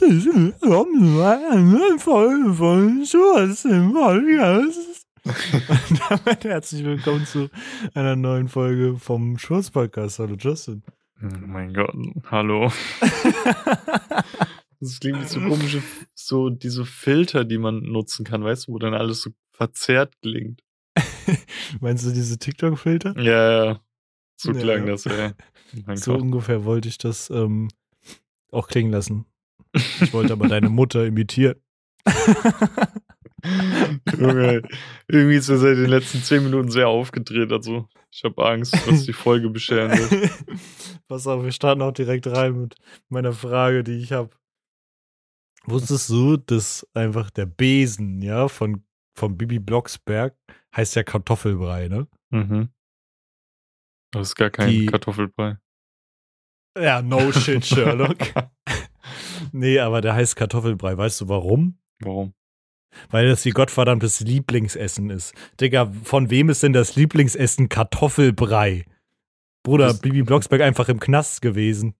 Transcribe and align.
herzlich 0.00 0.26
willkommen 0.26 1.00
zu 1.08 1.22
einer 1.24 1.56
neuen 1.56 1.98
Folge 1.98 2.54
von 2.54 3.06
Schurz 3.06 3.64
im 3.64 3.92
Podcast. 3.94 5.06
Und 5.24 6.00
damit 6.10 6.44
herzlich 6.44 6.84
willkommen 6.84 7.24
zu 7.24 7.48
einer 7.94 8.14
neuen 8.16 8.48
Folge 8.48 8.96
vom 8.98 9.38
Schurz 9.38 9.70
Podcast. 9.70 10.18
Hallo 10.18 10.36
Justin. 10.38 10.82
Oh 11.22 11.26
mein 11.46 11.72
Gott, 11.72 11.94
hallo. 12.30 12.70
Das 14.78 15.00
klingt 15.00 15.22
wie 15.22 15.24
so 15.26 15.40
komische, 15.40 15.82
so 16.12 16.50
diese 16.50 16.84
Filter, 16.84 17.46
die 17.46 17.56
man 17.56 17.78
nutzen 17.80 18.26
kann, 18.26 18.44
weißt 18.44 18.68
du, 18.68 18.72
wo 18.72 18.78
dann 18.78 18.92
alles 18.92 19.22
so 19.22 19.30
verzerrt 19.50 20.12
klingt. 20.20 20.60
Meinst 21.80 22.04
du 22.04 22.10
diese 22.10 22.38
TikTok-Filter? 22.38 23.18
Ja, 23.18 23.64
ja. 23.64 23.80
So 24.36 24.52
Ja. 24.52 24.60
klang 24.60 24.84
das, 24.84 25.06
ey. 25.06 25.30
Oh 25.74 25.80
mein 25.86 25.96
So 25.96 26.12
Gott. 26.12 26.20
ungefähr 26.20 26.66
wollte 26.66 26.88
ich 26.90 26.98
das 26.98 27.30
ähm, 27.30 27.68
auch 28.52 28.68
klingen 28.68 28.92
lassen. 28.92 29.24
Ich 29.76 30.12
wollte 30.12 30.32
aber 30.32 30.48
deine 30.48 30.68
Mutter 30.68 31.04
imitieren. 31.06 31.56
Junge, 34.18 34.62
irgendwie 35.08 35.36
ist 35.36 35.48
er 35.48 35.58
seit 35.58 35.76
den 35.76 35.86
letzten 35.86 36.22
zehn 36.22 36.42
Minuten 36.42 36.70
sehr 36.70 36.88
aufgedreht. 36.88 37.52
Also, 37.52 37.88
ich 38.10 38.24
habe 38.24 38.44
Angst, 38.44 38.74
dass 38.86 39.04
die 39.04 39.12
Folge 39.12 39.50
bescheren 39.50 39.90
wird. 39.92 40.30
Pass 41.08 41.26
auf, 41.26 41.44
wir 41.44 41.52
starten 41.52 41.82
auch 41.82 41.92
direkt 41.92 42.26
rein 42.26 42.60
mit 42.62 42.74
meiner 43.08 43.32
Frage, 43.32 43.84
die 43.84 43.98
ich 43.98 44.12
habe. 44.12 44.30
Wusstest 45.64 46.10
du, 46.10 46.36
dass 46.36 46.86
einfach 46.94 47.30
der 47.30 47.46
Besen, 47.46 48.22
ja, 48.22 48.48
von, 48.48 48.84
von 49.16 49.36
Bibi 49.36 49.58
Blocksberg 49.58 50.36
heißt 50.74 50.96
ja 50.96 51.02
Kartoffelbrei, 51.02 51.88
ne? 51.88 52.06
Mhm. 52.30 52.70
Das 54.12 54.28
ist 54.28 54.34
gar 54.36 54.50
kein 54.50 54.70
Die- 54.70 54.86
Kartoffelbrei. 54.86 55.58
Ja, 56.78 57.00
no 57.02 57.32
shit, 57.32 57.64
Sherlock. 57.64 58.16
nee, 59.52 59.78
aber 59.78 60.00
der 60.00 60.14
heißt 60.14 60.36
Kartoffelbrei. 60.36 60.96
Weißt 60.96 61.20
du 61.20 61.28
warum? 61.28 61.78
Warum? 62.00 62.32
Weil 63.10 63.28
das 63.28 63.44
ihr 63.44 63.52
gottverdammtes 63.52 64.20
Lieblingsessen 64.20 65.10
ist. 65.10 65.34
Digga, 65.60 65.92
von 66.04 66.30
wem 66.30 66.48
ist 66.48 66.62
denn 66.62 66.72
das 66.72 66.96
Lieblingsessen 66.96 67.68
Kartoffelbrei? 67.68 68.86
Bruder, 69.62 69.88
Das- 69.88 70.00
Bibi 70.00 70.22
Blocksberg 70.22 70.62
einfach 70.62 70.88
im 70.88 71.00
Knast 71.00 71.42
gewesen. 71.42 71.94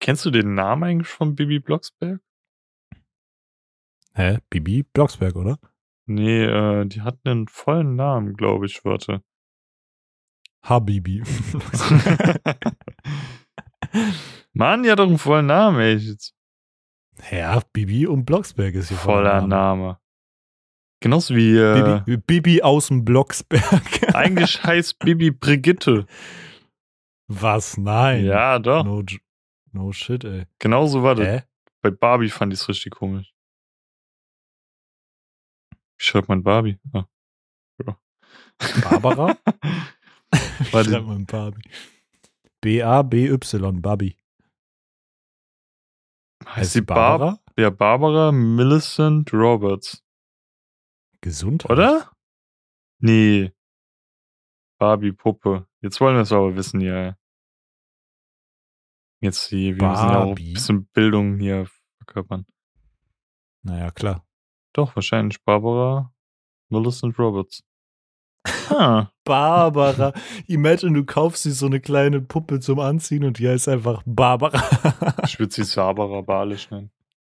Kennst 0.00 0.24
du 0.26 0.30
den 0.30 0.54
Namen 0.54 0.84
eigentlich 0.84 1.08
von 1.08 1.34
Bibi 1.34 1.58
Blocksberg? 1.58 2.20
Hä? 4.14 4.38
Bibi 4.50 4.82
Blocksberg, 4.84 5.34
oder? 5.36 5.58
Nee, 6.06 6.44
äh, 6.44 6.84
die 6.86 7.00
hat 7.02 7.18
einen 7.24 7.48
vollen 7.48 7.96
Namen, 7.96 8.34
glaube 8.34 8.66
ich, 8.66 8.84
warte. 8.84 9.22
Habibi. 10.62 11.22
Mann, 14.52 14.82
die 14.82 14.90
hat 14.90 14.98
doch 14.98 15.06
einen 15.06 15.18
vollen 15.18 15.46
Namen, 15.46 15.80
ey. 15.80 16.16
Ja, 17.30 17.60
Bibi 17.72 18.06
und 18.06 18.24
Blocksberg 18.24 18.74
ist 18.74 18.88
hier 18.88 18.96
voller 18.98 19.40
Name. 19.42 19.48
Name. 19.48 20.00
Genauso 21.00 21.34
wie, 21.36 21.56
äh, 21.56 22.00
Bibi, 22.04 22.22
Bibi 22.26 22.62
aus 22.62 22.88
dem 22.88 23.04
Blocksberg. 23.04 23.62
eigentlich 24.14 24.62
heißt 24.62 24.98
Bibi 24.98 25.30
Brigitte. 25.30 26.06
Was? 27.28 27.76
Nein. 27.76 28.24
Ja, 28.24 28.58
doch. 28.58 28.84
No, 28.84 29.02
no 29.72 29.92
shit, 29.92 30.24
ey. 30.24 30.46
Genauso 30.58 31.02
war 31.02 31.14
das. 31.14 31.42
Bei 31.82 31.90
Barbie 31.90 32.30
fand 32.30 32.52
ich 32.52 32.60
es 32.60 32.68
richtig 32.68 32.92
komisch. 32.92 33.32
Wie 35.98 36.04
schreibt 36.04 36.28
man 36.28 36.42
Barbie? 36.42 36.78
Ah. 36.92 37.06
Barbara? 38.82 39.36
War 40.72 40.82
die- 40.84 40.90
Schreibt 40.90 41.06
man 41.06 41.26
Barbie. 41.26 41.62
B-A-B-Y, 42.66 43.80
Barbie. 43.80 44.16
heißt 46.44 46.72
sie 46.72 46.80
Barbara? 46.80 47.38
Ja, 47.56 47.70
Barbara 47.70 48.32
Millicent 48.32 49.32
Roberts. 49.32 50.04
Gesundheit. 51.20 51.70
Oder? 51.70 52.10
Nee. 52.98 53.52
Barbie 54.80 55.12
Puppe. 55.12 55.68
Jetzt 55.80 56.00
wollen 56.00 56.16
wir 56.16 56.22
es 56.22 56.32
aber 56.32 56.56
wissen, 56.56 56.80
ja. 56.80 57.16
Jetzt 59.20 59.46
hier, 59.48 59.76
wir 59.76 59.88
müssen 59.88 60.08
ja 60.08 60.16
auch 60.16 60.22
ein 60.22 60.28
Barbie? 60.30 60.52
bisschen 60.54 60.86
Bildung 60.86 61.38
hier 61.38 61.68
verkörpern. 61.98 62.46
Naja, 63.62 63.92
klar. 63.92 64.26
Doch, 64.72 64.96
wahrscheinlich 64.96 65.40
Barbara 65.44 66.12
Millicent 66.68 67.16
Roberts. 67.16 67.62
Ah, 68.70 69.10
Barbara. 69.24 70.12
Imagine, 70.46 70.92
du 70.92 71.04
kaufst 71.04 71.44
dir 71.44 71.52
so 71.52 71.66
eine 71.66 71.80
kleine 71.80 72.20
Puppe 72.20 72.60
zum 72.60 72.78
Anziehen 72.78 73.24
und 73.24 73.38
die 73.38 73.48
heißt 73.48 73.68
einfach 73.68 74.02
Barbara. 74.06 74.62
ich 75.24 75.38
würde 75.38 75.52
sie 75.52 75.76
Barbara 75.76 76.20
Balisch 76.20 76.70
nennen. 76.70 76.90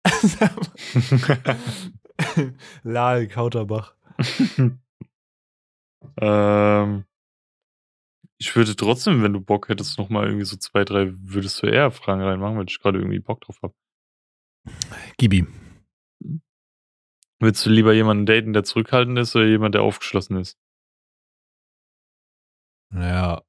Lal 2.83 3.27
Kauterbach. 3.27 3.95
ähm, 6.21 7.05
ich 8.37 8.55
würde 8.55 8.75
trotzdem, 8.75 9.21
wenn 9.21 9.33
du 9.33 9.41
Bock 9.41 9.69
hättest, 9.69 9.99
noch 9.99 10.09
mal 10.09 10.25
irgendwie 10.25 10.45
so 10.45 10.57
zwei, 10.57 10.85
drei, 10.85 11.11
würdest 11.13 11.61
du 11.61 11.67
eher 11.67 11.91
Fragen 11.91 12.21
reinmachen, 12.21 12.57
weil 12.57 12.65
ich 12.67 12.79
gerade 12.79 12.99
irgendwie 12.99 13.19
Bock 13.19 13.41
drauf 13.41 13.59
habe. 13.61 13.73
Gibi. 15.17 15.47
Würdest 17.39 17.65
du 17.65 17.69
lieber 17.69 17.93
jemanden 17.93 18.25
daten, 18.25 18.53
der 18.53 18.63
zurückhaltend 18.63 19.17
ist 19.17 19.35
oder 19.35 19.45
jemand, 19.45 19.75
der 19.75 19.81
aufgeschlossen 19.81 20.37
ist? 20.37 20.57
Naja, 22.91 23.41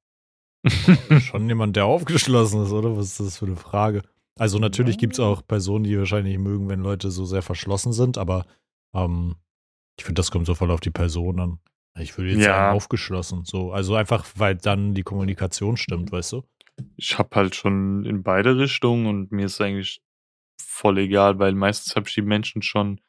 schon 1.19 1.47
jemand, 1.47 1.75
der 1.75 1.85
aufgeschlossen 1.85 2.63
ist, 2.63 2.71
oder? 2.71 2.95
Was 2.95 3.07
ist 3.07 3.19
das 3.19 3.37
für 3.39 3.45
eine 3.45 3.55
Frage? 3.55 4.03
Also 4.37 4.59
natürlich 4.59 4.97
gibt 4.97 5.13
es 5.13 5.19
auch 5.19 5.45
Personen, 5.45 5.83
die 5.83 5.97
wahrscheinlich 5.97 6.37
mögen, 6.37 6.69
wenn 6.69 6.81
Leute 6.81 7.11
so 7.11 7.25
sehr 7.25 7.41
verschlossen 7.41 7.93
sind, 7.93 8.17
aber 8.17 8.45
ähm, 8.95 9.35
ich 9.97 10.05
finde, 10.05 10.19
das 10.19 10.31
kommt 10.31 10.45
so 10.45 10.55
voll 10.55 10.71
auf 10.71 10.79
die 10.79 10.89
Person 10.91 11.39
an. 11.39 11.59
Ich 11.99 12.17
würde 12.17 12.31
jetzt 12.31 12.45
Ja. 12.45 12.53
sagen, 12.55 12.75
aufgeschlossen. 12.75 13.43
So, 13.43 13.71
also 13.71 13.95
einfach, 13.95 14.25
weil 14.35 14.55
dann 14.55 14.93
die 14.93 15.03
Kommunikation 15.03 15.77
stimmt, 15.77 16.11
weißt 16.11 16.33
du? 16.33 16.43
ich 16.95 17.19
habe 17.19 17.35
halt 17.35 17.53
schon 17.55 18.05
in 18.05 18.23
beide 18.23 18.57
Richtungen 18.57 19.05
und 19.05 19.31
mir 19.31 19.45
ist 19.45 19.61
eigentlich 19.61 20.01
voll 20.59 20.97
egal, 20.99 21.37
weil 21.37 21.53
meistens 21.53 21.95
habe 21.95 22.07
ich 22.07 22.15
die 22.15 22.21
Menschen 22.23 22.61
schon 22.63 23.01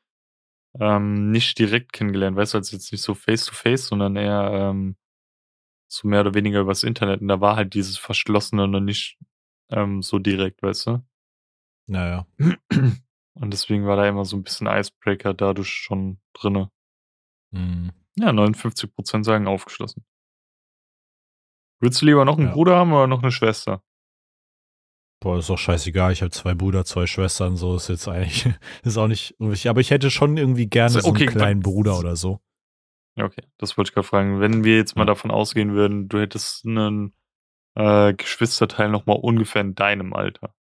ähm, 0.79 1.31
nicht 1.31 1.59
direkt 1.59 1.93
kennengelernt, 1.93 2.37
weißt 2.37 2.53
du, 2.55 2.59
als 2.59 2.71
jetzt 2.73 2.93
nicht 2.93 3.01
so 3.03 3.15
face 3.15 3.47
to 3.47 3.55
face, 3.55 3.87
sondern 3.87 4.17
eher 4.17 4.51
ähm, 4.53 4.97
so 5.93 6.09
mehr 6.09 6.23
oder 6.23 6.33
weniger 6.35 6.61
übers 6.61 6.85
Internet. 6.85 7.21
Und 7.21 7.29
da 7.29 7.41
war 7.41 7.57
halt 7.57 7.75
dieses 7.75 7.99
Verschlossene 7.99 8.67
noch 8.67 8.81
nicht 8.81 9.19
ähm, 9.71 10.03
so 10.03 10.19
direkt, 10.19 10.63
weißt 10.63 10.87
du? 10.87 11.05
Naja. 11.87 12.27
Und 13.35 13.53
deswegen 13.53 13.87
war 13.87 13.97
da 13.97 14.09
immer 14.09 14.25
so 14.25 14.37
ein 14.37 14.43
bisschen 14.43 14.67
Icebreaker 14.67 15.35
dadurch 15.35 15.69
schon 15.69 16.19
drinne. 16.33 16.71
Hm. 17.55 17.93
Ja, 18.17 18.31
59% 18.31 19.25
sagen 19.25 19.47
aufgeschlossen. 19.47 20.05
Würdest 21.81 22.01
du 22.01 22.07
lieber 22.07 22.25
noch 22.25 22.39
einen 22.39 22.49
Ja. 22.49 22.55
Bruder 22.55 22.77
haben 22.77 22.93
oder 22.93 23.07
noch 23.07 23.23
eine 23.23 23.33
Schwester? 23.33 23.83
Boah, 25.21 25.39
ist 25.39 25.51
doch 25.51 25.59
scheißegal. 25.59 26.13
Ich 26.13 26.23
habe 26.23 26.31
zwei 26.31 26.55
Brüder, 26.55 26.85
zwei 26.85 27.07
Schwestern, 27.07 27.57
so 27.57 27.77
ist 27.77 27.89
jetzt 27.89 28.09
eigentlich, 28.09 28.49
ist 28.83 28.97
auch 28.97 29.09
nicht. 29.09 29.35
Aber 29.41 29.81
ich 29.81 29.91
hätte 29.91 30.11
schon 30.11 30.37
irgendwie 30.37 30.67
gerne 30.67 30.91
So, 30.91 31.01
so 31.01 31.09
okay, 31.09 31.27
einen 31.27 31.37
kleinen 31.37 31.61
Bruder 31.61 31.99
oder 31.99 32.17
so. 32.17 32.41
Okay, 33.17 33.43
das 33.59 33.77
wollte 33.77 33.91
ich 33.91 33.95
gerade 33.95 34.07
fragen. 34.07 34.41
Wenn 34.41 34.65
wir 34.65 34.77
jetzt 34.77 34.97
mal 34.97 35.05
davon 35.05 35.31
ausgehen 35.31 35.75
würden, 35.75 36.09
du 36.09 36.19
hättest 36.19 36.65
einen 36.67 37.15
äh, 37.75 38.15
Geschwisterteil 38.15 38.89
noch 38.91 39.07
mal 39.07 39.15
ungefähr 39.15 39.61
in 39.63 39.75
deinem 39.75 40.15
Alter. 40.15 40.55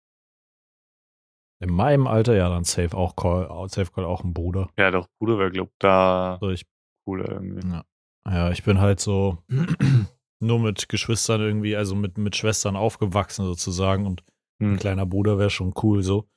In 1.62 1.72
meinem 1.72 2.08
Alter, 2.08 2.36
ja, 2.36 2.50
dann 2.50 2.64
safe 2.64 2.98
auch 2.98 3.16
Call, 3.16 3.48
safe 3.70 3.92
Call 3.92 4.04
auch 4.04 4.24
ein 4.24 4.34
Bruder. 4.34 4.70
Ja, 4.78 4.90
doch, 4.90 5.08
Bruder 5.20 5.38
wäre, 5.38 5.52
glaub 5.52 5.70
da 5.80 6.38
So, 6.42 6.50
ich, 6.50 6.66
cooler 7.06 7.30
irgendwie. 7.32 7.68
ja. 7.70 7.86
ja, 8.28 8.52
ich 8.52 8.64
bin 8.64 8.80
halt 8.80 9.00
so 9.00 9.38
nur 10.40 10.60
mit 10.60 10.90
Geschwistern 10.90 11.40
irgendwie, 11.42 11.76
also 11.76 11.96
mit, 11.96 12.18
mit 12.18 12.36
Schwestern 12.36 12.76
aufgewachsen 12.76 13.46
sozusagen 13.46 14.08
und 14.08 14.24
ein 14.60 14.72
Hm. 14.72 14.78
kleiner 14.78 15.06
Bruder 15.06 15.38
wäre 15.38 15.50
schon 15.50 15.74
cool 15.84 16.04
so. 16.04 16.28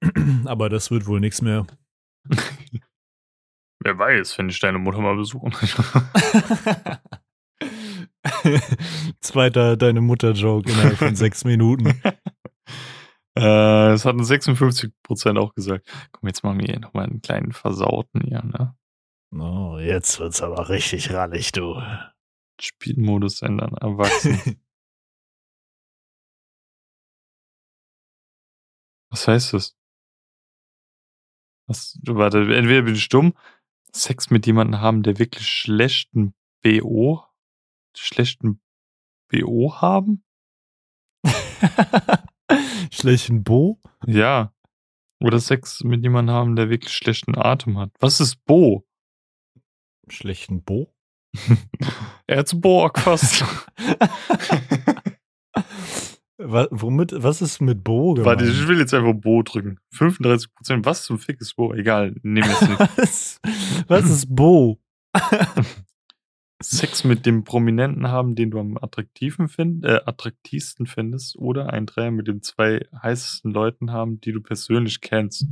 Aber 0.44 0.68
das 0.68 0.90
wird 0.90 1.06
wohl 1.06 1.20
nichts 1.20 1.40
mehr. 1.42 1.66
Wer 3.84 3.98
weiß, 3.98 4.38
wenn 4.38 4.48
ich 4.48 4.58
deine 4.60 4.78
Mutter 4.78 5.00
mal 5.00 5.14
besuchen. 5.14 5.52
Zweiter 9.20 9.76
deine 9.76 10.00
Mutter-Joke 10.00 10.70
innerhalb 10.70 10.96
von 10.96 11.14
sechs 11.14 11.44
Minuten. 11.44 11.88
äh, 13.38 13.92
es 13.92 14.06
hatten 14.06 14.22
56% 14.22 15.38
auch 15.38 15.54
gesagt. 15.54 15.86
Komm, 16.12 16.28
jetzt 16.28 16.42
machen 16.42 16.60
wir 16.60 16.66
hier 16.66 16.80
nochmal 16.80 17.04
einen 17.04 17.20
kleinen 17.20 17.52
Versauten 17.52 18.22
hier, 18.22 18.42
ne? 18.42 18.74
Oh, 19.38 19.76
jetzt 19.78 20.18
wird's 20.18 20.40
aber 20.40 20.70
richtig 20.70 21.12
rallig, 21.12 21.52
du. 21.52 21.78
Spielmodus 22.58 23.42
ändern, 23.42 23.74
erwachsen. 23.74 24.40
Was 29.10 29.28
heißt 29.28 29.52
das? 29.52 29.76
Was, 31.66 31.98
warte, 32.06 32.38
entweder 32.54 32.82
bin 32.82 32.94
ich 32.94 33.08
dumm, 33.08 33.34
Sex 33.94 34.30
mit 34.30 34.46
jemandem 34.46 34.80
haben, 34.80 35.02
der 35.02 35.18
wirklich 35.18 35.46
schlechten 35.46 36.34
BO, 36.62 37.22
schlechten 37.96 38.60
BO 39.28 39.74
haben? 39.80 40.24
Schlechten 42.90 43.44
Bo? 43.44 43.80
Ja. 44.06 44.52
Oder 45.20 45.40
Sex 45.40 45.84
mit 45.84 46.02
jemandem 46.02 46.34
haben, 46.34 46.56
der 46.56 46.70
wirklich 46.70 46.92
schlechten 46.92 47.38
Atem 47.38 47.78
hat. 47.78 47.90
Was 48.00 48.20
ist 48.20 48.44
Bo? 48.44 48.84
Schlechten 50.08 50.62
Bo? 50.62 50.92
Erzborg 52.26 52.98
fast. 52.98 53.44
was, 56.46 56.68
womit, 56.70 57.14
was 57.16 57.42
ist 57.42 57.60
mit 57.60 57.82
Bo 57.82 58.14
gemeint? 58.14 58.40
Warte, 58.40 58.50
ich 58.50 58.68
will 58.68 58.78
jetzt 58.78 58.94
einfach 58.94 59.14
Bo 59.14 59.42
drücken. 59.42 59.78
35%. 59.94 60.48
Was 60.84 61.04
zum 61.04 61.18
Fick 61.18 61.40
ist 61.40 61.56
Bo? 61.56 61.72
Egal, 61.72 62.14
nehmen 62.22 62.48
wir 62.48 62.54
es 62.54 62.68
nicht. 62.68 62.80
was, 62.98 63.40
was 63.88 64.10
ist 64.10 64.34
Bo? 64.34 64.78
Sex 66.62 67.04
mit 67.04 67.26
dem 67.26 67.44
Prominenten 67.44 68.08
haben, 68.08 68.34
den 68.34 68.50
du 68.50 68.58
am 68.58 68.78
attraktiven 68.78 69.48
find, 69.48 69.84
äh, 69.84 70.00
attraktivsten 70.04 70.86
findest, 70.86 71.36
oder 71.36 71.72
ein 71.72 71.86
Dreier 71.86 72.10
mit 72.10 72.28
den 72.28 72.42
zwei 72.42 72.86
heißesten 73.02 73.52
Leuten 73.52 73.90
haben, 73.90 74.20
die 74.20 74.32
du 74.32 74.40
persönlich 74.40 75.00
kennst. 75.00 75.46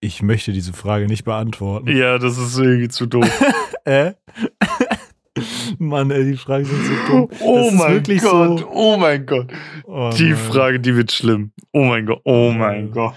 Ich 0.00 0.22
möchte 0.22 0.52
diese 0.52 0.72
Frage 0.72 1.06
nicht 1.06 1.24
beantworten. 1.24 1.88
Ja, 1.88 2.18
das 2.18 2.36
ist 2.36 2.58
irgendwie 2.58 2.88
zu 2.88 3.06
doof. 3.06 3.28
äh? 3.84 4.14
Mann, 5.78 6.10
ey, 6.10 6.24
die 6.24 6.36
Fragen 6.36 6.64
sind 6.64 6.84
so 6.84 6.92
dumm. 7.10 7.28
Oh 7.40 7.70
Das 7.70 7.74
mein 7.74 8.02
Gott, 8.02 8.58
so- 8.60 8.70
oh 8.72 8.96
mein 8.96 9.26
Gott. 9.26 9.52
Oh 9.84 10.10
Die 10.16 10.30
nein. 10.30 10.36
Frage, 10.36 10.80
die 10.80 10.96
wird 10.96 11.12
schlimm. 11.12 11.52
Oh 11.72 11.84
mein 11.84 12.06
Gott, 12.06 12.20
oh 12.24 12.50
mein 12.50 12.86
Äh. 12.88 12.90
Gott. 12.90 13.14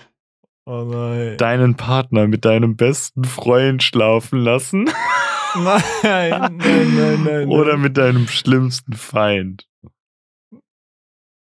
Oh 0.66 0.84
nein. 0.84 1.38
Deinen 1.38 1.76
Partner 1.76 2.28
mit 2.28 2.44
deinem 2.46 2.76
besten 2.76 3.24
Freund 3.24 3.84
schlafen 3.84 4.40
lassen 4.40 4.86
Nein, 5.56 5.82
nein, 6.04 6.58
nein, 6.58 6.96
nein, 6.98 7.24
nein. 7.24 7.48
oder 7.48 7.78
mit 7.78 7.98
deinem 7.98 8.28
schlimmsten 8.28 8.94
Feind? 8.94 9.68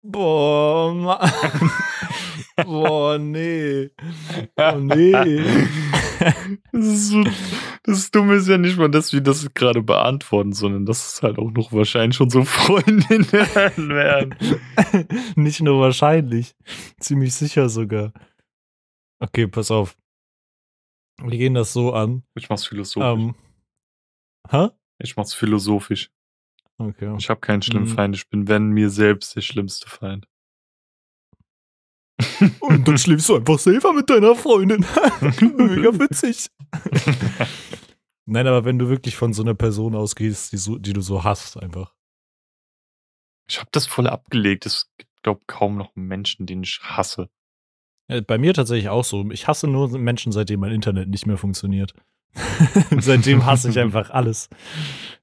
Boah, 0.03 0.93
Mann. 0.93 1.31
Boah, 2.65 3.17
nee. 3.17 3.89
Oh 4.57 4.77
nee. 4.79 5.43
Das 6.71 6.85
ist 6.85 7.09
so, 7.09 7.23
das 7.83 8.11
Dumme 8.11 8.35
ist 8.35 8.47
ja 8.47 8.57
nicht 8.57 8.77
mal, 8.77 8.89
dass 8.89 9.11
wir 9.13 9.21
das 9.21 9.53
gerade 9.53 9.81
beantworten, 9.81 10.53
sondern 10.53 10.85
dass 10.85 11.13
es 11.15 11.23
halt 11.23 11.37
auch 11.39 11.51
noch 11.51 11.73
wahrscheinlich 11.73 12.15
schon 12.17 12.29
so 12.29 12.43
Freundinnen 12.43 13.31
werden. 13.31 14.35
Nicht 15.35 15.61
nur 15.61 15.79
wahrscheinlich. 15.81 16.55
Ziemlich 16.99 17.33
sicher 17.33 17.69
sogar. 17.69 18.13
Okay, 19.19 19.47
pass 19.47 19.71
auf. 19.71 19.97
Wir 21.23 21.37
gehen 21.37 21.53
das 21.53 21.73
so 21.73 21.93
an. 21.93 22.23
Ich 22.35 22.49
mach's 22.49 22.65
philosophisch. 22.65 23.03
Ähm. 23.23 23.35
Hä? 24.49 24.69
Ich 24.99 25.15
mach's 25.17 25.33
philosophisch. 25.33 26.11
Okay. 26.77 27.15
Ich 27.19 27.29
habe 27.29 27.39
keinen 27.39 27.61
schlimmen 27.61 27.85
Mhm. 27.85 27.95
Feind. 27.95 28.15
Ich 28.15 28.29
bin, 28.29 28.47
wenn 28.47 28.69
mir 28.69 28.89
selbst 28.89 29.35
der 29.35 29.41
schlimmste 29.41 29.87
Feind. 29.89 30.27
Und 32.59 32.87
dann 32.87 32.97
schläfst 32.97 33.29
du 33.29 33.35
einfach 33.35 33.59
selber 33.59 33.93
mit 33.93 34.09
deiner 34.09 34.35
Freundin. 34.35 34.81
Mega 35.41 35.97
witzig. 35.99 36.49
Nein, 38.25 38.47
aber 38.47 38.65
wenn 38.65 38.79
du 38.79 38.89
wirklich 38.89 39.15
von 39.15 39.33
so 39.33 39.43
einer 39.43 39.55
Person 39.55 39.95
ausgehst, 39.95 40.51
die, 40.51 40.57
so, 40.57 40.77
die 40.77 40.93
du 40.93 41.01
so 41.01 41.23
hast, 41.23 41.57
einfach. 41.57 41.93
Ich 43.49 43.59
habe 43.59 43.69
das 43.71 43.87
voll 43.87 44.07
abgelegt. 44.07 44.65
Es 44.65 44.89
gibt, 44.97 45.11
glaube 45.23 45.41
kaum 45.47 45.75
noch 45.77 45.95
Menschen, 45.95 46.45
den 46.45 46.63
ich 46.63 46.79
hasse. 46.83 47.29
Ja, 48.07 48.21
Bei 48.21 48.37
mir 48.37 48.53
tatsächlich 48.53 48.89
auch 48.89 49.03
so. 49.03 49.29
Ich 49.31 49.47
hasse 49.47 49.67
nur 49.67 49.89
Menschen, 49.97 50.31
seitdem 50.31 50.61
mein 50.61 50.71
Internet 50.71 51.09
nicht 51.09 51.25
mehr 51.25 51.37
funktioniert. 51.37 51.93
seitdem 52.99 53.45
hasse 53.45 53.69
ich 53.69 53.79
einfach 53.79 54.09
alles. 54.09 54.49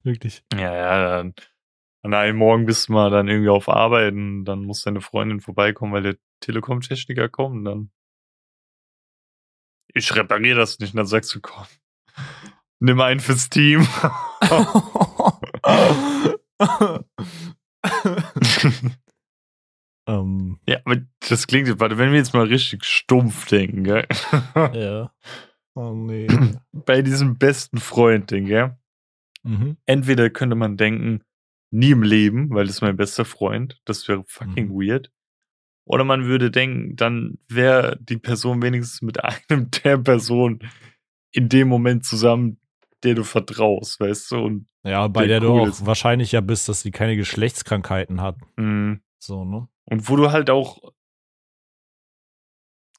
Wirklich. 0.02 0.42
Ja, 0.52 0.74
ja, 0.74 1.16
dann 1.16 1.34
an 2.02 2.14
einem 2.14 2.38
Morgen 2.38 2.66
bist 2.66 2.88
du 2.88 2.92
mal 2.92 3.10
dann 3.10 3.28
irgendwie 3.28 3.50
auf 3.50 3.68
Arbeit 3.68 4.14
und 4.14 4.44
dann 4.44 4.64
muss 4.64 4.82
deine 4.82 5.00
Freundin 5.00 5.40
vorbeikommen, 5.40 5.92
weil 5.92 6.02
der 6.02 6.16
Telekom-Techniker 6.40 7.28
kommt 7.28 7.56
und 7.56 7.64
dann 7.64 7.90
ich 9.94 10.14
repariere 10.14 10.58
das 10.58 10.78
nicht. 10.78 10.94
Und 10.94 10.98
dann 10.98 11.06
sagst 11.06 11.34
du, 11.34 11.40
komm, 11.40 11.64
nimm 12.80 13.00
einen 13.00 13.20
fürs 13.20 13.48
Team. 13.48 13.80
ähm, 20.06 20.58
ja, 20.66 20.78
aber 20.84 20.96
das 21.28 21.46
klingt, 21.46 21.80
warte, 21.80 21.96
wenn 21.98 22.10
wir 22.12 22.18
jetzt 22.18 22.34
mal 22.34 22.46
richtig 22.46 22.84
stumpf 22.84 23.46
denken, 23.46 23.84
gell? 23.84 24.06
ja. 24.54 25.12
Oh 25.74 25.92
nee. 25.94 26.26
Bei 26.72 27.02
diesem 27.02 27.38
besten 27.38 27.78
Freund, 27.78 28.26
gell? 28.26 28.76
mhm. 29.44 29.76
Entweder 29.86 30.28
könnte 30.28 30.56
man 30.56 30.76
denken, 30.76 31.22
nie 31.70 31.90
im 31.90 32.02
Leben, 32.02 32.50
weil 32.50 32.66
das 32.66 32.76
ist 32.76 32.82
mein 32.82 32.96
bester 32.96 33.24
Freund. 33.24 33.78
Das 33.84 34.06
wäre 34.08 34.24
fucking 34.26 34.68
Mhm. 34.68 34.72
weird. 34.74 35.10
Oder 35.86 36.04
man 36.04 36.24
würde 36.26 36.50
denken, 36.50 36.96
dann 36.96 37.38
wäre 37.48 37.98
die 38.00 38.18
Person 38.18 38.60
wenigstens 38.62 39.02
mit 39.02 39.18
einem 39.24 39.70
der 39.84 39.98
Person 39.98 40.60
in 41.32 41.48
dem 41.48 41.68
Moment 41.68 42.04
zusammen, 42.04 42.58
der 43.04 43.14
du 43.14 43.24
vertraust, 43.24 44.00
weißt 44.00 44.30
du? 44.32 44.36
Und 44.38 44.66
Ja, 44.84 45.06
bei 45.08 45.26
Der 45.26 45.40
der, 45.40 45.48
du 45.48 45.54
cool 45.54 45.60
auch 45.62 45.68
ist. 45.68 45.86
wahrscheinlich 45.86 46.32
ja 46.32 46.40
bist, 46.40 46.68
dass 46.68 46.80
sie 46.82 46.90
keine 46.90 47.16
Geschlechtskrankheiten 47.16 48.20
hat. 48.20 48.36
mh, 48.56 48.98
So, 49.18 49.44
ne? 49.44 49.68
Und 49.84 50.08
wo 50.08 50.16
du 50.16 50.30
halt 50.32 50.50
auch. 50.50 50.92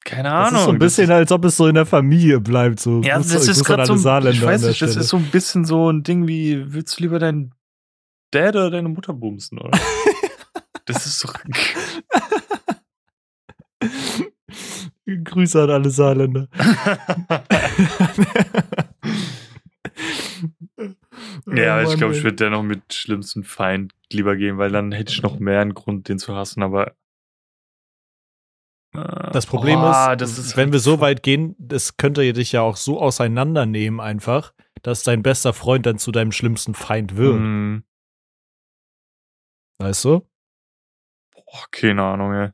Keine 0.04 0.30
Das 0.30 0.48
Ahnung. 0.48 0.58
ist 0.60 0.64
so 0.64 0.70
ein 0.72 0.78
bisschen, 0.78 1.10
als 1.10 1.30
ob 1.30 1.44
es 1.44 1.56
so 1.56 1.66
in 1.68 1.74
der 1.74 1.86
Familie 1.86 2.40
bleibt. 2.40 2.80
So. 2.80 3.02
Ja, 3.02 3.18
das 3.18 3.30
ist 3.46 3.64
gerade 3.64 3.84
so. 3.84 3.92
ein- 3.92 4.26
Ich 4.32 4.42
weiß 4.42 4.62
nicht, 4.66 4.80
das 4.80 4.96
ist 4.96 5.08
so 5.08 5.18
ein 5.18 5.30
bisschen 5.30 5.64
so 5.64 5.90
ein 5.92 6.02
Ding 6.02 6.26
wie: 6.26 6.72
Willst 6.72 6.98
du 6.98 7.02
lieber 7.02 7.18
deinen 7.18 7.54
Dad 8.30 8.54
oder 8.56 8.70
deine 8.70 8.88
Mutter 8.88 9.12
bumsen, 9.12 9.58
oder? 9.58 9.78
das 10.86 11.04
ist 11.06 11.24
doch. 11.24 11.34
Grüße 15.24 15.62
an 15.62 15.70
alle 15.70 15.90
Saarländer. 15.90 16.48
Ja, 21.46 21.78
Oh 21.78 21.82
ich 21.82 21.88
Mann, 21.88 21.98
glaube, 21.98 22.14
ich 22.14 22.22
würde 22.22 22.36
dennoch 22.36 22.62
mit 22.62 22.94
schlimmsten 22.94 23.44
Feind 23.44 23.92
lieber 24.12 24.36
gehen, 24.36 24.58
weil 24.58 24.70
dann 24.70 24.92
hätte 24.92 25.12
ich 25.12 25.22
noch 25.22 25.38
mehr 25.38 25.60
einen 25.60 25.74
Grund, 25.74 26.08
den 26.08 26.18
zu 26.18 26.34
hassen, 26.34 26.62
aber. 26.62 26.94
Äh, 28.94 29.30
Das 29.32 29.46
Problem 29.46 29.80
boah, 29.80 30.12
ist, 30.12 30.20
das 30.20 30.38
ist 30.38 30.56
wenn 30.56 30.66
halt 30.66 30.72
wir 30.74 30.80
so 30.80 31.00
weit 31.00 31.22
gehen, 31.22 31.54
das 31.58 31.96
könnte 31.96 32.32
dich 32.32 32.52
ja 32.52 32.62
auch 32.62 32.76
so 32.76 33.00
auseinandernehmen 33.00 34.00
einfach, 34.00 34.52
dass 34.82 35.02
dein 35.02 35.22
bester 35.22 35.52
Freund 35.52 35.86
dann 35.86 35.98
zu 35.98 36.12
deinem 36.12 36.32
schlimmsten 36.32 36.74
Feind 36.74 37.16
wird. 37.16 37.38
Mm, 37.38 37.78
Weißt 39.80 40.04
du? 40.04 40.28
boah, 41.34 41.64
keine 41.70 42.02
Ahnung, 42.04 42.32
ey. 42.34 42.50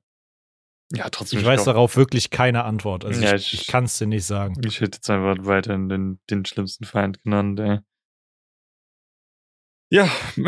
Ja, 0.93 1.11
trotzdem. 1.11 1.41
Ich 1.41 1.45
weiß 1.45 1.65
glaub, 1.65 1.75
darauf 1.75 1.97
wirklich 1.97 2.31
keine 2.31 2.65
Antwort. 2.65 3.05
Also 3.05 3.21
Ja, 3.21 3.35
ich, 3.35 3.53
ich- 3.53 3.63
ich 3.63 3.67
kann 3.67 3.85
es 3.85 3.99
dir 3.99 4.07
nicht 4.07 4.25
sagen. 4.25 4.55
Ich 4.65 4.81
hätte 4.81 4.99
jetzt 4.99 5.11
einfach 5.11 5.45
weiterhin 5.45 5.89
den, 5.89 6.21
den 6.31 6.45
schlimmsten 6.45 6.85
Feind 6.85 7.23
genannt, 7.25 7.59
ey. 7.59 7.81
Ja. 9.91 10.09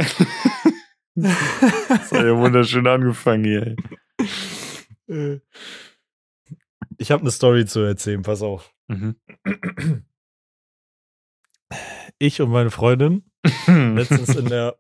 das 1.14 2.12
hat 2.12 2.24
ja 2.24 2.36
wunderschön 2.36 2.86
angefangen 2.86 3.44
hier, 3.44 3.76
ey. 5.08 5.40
Ich 7.00 7.10
habe 7.12 7.20
eine 7.22 7.30
Story 7.30 7.64
zu 7.66 7.80
erzählen, 7.80 8.22
pass 8.22 8.42
auf. 8.42 8.74
Mhm. 8.88 9.14
Ich 12.18 12.40
und 12.40 12.50
meine 12.50 12.70
Freundin 12.70 13.30
letztens 13.66 14.34
in 14.34 14.46
der. 14.46 14.76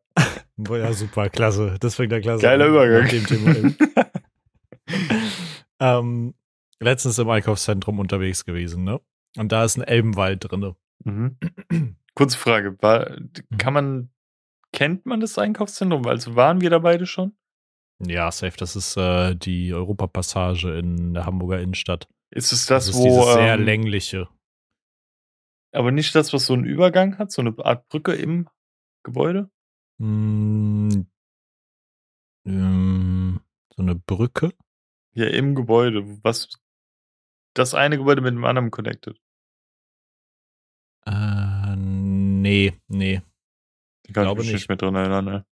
Ja, 0.58 0.92
super, 0.92 1.28
klasse. 1.28 1.76
Das 1.80 1.94
fängt 1.94 2.12
ja 2.12 2.20
klasse 2.20 2.42
Geiler 2.42 2.64
an, 2.66 2.70
Übergang. 2.70 3.08
Dem 3.08 3.26
Thema 3.26 3.74
ähm, 5.80 6.34
letztens 6.80 7.18
im 7.18 7.28
Einkaufszentrum 7.28 7.98
unterwegs 7.98 8.44
gewesen, 8.44 8.84
ne? 8.84 9.00
Und 9.36 9.52
da 9.52 9.64
ist 9.64 9.76
ein 9.76 9.82
Elbenwald 9.82 10.50
drinne. 10.50 10.74
Mhm. 11.04 11.36
Kurze 12.14 12.36
Frage, 12.38 12.76
war, 12.82 13.16
kann 13.58 13.72
man, 13.74 14.10
kennt 14.72 15.06
man 15.06 15.20
das 15.20 15.38
Einkaufszentrum? 15.38 16.06
Also 16.06 16.34
waren 16.34 16.60
wir 16.60 16.70
da 16.70 16.80
beide 16.80 17.06
schon? 17.06 17.36
Ja, 18.04 18.30
safe. 18.32 18.56
Das 18.56 18.74
ist 18.74 18.96
äh, 18.96 19.36
die 19.36 19.72
Europapassage 19.72 20.76
in 20.78 21.14
der 21.14 21.26
Hamburger 21.26 21.60
Innenstadt. 21.60 22.08
Ist 22.30 22.52
es 22.52 22.66
das, 22.66 22.86
Das, 22.86 22.94
ist 22.94 23.00
wo, 23.00 23.04
dieses 23.04 23.32
sehr 23.34 23.54
ähm, 23.54 23.64
längliche. 23.64 24.28
aber 25.72 25.92
nicht 25.92 26.14
das, 26.14 26.32
was 26.32 26.46
so 26.46 26.54
einen 26.54 26.64
Übergang 26.64 27.18
hat, 27.18 27.30
so 27.30 27.42
eine 27.42 27.54
Art 27.64 27.88
Brücke 27.88 28.12
im 28.14 28.48
Gebäude? 29.04 29.50
Mm, 29.98 31.06
ähm, 32.44 33.40
so 33.74 33.82
eine 33.82 33.94
Brücke? 33.94 34.52
Ja, 35.14 35.26
im 35.26 35.54
Gebäude, 35.54 36.22
was 36.22 36.48
das 37.54 37.74
eine 37.74 37.98
Gebäude 37.98 38.20
mit 38.22 38.32
dem 38.32 38.44
anderen 38.44 38.70
connected. 38.70 39.20
Äh, 41.06 41.74
nee, 41.76 42.74
nee. 42.86 43.22
Ich 44.06 44.14
kann 44.14 44.24
Glaube 44.24 44.42
nicht. 44.42 44.52
nicht 44.52 44.68
mehr 44.68 44.76
dran 44.76 44.94
erinnern, 44.94 45.24
ne? 45.24 45.46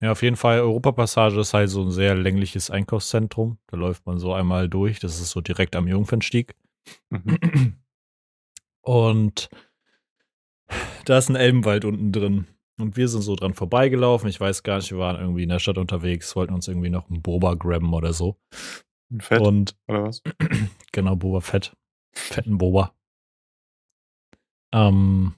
Ja, 0.00 0.10
auf 0.10 0.22
jeden 0.22 0.36
Fall, 0.36 0.60
Europapassage 0.60 1.38
ist 1.38 1.54
halt 1.54 1.70
so 1.70 1.82
ein 1.82 1.92
sehr 1.92 2.16
längliches 2.16 2.70
Einkaufszentrum. 2.70 3.58
Da 3.68 3.76
läuft 3.76 4.04
man 4.04 4.18
so 4.18 4.32
einmal 4.32 4.68
durch. 4.68 4.98
Das 4.98 5.20
ist 5.20 5.30
so 5.30 5.40
direkt 5.40 5.76
am 5.76 5.86
Jungfernstieg. 5.86 6.56
Mhm. 7.10 7.76
Und 8.80 9.48
da 11.04 11.18
ist 11.18 11.28
ein 11.28 11.36
Elbenwald 11.36 11.84
unten 11.84 12.10
drin. 12.10 12.46
Und 12.80 12.96
wir 12.96 13.08
sind 13.08 13.22
so 13.22 13.36
dran 13.36 13.54
vorbeigelaufen. 13.54 14.28
Ich 14.28 14.40
weiß 14.40 14.62
gar 14.62 14.76
nicht, 14.76 14.90
wir 14.90 14.98
waren 14.98 15.20
irgendwie 15.20 15.42
in 15.42 15.48
der 15.50 15.58
Stadt 15.58 15.78
unterwegs, 15.78 16.34
wollten 16.36 16.54
uns 16.54 16.68
irgendwie 16.68 16.90
noch 16.90 17.08
einen 17.10 17.22
Boba 17.22 17.54
grabben 17.54 17.92
oder 17.92 18.12
so. 18.12 18.38
Ein 19.10 19.20
Fett, 19.20 19.40
Und 19.40 19.76
oder 19.88 20.04
was? 20.04 20.22
genau, 20.92 21.16
Boba 21.16 21.40
Fett. 21.40 21.76
Fetten 22.14 22.58
Boba. 22.58 22.94
Ähm, 24.74 25.34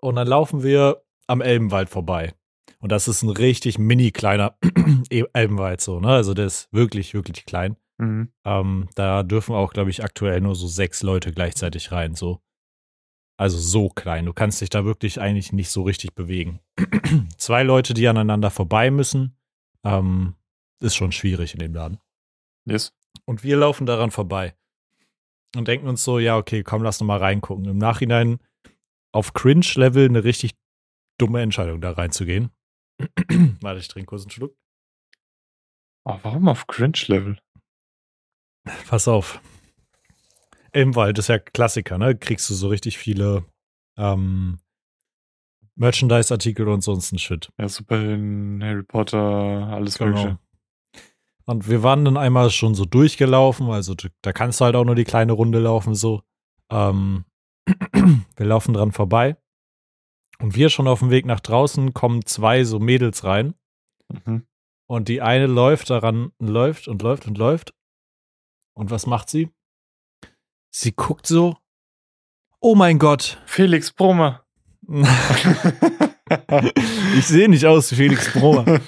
und 0.00 0.14
dann 0.16 0.28
laufen 0.28 0.62
wir 0.62 1.02
am 1.26 1.40
Elbenwald 1.40 1.88
vorbei. 1.88 2.34
Und 2.80 2.92
das 2.92 3.08
ist 3.08 3.22
ein 3.22 3.30
richtig 3.30 3.78
mini 3.78 4.12
kleiner 4.12 4.56
Elbenwald 5.10 5.80
so, 5.80 5.98
ne? 6.00 6.08
Also 6.08 6.32
der 6.32 6.46
ist 6.46 6.72
wirklich, 6.72 7.12
wirklich 7.12 7.44
klein. 7.44 7.76
Mhm. 7.98 8.32
Ähm, 8.44 8.88
da 8.94 9.24
dürfen 9.24 9.54
auch, 9.54 9.72
glaube 9.72 9.90
ich, 9.90 10.04
aktuell 10.04 10.40
nur 10.40 10.54
so 10.54 10.68
sechs 10.68 11.02
Leute 11.02 11.32
gleichzeitig 11.32 11.90
rein, 11.90 12.14
so. 12.14 12.40
Also 13.38 13.56
so 13.56 13.88
klein. 13.88 14.26
Du 14.26 14.32
kannst 14.32 14.60
dich 14.60 14.68
da 14.68 14.84
wirklich 14.84 15.20
eigentlich 15.20 15.52
nicht 15.52 15.70
so 15.70 15.82
richtig 15.82 16.14
bewegen. 16.14 16.60
Zwei 17.38 17.62
Leute, 17.62 17.94
die 17.94 18.08
aneinander 18.08 18.50
vorbei 18.50 18.90
müssen, 18.90 19.36
ähm, 19.84 20.34
ist 20.80 20.96
schon 20.96 21.12
schwierig 21.12 21.54
in 21.54 21.60
dem 21.60 21.72
Laden. 21.72 21.98
Yes. 22.64 22.92
Und 23.24 23.44
wir 23.44 23.56
laufen 23.56 23.86
daran 23.86 24.10
vorbei 24.10 24.56
und 25.56 25.68
denken 25.68 25.86
uns 25.86 26.02
so, 26.02 26.18
ja, 26.18 26.36
okay, 26.36 26.64
komm, 26.64 26.82
lass 26.82 27.00
noch 27.00 27.06
mal 27.06 27.18
reingucken. 27.18 27.64
Im 27.66 27.78
Nachhinein 27.78 28.40
auf 29.12 29.32
Cringe-Level 29.32 30.06
eine 30.06 30.24
richtig 30.24 30.54
dumme 31.18 31.40
Entscheidung, 31.40 31.80
da 31.80 31.92
reinzugehen. 31.92 32.50
Warte, 33.60 33.80
ich 33.80 33.88
trinke 33.88 34.06
kurz 34.06 34.22
einen 34.22 34.30
Schluck. 34.30 34.56
Oh, 36.04 36.18
warum 36.22 36.48
auf 36.48 36.66
Cringe-Level? 36.66 37.38
Pass 38.88 39.06
auf. 39.06 39.40
Im 40.72 40.94
Wald 40.94 41.18
ist 41.18 41.28
ja 41.28 41.38
Klassiker, 41.38 41.98
ne? 41.98 42.16
Kriegst 42.16 42.48
du 42.50 42.54
so 42.54 42.68
richtig 42.68 42.98
viele 42.98 43.44
ähm, 43.96 44.58
Merchandise-Artikel 45.76 46.68
und 46.68 46.82
sonst 46.82 47.12
ein 47.12 47.18
Shit. 47.18 47.50
Ja, 47.58 47.68
super 47.68 48.00
in 48.00 48.60
Harry 48.62 48.82
Potter, 48.82 49.18
alles 49.18 49.98
Genau. 49.98 50.10
Mögliche. 50.10 50.38
Und 51.46 51.68
wir 51.68 51.82
waren 51.82 52.04
dann 52.04 52.18
einmal 52.18 52.50
schon 52.50 52.74
so 52.74 52.84
durchgelaufen, 52.84 53.70
also 53.70 53.94
da 54.20 54.32
kannst 54.32 54.60
du 54.60 54.66
halt 54.66 54.76
auch 54.76 54.84
nur 54.84 54.96
die 54.96 55.04
kleine 55.04 55.32
Runde 55.32 55.58
laufen, 55.60 55.94
so. 55.94 56.22
Ähm, 56.70 57.24
wir 58.36 58.46
laufen 58.46 58.74
dran 58.74 58.92
vorbei. 58.92 59.36
Und 60.40 60.54
wir 60.54 60.68
schon 60.68 60.86
auf 60.86 60.98
dem 61.00 61.10
Weg 61.10 61.24
nach 61.26 61.40
draußen 61.40 61.94
kommen 61.94 62.24
zwei 62.26 62.64
so 62.64 62.78
Mädels 62.78 63.24
rein. 63.24 63.54
Mhm. 64.12 64.46
Und 64.86 65.08
die 65.08 65.22
eine 65.22 65.46
läuft 65.46 65.90
daran, 65.90 66.32
läuft 66.38 66.86
und 66.86 67.02
läuft 67.02 67.26
und 67.26 67.38
läuft. 67.38 67.74
Und 68.74 68.90
was 68.90 69.06
macht 69.06 69.28
sie? 69.30 69.50
Sie 70.70 70.92
guckt 70.92 71.26
so. 71.26 71.56
Oh 72.60 72.74
mein 72.74 72.98
Gott. 72.98 73.40
Felix 73.46 73.92
Brummer. 73.92 74.44
ich 77.16 77.26
sehe 77.26 77.48
nicht 77.48 77.66
aus 77.66 77.92
wie 77.92 77.96
Felix 77.96 78.32
Brummer. 78.32 78.80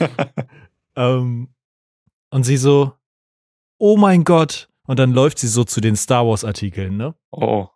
ähm, 0.97 1.49
und 2.31 2.45
sie 2.45 2.57
so, 2.57 2.93
oh 3.79 3.97
mein 3.97 4.25
Gott. 4.25 4.69
Und 4.87 4.99
dann 4.99 5.13
läuft 5.13 5.39
sie 5.39 5.49
so 5.49 5.65
zu 5.65 5.81
den 5.81 5.97
Star 5.97 6.27
Wars 6.27 6.45
Artikeln, 6.45 6.97
ne? 6.97 7.15
oh. 7.31 7.69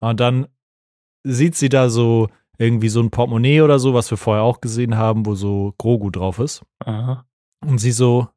Und 0.00 0.20
dann 0.20 0.48
sieht 1.24 1.54
sie 1.56 1.68
da 1.68 1.90
so 1.90 2.28
irgendwie 2.58 2.88
so 2.88 3.00
ein 3.00 3.10
Portemonnaie 3.10 3.62
oder 3.62 3.78
so, 3.78 3.94
was 3.94 4.10
wir 4.10 4.18
vorher 4.18 4.42
auch 4.42 4.60
gesehen 4.60 4.96
haben, 4.96 5.24
wo 5.24 5.34
so 5.34 5.74
Grogu 5.78 6.10
drauf 6.10 6.38
ist. 6.38 6.62
Aha. 6.84 7.26
Und 7.64 7.78
sie 7.78 7.92
so, 7.92 8.28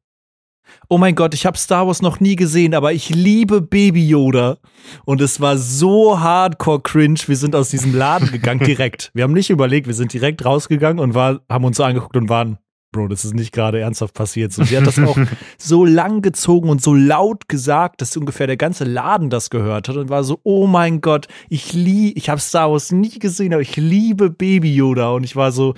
oh 0.88 0.98
mein 0.98 1.14
Gott, 1.14 1.34
ich 1.34 1.46
habe 1.46 1.58
Star 1.58 1.86
Wars 1.86 2.02
noch 2.02 2.20
nie 2.20 2.36
gesehen, 2.36 2.74
aber 2.74 2.92
ich 2.92 3.10
liebe 3.10 3.60
Baby 3.60 4.08
Yoda. 4.08 4.58
Und 5.04 5.20
es 5.20 5.40
war 5.40 5.56
so 5.58 6.20
hardcore 6.20 6.80
cringe. 6.80 7.20
Wir 7.26 7.36
sind 7.36 7.56
aus 7.56 7.70
diesem 7.70 7.94
Laden 7.94 8.30
gegangen 8.30 8.60
direkt. 8.66 9.10
Wir 9.14 9.24
haben 9.24 9.32
nicht 9.32 9.50
überlegt, 9.50 9.86
wir 9.86 9.94
sind 9.94 10.12
direkt 10.12 10.44
rausgegangen 10.44 10.98
und 10.98 11.14
war, 11.14 11.40
haben 11.48 11.64
uns 11.64 11.80
angeguckt 11.80 12.16
und 12.16 12.28
waren, 12.28 12.58
Bro, 12.94 13.08
das 13.08 13.24
ist 13.24 13.34
nicht 13.34 13.50
gerade 13.52 13.80
ernsthaft 13.80 14.14
passiert. 14.14 14.52
So, 14.52 14.62
sie 14.62 14.76
hat 14.78 14.86
das 14.86 14.98
auch 15.00 15.18
so 15.58 15.84
lang 15.84 16.22
gezogen 16.22 16.68
und 16.68 16.80
so 16.80 16.94
laut 16.94 17.48
gesagt, 17.48 18.00
dass 18.00 18.16
ungefähr 18.16 18.46
der 18.46 18.56
ganze 18.56 18.84
Laden 18.84 19.30
das 19.30 19.50
gehört 19.50 19.88
hat 19.88 19.96
und 19.96 20.10
war 20.10 20.22
so, 20.22 20.38
oh 20.44 20.68
mein 20.68 21.00
Gott, 21.00 21.26
ich 21.48 21.72
liebe, 21.72 22.16
ich 22.16 22.28
habe 22.30 22.40
Star 22.40 22.70
Wars 22.70 22.92
nie 22.92 23.18
gesehen, 23.18 23.52
aber 23.52 23.62
ich 23.62 23.74
liebe 23.74 24.30
Baby 24.30 24.72
Yoda 24.76 25.10
und 25.10 25.24
ich 25.24 25.34
war 25.34 25.50
so, 25.50 25.74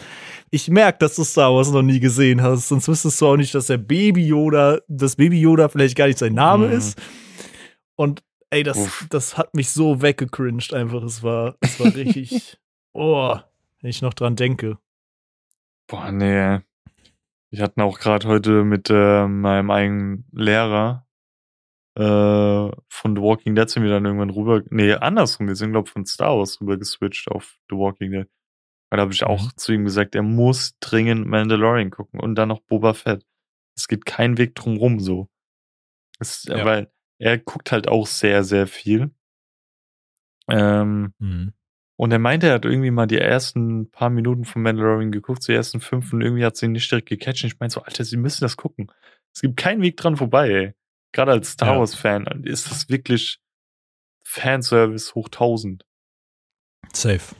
ich 0.50 0.68
merke, 0.68 0.98
dass 0.98 1.16
du 1.16 1.24
Star 1.24 1.54
Wars 1.54 1.70
noch 1.72 1.80
nie 1.82 2.00
gesehen 2.00 2.42
hast, 2.42 2.68
sonst 2.68 2.86
wüsstest 2.86 3.18
du 3.20 3.28
auch 3.28 3.36
nicht, 3.38 3.54
dass 3.54 3.66
der 3.68 3.78
Baby 3.78 4.26
Yoda, 4.26 4.80
das 4.86 5.16
Baby 5.16 5.40
Yoda 5.40 5.70
vielleicht 5.70 5.96
gar 5.96 6.08
nicht 6.08 6.18
sein 6.18 6.34
Name 6.34 6.66
Mhm. 6.66 6.72
ist 6.74 6.98
und 7.96 8.22
ey, 8.50 8.62
das, 8.62 8.76
Uff. 8.76 9.06
das 9.08 9.38
hat 9.38 9.54
mich 9.54 9.70
so 9.70 10.02
weggecringed 10.02 10.74
einfach, 10.74 11.02
es 11.02 11.22
war, 11.22 11.56
es 11.60 11.80
war 11.80 11.86
richtig, 11.94 12.58
oh, 12.92 13.36
wenn 13.80 13.88
ich 13.90 14.02
noch 14.02 14.12
dran 14.12 14.36
denke. 14.36 14.76
Boah, 15.88 16.12
nee. 16.12 16.58
Wir 17.56 17.62
hatten 17.64 17.80
auch 17.80 17.98
gerade 17.98 18.28
heute 18.28 18.64
mit 18.64 18.90
äh, 18.90 19.26
meinem 19.26 19.70
eigenen 19.70 20.26
Lehrer 20.30 21.06
äh, 21.96 22.02
von 22.02 23.16
The 23.16 23.22
Walking 23.22 23.54
Dead 23.54 23.66
sind 23.70 23.82
wir 23.82 23.88
dann 23.88 24.04
irgendwann 24.04 24.28
rüber. 24.28 24.62
Nee, 24.68 24.92
andersrum. 24.92 25.48
Wir 25.48 25.56
sind, 25.56 25.70
glaube 25.72 25.88
ich, 25.88 25.92
von 25.92 26.04
Star 26.04 26.36
Wars 26.36 26.60
rüber 26.60 26.76
geswitcht 26.76 27.28
auf 27.30 27.56
The 27.70 27.76
Walking 27.76 28.10
Dead. 28.12 28.28
Weil 28.90 28.98
da 28.98 29.02
habe 29.04 29.14
ich 29.14 29.24
auch 29.24 29.42
Mhm. 29.42 29.52
zu 29.56 29.72
ihm 29.72 29.84
gesagt, 29.84 30.14
er 30.14 30.22
muss 30.22 30.76
dringend 30.80 31.26
Mandalorian 31.26 31.90
gucken 31.90 32.20
und 32.20 32.34
dann 32.34 32.48
noch 32.50 32.60
Boba 32.60 32.92
Fett. 32.92 33.24
Es 33.74 33.88
geht 33.88 34.04
kein 34.04 34.36
Weg 34.36 34.54
drum 34.54 34.76
rum 34.76 35.00
so. 35.00 35.30
Es, 36.18 36.44
Ja. 36.44 36.62
Weil 36.66 36.92
er 37.18 37.38
guckt 37.38 37.72
halt 37.72 37.88
auch 37.88 38.06
sehr, 38.06 38.44
sehr 38.44 38.66
viel. 38.66 39.14
Ähm, 40.50 41.14
Mhm. 41.18 41.54
Und 41.96 42.12
er 42.12 42.18
meinte, 42.18 42.48
er 42.48 42.54
hat 42.54 42.64
irgendwie 42.64 42.90
mal 42.90 43.06
die 43.06 43.18
ersten 43.18 43.90
paar 43.90 44.10
Minuten 44.10 44.44
von 44.44 44.62
Mandalorian 44.62 45.12
geguckt, 45.12 45.46
die 45.48 45.52
ersten 45.54 45.80
fünf, 45.80 46.12
und 46.12 46.20
irgendwie 46.20 46.44
hat 46.44 46.56
sie 46.56 46.66
ihn 46.66 46.72
nicht 46.72 46.90
direkt 46.90 47.08
gecatcht. 47.08 47.44
Und 47.44 47.52
ich 47.52 47.58
meinte 47.58 47.74
so, 47.74 47.82
Alter, 47.82 48.04
sie 48.04 48.18
müssen 48.18 48.44
das 48.44 48.56
gucken. 48.56 48.92
Es 49.34 49.40
gibt 49.40 49.56
keinen 49.56 49.82
Weg 49.82 49.96
dran 49.96 50.16
vorbei, 50.16 50.48
ey. 50.50 50.74
Gerade 51.12 51.32
als 51.32 51.52
Star 51.52 51.74
Ja. 51.74 51.78
Wars-Fan 51.78 52.26
ist 52.44 52.70
das 52.70 52.88
wirklich 52.90 53.38
Fanservice 54.24 55.14
hoch 55.14 55.28
1000. 55.28 55.86
Safe. 56.92 57.34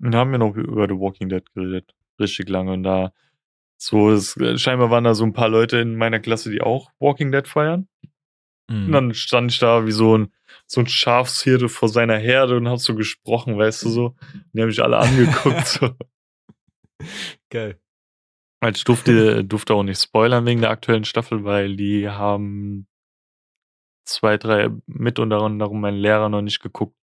Und 0.00 0.10
da 0.12 0.18
haben 0.18 0.32
wir 0.32 0.38
noch 0.38 0.56
über 0.56 0.86
The 0.88 0.98
Walking 0.98 1.28
Dead 1.28 1.44
geredet. 1.54 1.94
Richtig 2.18 2.48
lange. 2.48 2.72
Und 2.72 2.82
da, 2.82 3.12
so, 3.76 4.10
es, 4.10 4.36
scheinbar 4.56 4.90
waren 4.90 5.04
da 5.04 5.14
so 5.14 5.24
ein 5.24 5.32
paar 5.32 5.48
Leute 5.48 5.78
in 5.78 5.94
meiner 5.96 6.20
Klasse, 6.20 6.50
die 6.50 6.62
auch 6.62 6.90
Walking 6.98 7.30
Dead 7.30 7.46
feiern. 7.46 7.88
Mhm. 8.70 8.86
Und 8.86 8.92
dann 8.92 9.14
stand 9.14 9.52
ich 9.52 9.58
da 9.58 9.86
wie 9.86 9.92
so 9.92 10.16
ein, 10.18 10.32
so 10.66 10.80
ein 10.80 10.86
Schafshirte 10.86 11.68
vor 11.68 11.88
seiner 11.88 12.16
Herde 12.16 12.56
und 12.56 12.68
hab 12.68 12.78
so 12.78 12.94
gesprochen, 12.94 13.58
weißt 13.58 13.84
du 13.84 13.88
so. 13.90 14.04
Und 14.32 14.44
die 14.52 14.60
haben 14.60 14.68
mich 14.68 14.82
alle 14.82 14.98
angeguckt, 14.98 15.66
so. 15.66 15.90
Geil. 17.50 17.78
Halt, 18.62 18.76
Ich 18.78 18.84
durfte, 18.84 19.44
durfte 19.44 19.74
auch 19.74 19.82
nicht 19.82 20.00
spoilern 20.02 20.46
wegen 20.46 20.60
der 20.62 20.70
aktuellen 20.70 21.04
Staffel, 21.04 21.44
weil 21.44 21.76
die 21.76 22.08
haben 22.08 22.86
zwei, 24.06 24.38
drei 24.38 24.70
mit 24.86 25.18
unter 25.18 25.40
anderem 25.42 25.80
mein 25.80 25.96
Lehrer 25.96 26.28
noch 26.28 26.42
nicht 26.42 26.60
geguckt. 26.60 26.96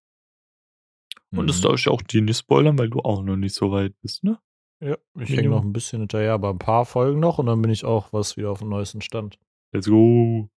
Und 1.34 1.48
das 1.48 1.60
Mhm. 1.60 1.64
darf 1.64 1.76
ich 1.76 1.88
auch 1.88 2.02
dir 2.02 2.22
nicht 2.22 2.38
spoilern, 2.40 2.78
weil 2.80 2.90
du 2.90 3.00
auch 3.00 3.24
noch 3.24 3.38
nicht 3.38 3.56
so 3.56 3.72
weit 3.72 3.94
bist, 4.02 4.24
ne? 4.24 4.40
Ja, 4.84 4.98
ich 5.20 5.30
hänge 5.30 5.50
noch 5.50 5.62
ein 5.64 5.74
bisschen 5.74 6.00
hinterher, 6.00 6.34
aber 6.34 6.50
ein 6.50 6.58
paar 6.58 6.86
Folgen 6.86 7.20
noch 7.20 7.38
und 7.38 7.46
dann 7.46 7.62
bin 7.62 7.70
ich 7.70 7.86
auch 7.86 8.12
was 8.12 8.36
wieder 8.36 8.50
auf 8.50 8.60
dem 8.60 8.70
neuesten 8.70 9.02
Stand. 9.02 9.38
Let's 9.72 9.88
go. 9.88 10.50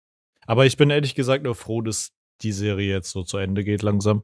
Aber 0.46 0.66
ich 0.66 0.76
bin 0.76 0.90
ehrlich 0.90 1.14
gesagt 1.14 1.44
nur 1.44 1.54
froh, 1.54 1.80
dass 1.82 2.12
die 2.42 2.52
Serie 2.52 2.90
jetzt 2.92 3.10
so 3.10 3.22
zu 3.22 3.38
Ende 3.38 3.64
geht 3.64 3.82
langsam. 3.82 4.22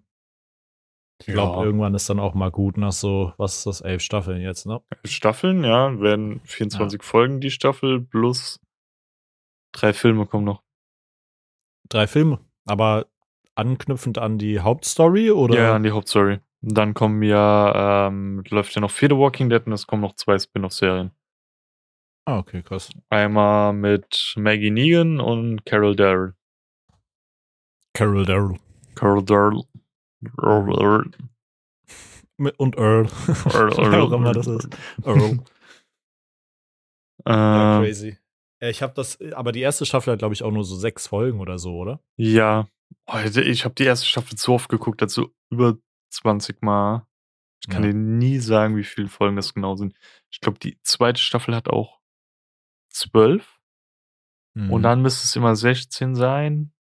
Ich 1.21 1.27
glaube, 1.27 1.59
Ja. 1.59 1.65
irgendwann 1.65 1.95
ist 1.95 2.09
dann 2.09 2.19
auch 2.19 2.35
mal 2.35 2.51
gut 2.51 2.77
nach 2.79 2.93
so, 2.93 3.35
was 3.37 3.59
ist 3.59 3.67
das, 3.67 3.81
elf 3.83 4.01
Staffeln 4.03 4.41
jetzt, 4.41 4.67
ne? 4.67 4.81
Staffeln, 5.05 5.65
ja, 5.65 6.01
werden 6.01 6.41
24 6.45 7.03
Folgen 7.03 7.41
die 7.41 7.51
Staffel 7.51 8.01
plus 8.01 8.59
drei 9.73 9.93
Filme 9.93 10.27
kommen 10.27 10.45
noch. 10.47 10.63
Drei 11.89 12.07
Filme. 12.07 12.39
Aber 12.67 13.07
anknüpfend 13.55 14.17
an 14.19 14.39
die 14.39 14.61
Hauptstory 14.61 15.31
oder? 15.31 15.57
Ja, 15.57 15.75
an 15.75 15.83
die 15.83 15.91
Hauptstory. 15.91 16.41
Dann 16.63 16.95
kommen 16.95 17.23
ja, 17.23 18.07
ähm, 18.09 18.43
läuft 18.49 18.75
ja 18.75 18.81
noch 18.81 18.91
Fear 18.91 19.11
the 19.11 19.17
Walking 19.17 19.49
Dead 19.51 19.67
und 19.67 19.73
es 19.73 19.87
kommen 19.87 20.03
noch 20.03 20.15
zwei 20.15 20.39
Spin-off-Serien. 20.39 21.11
Ah, 22.27 22.39
okay, 22.39 22.63
krass. 22.63 22.91
Einmal 23.09 23.73
mit 23.73 24.35
Maggie 24.37 24.71
Negan 24.71 25.21
und 25.21 25.65
Carol 25.67 25.97
Darrell. 25.97 26.35
Carol 27.95 28.25
Darrell. 28.25 28.59
Carol 28.95 29.25
Darrell. 29.25 29.63
Earl, 30.43 31.11
Und 32.59 32.77
Earl. 32.77 33.09
Earl, 33.55 33.77
Wer 33.93 34.03
auch 34.05 34.13
immer 34.13 34.33
das 34.33 34.47
ist. 34.47 34.69
Earl. 35.05 35.39
Ja, 37.27 37.77
Ähm, 37.77 37.83
crazy. 37.85 38.17
Ich 38.61 38.83
habe 38.83 38.95
das, 38.95 39.21
aber 39.35 39.53
die 39.53 39.61
erste 39.61 39.85
Staffel 39.85 40.13
hat, 40.13 40.21
glaube 40.21 40.33
ich, 40.35 40.43
auch 40.43 40.51
nur 40.51 40.65
so 40.65 40.75
sechs 40.75 41.07
Folgen 41.07 41.41
oder 41.41 41.59
so, 41.59 41.75
oder? 41.77 42.01
ja. 42.17 42.67
Heute, 43.09 43.43
ich 43.43 43.65
habe 43.65 43.75
die 43.77 43.85
erste 43.85 44.07
Staffel 44.07 44.37
so 44.37 44.55
oft 44.55 44.69
geguckt, 44.69 45.01
dazu 45.01 45.33
über 45.51 45.77
20 46.13 46.61
Mal. 46.63 47.07
Ich 47.63 47.69
kann 47.69 47.85
Ja. 47.85 47.91
dir 47.93 47.97
nie 47.99 48.39
sagen, 48.39 48.77
wie 48.77 48.83
viele 48.85 49.09
Folgen 49.09 49.37
das 49.37 49.55
genau 49.55 49.77
sind. 49.77 49.95
Ich 50.33 50.41
glaube, 50.41 50.59
die 50.59 50.79
zweite 50.83 51.21
Staffel 51.21 51.55
hat 51.55 51.69
auch 51.69 52.00
zwölf. 52.91 53.61
Mhm. 54.55 54.73
Und 54.73 54.83
dann 54.83 55.03
müsste 55.03 55.25
es 55.25 55.37
immer 55.37 55.57
16 55.57 56.15
sein. 56.15 56.73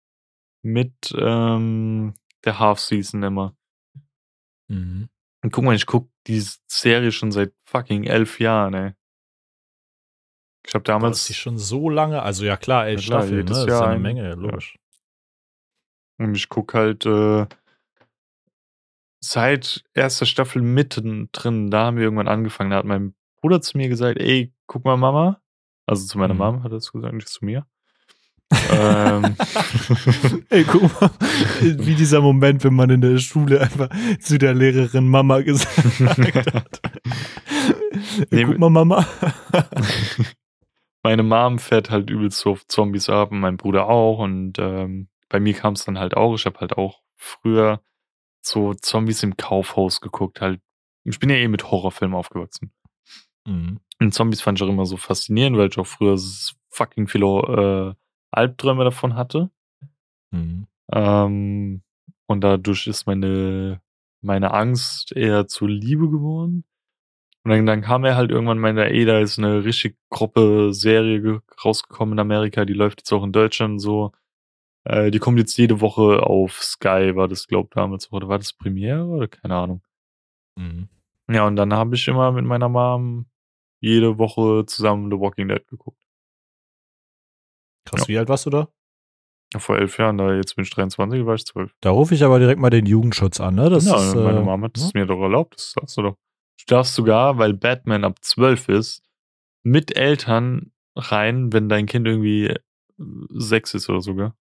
Mit 0.62 1.16
ähm, 1.18 2.14
der 2.44 2.60
Half-Season 2.60 3.24
immer. 3.24 3.56
Mhm. 4.68 5.10
Und 5.42 5.52
guck 5.52 5.64
mal, 5.64 5.76
ich 5.76 5.86
guck 5.86 6.10
die 6.28 6.44
Serie 6.68 7.12
schon 7.12 7.32
seit 7.32 7.54
fucking 7.66 8.04
elf 8.04 8.40
Jahren, 8.40 8.74
ey. 8.74 8.94
Ich 10.66 10.74
habe 10.74 10.84
Damals 10.84 11.02
damals 11.04 11.30
ist 11.30 11.38
schon 11.38 11.58
so 11.58 11.90
lange, 11.90 12.22
also 12.22 12.46
ja 12.46 12.58
klar, 12.58 12.88
elf 12.88 13.02
Ja 13.02 13.08
klar, 13.08 13.22
Staffeln, 13.22 13.36
ne? 13.36 13.42
jedes 13.42 13.58
Das 13.58 13.66
ist 13.66 13.70
Jahr 13.70 13.82
ja 13.82 13.86
eine 13.86 13.96
eine, 13.96 14.02
Menge, 14.02 14.30
ja. 14.30 14.36
logisch. 14.36 14.78
und 16.18 16.36
ich 16.36 16.50
guck 16.50 16.74
halt 16.74 17.06
äh, 17.06 17.48
seit 19.22 19.84
erster 19.94 20.26
Staffel 20.26 20.62
mittendrin, 20.62 21.72
da 21.72 21.86
haben 21.86 21.98
wir 21.98 22.04
irgendwann 22.04 22.28
angefangen. 22.28 22.72
Da 22.72 22.78
hat 22.78 22.86
mein 22.86 23.16
Bruder 23.42 23.62
zu 23.62 23.78
mir 23.78 23.88
gesagt, 23.88 24.20
ey, 24.20 24.54
guck 24.68 24.86
mal, 24.86 24.98
Mama. 24.98 25.42
Also 25.90 26.06
zu 26.06 26.18
meiner 26.20 26.34
Mhm. 26.36 26.40
Mom 26.40 26.64
hat 26.64 26.72
er 26.72 26.78
es 26.78 26.92
gesagt, 26.92 27.14
nicht 27.16 27.28
zu 27.30 27.44
mir. 27.44 27.66
ähm, 28.72 29.36
Ey, 30.50 30.64
guck 30.64 30.84
mal, 31.02 31.10
wie 31.62 31.96
dieser 31.96 32.22
Moment, 32.22 32.64
wenn 32.64 32.74
man 32.76 32.90
in 32.90 33.02
der 33.02 33.18
Schule 33.20 33.62
einfach 33.62 33.90
zu 34.20 34.38
der 34.38 34.54
Lehrerin 34.54 35.08
Mama 35.08 35.42
gesagt 35.42 36.00
hat. 36.54 36.82
Nee, 38.32 38.40
Ey, 38.40 38.46
guck 38.46 38.60
mal, 38.60 38.70
Mama. 38.70 39.06
meine 41.04 41.24
Mom 41.24 41.60
fährt 41.60 41.90
halt 41.90 42.10
übelst 42.10 42.40
so 42.40 42.52
auf 42.52 42.68
Zombies 42.68 43.10
ab 43.10 43.32
und 43.32 43.40
mein 43.40 43.58
Bruder 43.58 43.88
auch. 43.88 44.20
Und 44.20 44.58
ähm, 44.60 45.10
bei 45.30 45.40
mir 45.40 45.54
kam 45.54 45.74
es 45.74 45.86
dann 45.86 45.98
halt 46.00 46.16
auch. 46.16 46.36
Ich 46.36 46.46
habe 46.46 46.60
halt 46.60 46.78
auch 46.78 47.02
früher 47.16 47.82
so 48.42 48.74
Zombies 48.74 49.24
im 49.24 49.38
Kaufhaus 49.38 50.02
geguckt. 50.02 50.42
Halt. 50.42 50.60
Ich 51.04 51.20
bin 51.20 51.30
ja 51.30 51.36
eh 51.38 51.48
mit 51.48 51.70
Horrorfilmen 51.72 52.18
aufgewachsen. 52.18 52.72
Mhm. 53.46 53.80
Und 54.00 54.14
Zombies 54.14 54.42
fand 54.42 54.60
ich 54.60 54.64
auch 54.64 54.70
immer 54.70 54.86
so 54.86 54.98
faszinierend, 54.98 55.58
weil 55.58 55.70
ich 55.70 55.78
auch 55.78 55.88
früher 55.88 56.18
fucking 56.70 57.08
viele 57.08 57.96
äh, 57.96 57.96
Albträume 58.32 58.84
davon 58.84 59.16
hatte. 59.16 59.50
Mhm. 60.32 60.68
Ähm, 60.92 61.82
und 62.28 62.42
dadurch 62.42 62.88
ist 62.88 63.08
meine, 63.08 63.82
meine 64.22 64.54
Angst 64.54 65.12
eher 65.16 65.48
zur 65.48 65.70
Liebe 65.70 66.10
geworden. 66.10 66.64
Und 67.44 67.52
dann, 67.52 67.66
dann 67.66 67.82
kam 67.82 68.06
er 68.06 68.16
halt 68.16 68.32
irgendwann 68.32 68.60
meinte, 68.60 68.86
ey, 68.86 69.06
da 69.06 69.20
ist 69.20 69.38
eine 69.40 69.64
richtig 69.64 69.98
groppe 70.10 70.74
Serie 70.74 71.22
ge- 71.22 71.40
rausgekommen 71.64 72.14
in 72.14 72.20
Amerika, 72.20 72.66
die 72.66 72.74
läuft 72.74 73.02
jetzt 73.02 73.12
auch 73.14 73.24
in 73.24 73.32
Deutschland 73.32 73.74
und 73.74 73.80
so. 73.80 74.12
Äh, 74.86 75.12
die 75.12 75.20
kommt 75.20 75.40
jetzt 75.40 75.58
jede 75.58 75.82
Woche 75.82 76.24
auf 76.24 76.62
Sky, 76.64 77.16
war 77.16 77.28
das, 77.28 77.48
glaub 77.48 77.72
damals, 77.72 78.12
oder 78.12 78.28
war 78.30 78.40
das 78.40 78.54
Premiere 78.54 79.06
oder 79.06 79.28
keine 79.28 79.56
Ahnung. 79.56 79.82
Mhm. 80.58 80.90
Ja, 81.30 81.46
und 81.46 81.56
dann 81.56 81.74
habe 81.74 81.96
ich 81.96 82.08
immer 82.08 82.32
mit 82.32 82.46
meiner 82.46 82.70
Mom 82.70 83.28
jede 83.82 84.18
Woche 84.18 84.66
zusammen 84.66 85.10
The 85.12 85.20
Walking 85.20 85.48
Dead 85.48 85.66
geguckt. 85.68 86.02
Krass, 87.86 88.02
Ja. 88.02 88.08
wie 88.08 88.18
alt 88.18 88.30
warst 88.30 88.46
du 88.46 88.50
da? 88.50 88.68
Vor 89.58 89.78
elf 89.80 89.98
Jahren, 89.98 90.18
da 90.18 90.34
jetzt 90.36 90.56
bin 90.56 90.64
ich 90.64 90.70
23, 90.70 91.26
war 91.26 91.34
ich 91.34 91.46
zwölf. 91.46 91.74
Da 91.82 91.90
rufe 91.90 92.14
ich 92.14 92.24
aber 92.24 92.38
direkt 92.38 92.60
mal 92.60 92.70
den 92.70 92.86
Jugendschutz 92.86 93.40
an, 93.40 93.56
ne? 93.56 93.70
Das 93.70 93.86
ja, 93.86 93.96
ist, 93.98 94.16
meine 94.16 94.40
äh, 94.40 94.44
Mama 94.44 94.66
hat 94.66 94.78
es 94.78 94.92
ja. 94.94 95.00
mir 95.00 95.06
doch 95.08 95.20
erlaubt, 95.22 95.56
das 95.56 95.72
sagst 95.72 95.98
du 95.98 96.04
doch. 96.04 96.16
Du 96.60 96.66
darfst 96.68 96.94
sogar, 96.94 97.38
weil 97.40 97.54
Batman 97.54 98.04
ab 98.04 98.18
12 98.22 98.70
ist, 98.70 99.02
mit 99.64 99.96
Eltern 99.96 100.72
rein, 100.96 101.52
wenn 101.52 101.68
dein 101.68 101.88
Kind 101.88 102.06
irgendwie 102.08 102.48
äh, 102.48 102.60
sechs 103.30 103.74
ist 103.74 103.90
oder 103.90 104.02
sogar. 104.02 104.36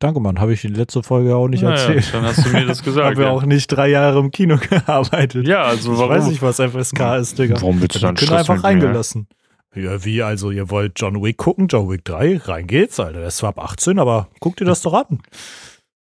Danke, 0.00 0.20
Mann. 0.20 0.38
Habe 0.38 0.52
ich 0.52 0.64
in 0.64 0.74
der 0.74 0.82
letzten 0.82 1.02
Folge 1.02 1.34
auch 1.34 1.48
nicht 1.48 1.62
Naja, 1.62 1.76
erzählt. 1.76 2.14
dann 2.14 2.24
hast 2.24 2.44
du 2.46 2.50
mir 2.50 2.66
das 2.66 2.82
gesagt, 2.84 3.04
Haben 3.06 3.16
wir 3.16 3.24
ja. 3.26 3.30
auch 3.32 3.42
nicht 3.44 3.66
drei 3.68 3.88
Jahre 3.88 4.20
im 4.20 4.30
Kino 4.30 4.56
gearbeitet. 4.70 5.46
Ja, 5.48 5.62
also 5.62 5.92
ich 5.92 5.98
warum? 5.98 6.10
weiß 6.10 6.26
nicht, 6.28 6.40
was 6.42 6.56
FSK 6.60 7.16
ist, 7.20 7.38
Digga. 7.38 7.56
Warum 7.60 7.80
willst 7.80 7.96
du 7.96 8.00
dann 8.00 8.16
Stress 8.16 8.30
einfach 8.32 8.54
mit 8.54 8.62
mir? 8.62 8.68
reingelassen. 8.68 9.26
Ja, 9.74 10.04
wie, 10.04 10.22
also 10.22 10.50
ihr 10.50 10.70
wollt 10.70 10.92
John 10.96 11.22
Wick 11.22 11.36
gucken, 11.36 11.66
John 11.68 11.90
Wick 11.90 12.04
3, 12.04 12.38
rein 12.44 12.66
geht's, 12.66 12.98
Alter. 13.00 13.18
Der 13.18 13.28
ist 13.28 13.36
zwar 13.38 13.50
ab 13.50 13.58
18, 13.58 13.98
aber 13.98 14.28
guck 14.40 14.56
dir 14.56 14.64
das 14.64 14.82
doch 14.82 14.94
an. 14.94 15.20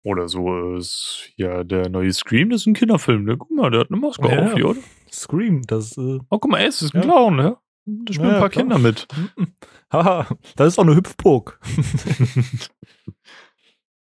Oder 0.03 0.29
so 0.29 0.77
ist 0.77 1.31
ja 1.37 1.65
der 1.65 1.89
neue 1.91 2.13
Scream, 2.13 2.51
das 2.51 2.63
ist 2.63 2.67
ein 2.69 2.75
Kinderfilm, 2.75 3.25
ne? 3.25 3.37
Guck 3.37 3.51
mal, 3.51 3.71
der 3.71 3.81
hat 3.81 3.91
eine 3.91 3.99
Maske 4.01 4.29
Ja. 4.31 4.45
auf 4.45 4.55
hier, 4.55 4.69
oder? 4.71 4.81
Scream, 5.13 5.63
das, 5.67 5.97
äh, 5.99 6.19
Oh, 6.31 6.39
guck 6.39 6.51
mal, 6.51 6.61
es 6.63 6.81
ist 6.81 6.95
ein 6.95 6.99
Ja. 7.03 7.09
Clown, 7.09 7.37
ne? 7.37 7.57
Da 7.87 8.13
spielen 8.13 8.29
Ja, 8.29 8.35
ein 8.37 8.41
paar 8.41 8.51
klar. 8.51 8.63
Kinder 8.63 8.79
mit. 8.79 9.09
haha, 9.93 10.27
das 10.57 10.69
ist 10.69 10.79
doch 10.79 10.85
eine 10.85 10.95
Hüpfburg. 10.95 11.59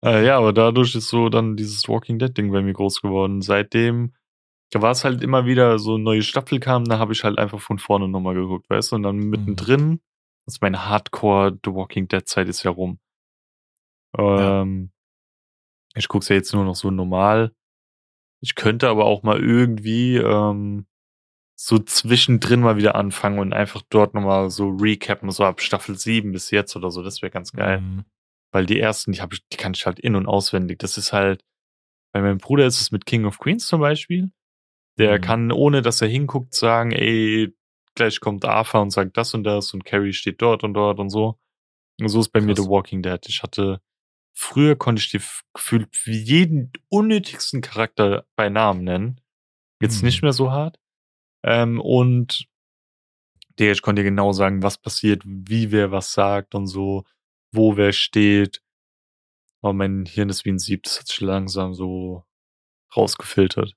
Äh, 0.04 0.24
ja, 0.26 0.36
aber 0.38 0.52
dadurch 0.52 0.94
ist 0.94 1.08
so 1.08 1.28
dann 1.28 1.56
dieses 1.56 1.88
Walking 1.88 2.18
Dead 2.18 2.36
Ding 2.36 2.52
bei 2.52 2.62
mir 2.62 2.72
groß 2.74 3.00
geworden. 3.00 3.42
Seitdem, 3.42 4.14
da 4.72 4.82
war 4.82 4.92
es 4.92 5.04
halt 5.04 5.22
immer 5.22 5.46
wieder 5.46 5.78
so 5.78 5.94
eine 5.94 6.04
neue 6.04 6.22
Staffel 6.22 6.60
kam, 6.60 6.84
da 6.86 6.98
habe 6.98 7.12
ich 7.12 7.24
halt 7.24 7.38
einfach 7.38 7.60
von 7.60 7.78
vorne 7.78 8.08
nochmal 8.08 8.34
geguckt, 8.34 8.68
weißt 8.70 8.92
du? 8.92 8.96
Und 8.96 9.02
dann 9.04 9.18
mittendrin, 9.18 10.00
das 10.46 10.56
ist 10.56 10.62
meine 10.62 10.88
Hardcore 10.88 11.58
The 11.64 11.72
Walking 11.74 12.08
Dead 12.08 12.26
Zeit 12.28 12.48
ist 12.48 12.62
ja 12.64 12.70
rum. 12.72 12.98
Ähm, 14.18 14.90
Ich 15.96 16.08
gucke 16.08 16.22
es 16.22 16.28
ja 16.28 16.36
jetzt 16.36 16.52
nur 16.54 16.64
noch 16.64 16.74
so 16.74 16.90
normal. 16.90 17.52
Ich 18.42 18.54
könnte 18.54 18.88
aber 18.88 19.06
auch 19.06 19.22
mal 19.22 19.40
irgendwie 19.40 20.16
ähm, 20.16 20.86
so 21.56 21.78
zwischendrin 21.78 22.60
mal 22.60 22.76
wieder 22.76 22.94
anfangen 22.96 23.38
und 23.38 23.52
einfach 23.52 23.82
dort 23.90 24.14
nochmal 24.14 24.50
so 24.50 24.68
recappen, 24.70 25.30
so 25.30 25.44
ab 25.44 25.60
Staffel 25.62 25.96
7 25.98 26.32
bis 26.32 26.50
jetzt 26.50 26.76
oder 26.76 26.90
so. 26.90 27.02
Das 27.02 27.22
wäre 27.22 27.30
ganz 27.30 27.52
geil. 27.52 27.80
Mhm. 27.80 28.04
Weil 28.54 28.66
die 28.66 28.78
ersten, 28.78 29.10
die, 29.12 29.20
hab 29.20 29.32
ich, 29.32 29.46
die 29.48 29.56
kann 29.56 29.74
ich 29.74 29.84
halt 29.84 29.98
in- 29.98 30.14
und 30.14 30.26
auswendig. 30.26 30.78
Das 30.78 30.96
ist 30.96 31.12
halt, 31.12 31.44
bei 32.12 32.22
meinem 32.22 32.38
Bruder 32.38 32.66
ist 32.66 32.80
es 32.80 32.92
mit 32.92 33.04
King 33.04 33.24
of 33.24 33.38
Queens 33.38 33.66
zum 33.66 33.80
Beispiel. 33.80 34.30
Der 34.96 35.18
Mhm. 35.18 35.22
kann, 35.22 35.52
ohne 35.52 35.82
dass 35.82 36.00
er 36.00 36.06
hinguckt, 36.08 36.54
sagen, 36.54 36.92
ey, 36.92 37.52
gleich 37.96 38.20
kommt 38.20 38.44
Arthur 38.44 38.80
und 38.82 38.90
sagt 38.90 39.16
das 39.16 39.34
und 39.34 39.42
das 39.42 39.74
und 39.74 39.84
Carrie 39.84 40.12
steht 40.12 40.40
dort 40.40 40.62
und 40.62 40.74
dort 40.74 41.00
und 41.00 41.10
so. 41.10 41.36
Und 42.00 42.08
so 42.08 42.20
ist 42.20 42.28
bei 42.30 42.40
mir 42.40 42.54
Krass. 42.54 42.64
The 42.64 42.70
Walking 42.70 43.02
Dead. 43.02 43.18
Ich 43.26 43.42
hatte, 43.42 43.80
früher 44.36 44.76
konnte 44.76 45.00
ich 45.00 45.10
dir 45.10 45.20
gefühlt 45.52 45.88
wie 46.06 46.16
jeden 46.18 46.72
unnötigsten 46.88 47.60
Charakter 47.60 48.24
bei 48.36 48.48
Namen 48.50 48.84
nennen. 48.84 49.20
Jetzt 49.82 50.02
Mhm. 50.02 50.06
nicht 50.06 50.22
mehr 50.22 50.32
so 50.32 50.52
hart. 50.52 50.78
Ähm, 51.42 51.80
und 51.80 52.46
der, 53.58 53.72
ich 53.72 53.82
konnte 53.82 54.02
dir 54.02 54.08
genau 54.10 54.32
sagen, 54.32 54.62
was 54.62 54.78
passiert, 54.78 55.22
wie 55.24 55.72
wer 55.72 55.90
was 55.90 56.12
sagt 56.12 56.54
und 56.54 56.66
so, 56.68 57.04
wo 57.54 57.76
wer 57.76 57.92
steht. 57.92 58.62
Aber 59.62 59.72
mein 59.72 60.04
Hirn 60.06 60.28
ist 60.28 60.44
wie 60.44 60.50
ein 60.50 60.58
Sieb, 60.58 60.82
das 60.82 61.00
hat 61.00 61.06
sich 61.08 61.20
langsam 61.20 61.74
so 61.74 62.24
rausgefiltert. 62.94 63.74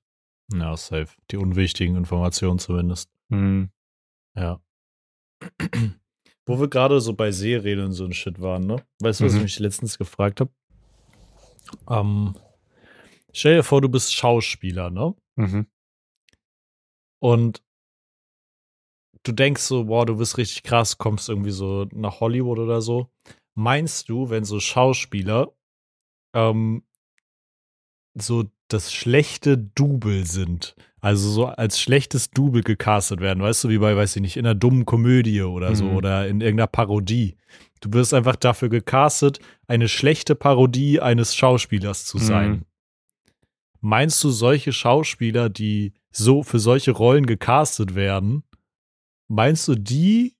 Ja, 0.52 0.76
safe. 0.76 1.08
Die 1.30 1.36
unwichtigen 1.36 1.96
Informationen 1.96 2.58
zumindest. 2.58 3.10
Hm. 3.30 3.70
Ja. 4.34 4.60
Wo 6.46 6.58
wir 6.60 6.68
gerade 6.68 7.00
so 7.00 7.12
bei 7.14 7.30
Serien 7.30 7.80
und 7.80 7.92
so 7.92 8.04
ein 8.04 8.12
Shit 8.12 8.40
waren, 8.40 8.66
ne? 8.66 8.84
Weißt 9.00 9.20
du, 9.20 9.24
was 9.24 9.32
Mhm. 9.32 9.38
ich 9.38 9.42
mich 9.44 9.58
letztens 9.58 9.98
gefragt 9.98 10.40
habe? 10.40 10.50
Ähm, 11.88 12.34
stell 13.32 13.56
dir 13.56 13.62
vor, 13.62 13.80
du 13.82 13.88
bist 13.88 14.14
Schauspieler, 14.14 14.88
ne? 14.90 15.14
Mhm. 15.36 15.66
Und 17.20 17.62
du 19.24 19.32
denkst 19.32 19.62
so, 19.62 19.84
boah, 19.84 20.06
du 20.06 20.16
bist 20.16 20.38
richtig 20.38 20.62
krass, 20.62 20.96
kommst 20.96 21.28
irgendwie 21.28 21.50
so 21.50 21.86
nach 21.92 22.20
Hollywood 22.20 22.58
oder 22.58 22.80
so. 22.80 23.10
Meinst 23.58 24.08
du, 24.08 24.30
wenn 24.30 24.44
so 24.44 24.60
Schauspieler 24.60 25.52
ähm, 26.32 26.84
so 28.14 28.44
das 28.68 28.92
schlechte 28.92 29.58
Double 29.58 30.24
sind, 30.24 30.76
also 31.00 31.28
so 31.28 31.46
als 31.46 31.80
schlechtes 31.80 32.30
Double 32.30 32.62
gecastet 32.62 33.18
werden, 33.20 33.42
weißt 33.42 33.64
du, 33.64 33.68
wie 33.68 33.78
bei, 33.78 33.96
weiß 33.96 34.14
ich 34.14 34.22
nicht, 34.22 34.36
in 34.36 34.46
einer 34.46 34.54
dummen 34.54 34.86
Komödie 34.86 35.42
oder 35.42 35.74
so 35.74 35.86
Mhm. 35.86 35.96
oder 35.96 36.28
in 36.28 36.40
irgendeiner 36.40 36.68
Parodie. 36.68 37.36
Du 37.80 37.92
wirst 37.94 38.14
einfach 38.14 38.36
dafür 38.36 38.68
gecastet, 38.68 39.40
eine 39.66 39.88
schlechte 39.88 40.36
Parodie 40.36 41.00
eines 41.00 41.34
Schauspielers 41.34 42.04
zu 42.04 42.18
sein. 42.18 42.50
Mhm. 42.50 42.64
Meinst 43.80 44.22
du, 44.22 44.30
solche 44.30 44.72
Schauspieler, 44.72 45.48
die 45.48 45.94
so 46.12 46.44
für 46.44 46.60
solche 46.60 46.92
Rollen 46.92 47.26
gecastet 47.26 47.96
werden, 47.96 48.44
meinst 49.26 49.66
du, 49.66 49.74
die 49.74 50.36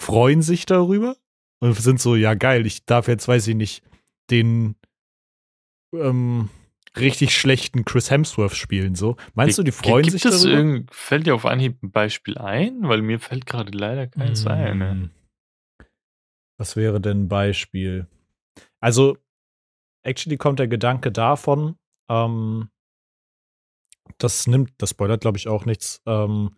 freuen 0.00 0.42
sich 0.42 0.66
darüber 0.66 1.16
und 1.60 1.74
sind 1.74 2.00
so, 2.00 2.16
ja 2.16 2.34
geil, 2.34 2.66
ich 2.66 2.84
darf 2.84 3.08
jetzt, 3.08 3.28
weiß 3.28 3.46
ich 3.48 3.54
nicht, 3.54 3.82
den 4.30 4.76
ähm, 5.94 6.50
richtig 6.96 7.36
schlechten 7.36 7.84
Chris 7.84 8.10
Hemsworth 8.10 8.54
spielen, 8.54 8.94
so. 8.94 9.16
Meinst 9.34 9.58
du, 9.58 9.62
die 9.62 9.72
freuen 9.72 10.02
Gibt 10.02 10.12
sich 10.12 10.24
es 10.24 10.42
darüber? 10.42 10.84
fällt 10.90 11.26
dir 11.26 11.34
auf 11.34 11.46
Anhieb 11.46 11.82
ein 11.82 11.90
Beispiel 11.90 12.38
ein? 12.38 12.80
Weil 12.82 13.02
mir 13.02 13.20
fällt 13.20 13.46
gerade 13.46 13.76
leider 13.76 14.06
keins 14.06 14.46
ein. 14.46 14.78
Ne? 14.78 14.94
Mm. 14.94 15.10
Was 16.58 16.76
wäre 16.76 17.00
denn 17.00 17.24
ein 17.24 17.28
Beispiel? 17.28 18.06
Also, 18.80 19.18
actually 20.02 20.36
kommt 20.36 20.58
der 20.58 20.68
Gedanke 20.68 21.12
davon, 21.12 21.76
ähm, 22.08 22.70
das 24.18 24.46
nimmt, 24.46 24.72
das 24.78 24.90
spoilert, 24.90 25.20
glaube 25.20 25.38
ich, 25.38 25.48
auch 25.48 25.64
nichts. 25.64 26.00
Ähm, 26.06 26.56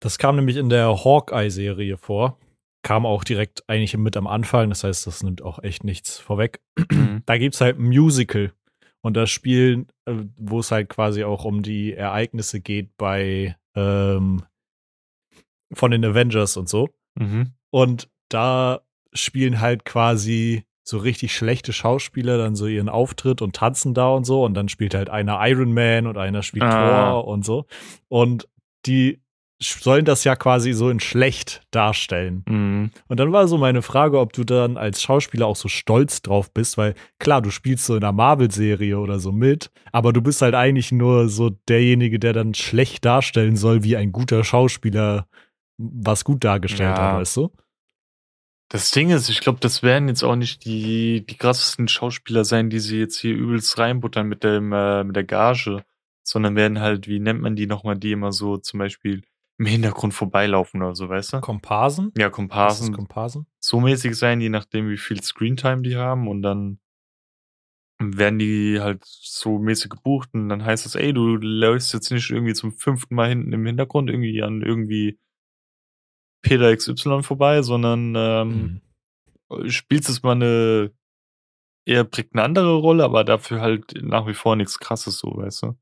das 0.00 0.18
kam 0.18 0.36
nämlich 0.36 0.56
in 0.56 0.68
der 0.68 1.04
Hawkeye-Serie 1.04 1.96
vor. 1.96 2.38
Kam 2.82 3.04
auch 3.04 3.24
direkt 3.24 3.62
eigentlich 3.68 3.96
mit 3.96 4.16
am 4.16 4.26
Anfang, 4.26 4.70
das 4.70 4.84
heißt, 4.84 5.06
das 5.06 5.22
nimmt 5.22 5.42
auch 5.42 5.62
echt 5.62 5.84
nichts 5.84 6.18
vorweg. 6.18 6.60
Mhm. 6.90 7.22
Da 7.26 7.36
gibt 7.38 7.54
es 7.54 7.60
halt 7.60 7.78
ein 7.78 7.88
Musical. 7.88 8.52
Und 9.02 9.16
das 9.16 9.30
Spiel, 9.30 9.86
äh, 10.06 10.14
wo 10.36 10.60
es 10.60 10.70
halt 10.70 10.88
quasi 10.88 11.24
auch 11.24 11.44
um 11.44 11.62
die 11.62 11.92
Ereignisse 11.94 12.60
geht 12.60 12.96
bei 12.96 13.56
ähm, 13.74 14.42
von 15.72 15.90
den 15.90 16.04
Avengers 16.04 16.56
und 16.56 16.68
so. 16.68 16.88
Mhm. 17.14 17.52
Und 17.70 18.08
da 18.28 18.80
spielen 19.12 19.60
halt 19.60 19.84
quasi 19.84 20.64
so 20.82 20.98
richtig 20.98 21.34
schlechte 21.34 21.72
Schauspieler 21.72 22.38
dann 22.38 22.56
so 22.56 22.66
ihren 22.66 22.88
Auftritt 22.88 23.42
und 23.42 23.54
tanzen 23.54 23.94
da 23.94 24.08
und 24.08 24.24
so 24.24 24.44
und 24.44 24.54
dann 24.54 24.68
spielt 24.68 24.94
halt 24.94 25.08
einer 25.08 25.38
Iron 25.46 25.72
Man 25.72 26.06
und 26.06 26.16
einer 26.18 26.42
spielt 26.42 26.64
Ah. 26.64 27.10
Thor 27.12 27.26
und 27.28 27.44
so 27.44 27.66
und 28.08 28.48
die 28.86 29.20
sollen 29.62 30.04
das 30.04 30.24
ja 30.24 30.36
quasi 30.36 30.72
so 30.72 30.88
in 30.88 31.00
schlecht 31.00 31.62
darstellen. 31.70 32.44
Mhm. 32.48 32.90
Und 33.08 33.20
dann 33.20 33.32
war 33.32 33.46
so 33.46 33.58
meine 33.58 33.82
Frage, 33.82 34.18
ob 34.18 34.32
du 34.32 34.44
dann 34.44 34.76
als 34.76 35.02
Schauspieler 35.02 35.46
auch 35.46 35.56
so 35.56 35.68
stolz 35.68 36.22
drauf 36.22 36.52
bist, 36.52 36.78
weil 36.78 36.94
klar, 37.18 37.42
du 37.42 37.50
spielst 37.50 37.84
so 37.84 37.94
in 37.96 38.02
einer 38.02 38.12
Marvel-Serie 38.12 38.98
oder 38.98 39.18
so 39.18 39.32
mit, 39.32 39.70
aber 39.92 40.12
du 40.12 40.22
bist 40.22 40.40
halt 40.40 40.54
eigentlich 40.54 40.92
nur 40.92 41.28
so 41.28 41.50
derjenige, 41.68 42.18
der 42.18 42.32
dann 42.32 42.54
schlecht 42.54 43.04
darstellen 43.04 43.56
soll, 43.56 43.84
wie 43.84 43.96
ein 43.96 44.12
guter 44.12 44.44
Schauspieler 44.44 45.26
was 45.76 46.24
gut 46.24 46.44
dargestellt 46.44 46.96
Ja. 46.96 47.12
hat, 47.12 47.20
weißt 47.20 47.36
du? 47.38 47.50
Das 48.68 48.92
Ding 48.92 49.10
ist, 49.10 49.28
ich 49.28 49.40
glaube, 49.40 49.58
das 49.60 49.82
werden 49.82 50.08
jetzt 50.08 50.22
auch 50.22 50.36
nicht 50.36 50.64
die, 50.64 51.26
die 51.26 51.36
krassesten 51.36 51.88
Schauspieler 51.88 52.44
sein, 52.44 52.70
die 52.70 52.78
sie 52.78 52.98
jetzt 53.00 53.18
hier 53.18 53.34
übelst 53.34 53.76
reinbuttern 53.78 54.28
mit 54.28 54.44
dem, 54.44 54.72
äh, 54.72 55.02
mit 55.02 55.16
der 55.16 55.24
Gage, 55.24 55.84
sondern 56.22 56.54
werden 56.54 56.78
halt, 56.80 57.08
wie 57.08 57.18
nennt 57.18 57.40
man 57.40 57.56
die 57.56 57.66
nochmal, 57.66 57.96
die 57.98 58.12
immer 58.12 58.30
so 58.30 58.58
zum 58.58 58.78
Beispiel 58.78 59.22
im 59.60 59.66
Hintergrund 59.66 60.14
vorbeilaufen 60.14 60.82
oder 60.82 60.94
so, 60.94 61.10
weißt 61.10 61.34
du? 61.34 61.40
Komparsen? 61.42 62.12
Ja, 62.16 62.30
Komparsen, 62.30 62.94
Komparsen? 62.94 63.46
so 63.58 63.78
mäßig 63.78 64.16
sein, 64.16 64.40
je 64.40 64.48
nachdem, 64.48 64.88
wie 64.88 64.96
viel 64.96 65.22
Screentime 65.22 65.82
die 65.82 65.96
haben 65.96 66.28
und 66.28 66.40
dann 66.40 66.80
werden 68.02 68.38
die 68.38 68.80
halt 68.80 69.02
so 69.04 69.58
mäßig 69.58 69.90
gebucht 69.90 70.30
und 70.32 70.48
dann 70.48 70.64
heißt 70.64 70.86
es, 70.86 70.94
ey, 70.94 71.12
du 71.12 71.36
läufst 71.36 71.92
jetzt 71.92 72.10
nicht 72.10 72.30
irgendwie 72.30 72.54
zum 72.54 72.72
fünften 72.72 73.14
Mal 73.14 73.28
hinten 73.28 73.52
im 73.52 73.66
Hintergrund 73.66 74.08
irgendwie 74.08 74.42
an 74.42 74.62
irgendwie 74.62 75.18
Peter 76.40 76.74
XY 76.74 77.22
vorbei, 77.22 77.60
sondern 77.60 78.14
ähm, 78.16 78.80
Mhm. 79.50 79.70
spielst 79.70 80.08
es 80.08 80.22
mal 80.22 80.32
eine 80.32 80.90
eher 81.84 82.04
prägnantere 82.04 82.76
Rolle, 82.76 83.04
aber 83.04 83.24
dafür 83.24 83.60
halt 83.60 83.92
nach 84.02 84.26
wie 84.26 84.32
vor 84.34 84.56
nichts 84.56 84.78
krasses 84.78 85.18
so, 85.18 85.36
weißt 85.36 85.64
du? 85.64 85.78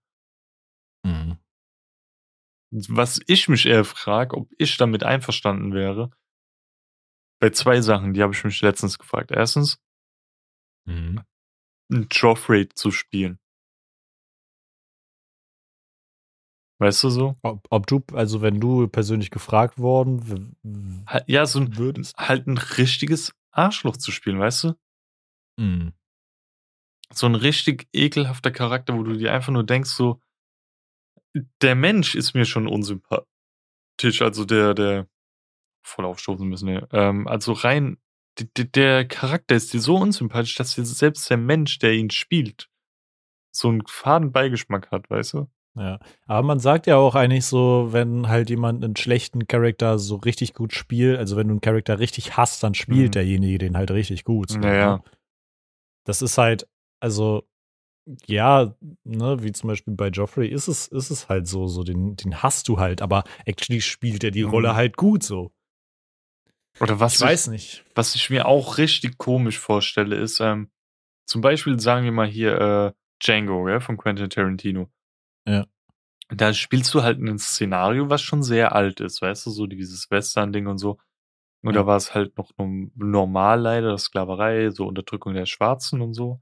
Was 2.71 3.21
ich 3.27 3.49
mich 3.49 3.67
eher 3.67 3.85
frage, 3.85 4.37
ob 4.37 4.51
ich 4.59 4.77
damit 4.77 5.03
einverstanden 5.03 5.73
wäre, 5.73 6.11
bei 7.41 7.51
zwei 7.51 7.81
Sachen, 7.81 8.15
die 8.15 8.23
habe 8.23 8.35
ich 8.35 8.45
mich 8.45 8.61
letztens 8.61 8.99
gefragt. 8.99 9.31
Erstens, 9.31 9.79
Mhm. 10.87 11.23
ein 11.93 12.09
Joffrey 12.11 12.69
zu 12.71 12.91
spielen. 12.91 13.39
Weißt 16.81 17.03
du 17.05 17.11
so? 17.11 17.37
Ob, 17.43 17.67
ob 17.71 17.87
du, 17.87 18.03
also 18.13 18.41
wenn 18.41 18.61
du 18.61 18.87
persönlich 18.87 19.31
gefragt 19.31 19.79
worden 19.79 20.57
Ja, 21.27 21.45
so 21.45 21.61
ein, 21.61 21.77
würdest? 21.77 22.17
halt 22.17 22.47
ein 22.47 22.57
richtiges 22.57 23.35
Arschloch 23.51 23.97
zu 23.97 24.13
spielen, 24.13 24.39
weißt 24.39 24.65
du? 24.65 24.75
Mhm. 25.59 25.93
So 27.13 27.27
ein 27.27 27.35
richtig 27.35 27.89
ekelhafter 27.93 28.51
Charakter, 28.51 28.97
wo 28.97 29.03
du 29.03 29.17
dir 29.17 29.33
einfach 29.33 29.53
nur 29.53 29.65
denkst, 29.65 29.91
so, 29.91 30.21
der 31.63 31.75
Mensch 31.75 32.15
ist 32.15 32.35
mir 32.35 32.45
schon 32.45 32.67
unsympathisch, 32.67 33.27
also 34.21 34.45
der, 34.45 34.75
der 34.75 35.09
voll 35.85 36.05
aufstoßen 36.05 36.47
müssen, 36.47 36.69
ja. 36.69 36.87
ähm, 36.93 37.27
also 37.27 37.53
rein, 37.53 37.99
der 38.57 39.07
Charakter 39.07 39.57
ist 39.57 39.73
dir 39.73 39.81
so 39.81 39.97
unsympathisch, 39.97 40.55
dass 40.55 40.75
dir 40.75 40.85
selbst 40.85 41.29
der 41.29 41.39
Mensch, 41.39 41.79
der 41.79 41.95
ihn 41.95 42.11
spielt, 42.11 42.69
so 43.51 43.69
einen 43.69 43.83
faden 43.87 44.33
Beigeschmack 44.33 44.91
hat, 44.91 45.11
weißt 45.11 45.33
du? 45.35 45.49
Ja, 45.75 46.01
aber 46.27 46.47
man 46.47 46.59
sagt 46.59 46.87
ja 46.87 46.97
auch 46.97 47.15
eigentlich 47.15 47.47
so, 47.47 47.89
wenn 47.93 48.29
halt 48.29 48.51
jemand 48.51 48.83
einen 48.83 48.97
schlechten 48.97 49.47
Charakter 49.47 49.99
so 49.99 50.17
richtig 50.17 50.55
gut 50.55 50.73
spielt, 50.73 51.19
also 51.19 51.37
wenn 51.37 51.47
du 51.47 51.53
einen 51.55 51.61
Charakter 51.61 52.01
richtig 52.01 52.37
hast, 52.37 52.63
dann 52.65 52.75
spielt 52.75 53.11
Mhm. 53.11 53.13
derjenige 53.13 53.59
den 53.59 53.77
halt 53.77 53.91
richtig 53.93 54.25
gut. 54.25 54.51
so, 54.51 54.59
Naja. 54.59 54.97
ne? 54.97 55.03
Das 56.05 56.23
ist 56.23 56.37
halt, 56.39 56.67
also, 57.01 57.47
ja, 58.27 58.75
ne, 59.05 59.43
wie 59.43 59.53
zum 59.53 59.69
Beispiel 59.69 59.95
bei 59.95 60.09
Joffrey 60.09 60.49
ist 60.49 60.69
es, 60.69 60.89
ist 60.89 61.11
es 61.11 61.29
halt 61.29 61.47
so, 61.47 61.67
so 61.67 61.83
den, 61.85 62.17
den 62.17 62.43
hast 62.43 62.69
du 62.69 62.79
halt, 62.79 63.03
aber 63.03 63.25
actually 63.45 63.81
spielt 63.81 64.25
er 64.25 64.31
die 64.31 64.45
Mhm. 64.45 64.51
Rolle 64.51 64.75
halt 64.75 64.97
gut 64.97 65.23
so. 65.23 65.53
Oder 66.81 67.01
was 67.01 67.17
Ich 67.17 67.21
weiß 67.21 67.49
nicht. 67.49 67.85
Was 67.95 68.15
ich 68.15 68.31
mir 68.31 68.47
auch 68.47 68.79
richtig 68.79 69.19
komisch 69.19 69.59
vorstelle, 69.59 70.17
ist, 70.17 70.41
ähm, 70.41 70.71
zum 71.27 71.41
Beispiel 71.41 71.79
sagen 71.81 72.05
wir 72.05 72.13
mal 72.13 72.29
hier 72.29 72.61
äh, 72.61 72.93
Django, 73.23 73.65
gell, 73.65 73.81
von 73.81 73.97
Quentin 73.97 74.31
Tarantino. 74.31 74.89
Ja. 75.47 75.67
Da 76.31 76.53
spielst 76.53 76.95
du 76.95 77.03
halt 77.03 77.19
ein 77.21 77.39
Szenario, 77.39 78.11
was 78.11 78.23
schon 78.23 78.43
sehr 78.43 78.75
alt 78.75 79.01
ist, 79.01 79.23
weißt 79.23 79.47
du, 79.47 79.51
so 79.51 79.67
dieses 79.67 80.11
Western-Ding 80.11 80.67
und 80.67 80.79
so. 80.79 80.99
Und 81.63 81.75
Ja. 81.75 81.81
da 81.81 81.87
war 81.87 81.97
es 81.97 82.15
halt 82.15 82.37
noch 82.39 82.53
normal 82.95 83.61
leider, 83.61 83.99
Sklaverei, 83.99 84.71
so 84.71 84.87
Unterdrückung 84.87 85.35
der 85.35 85.47
Schwarzen 85.47 86.01
und 86.01 86.15
so. 86.15 86.41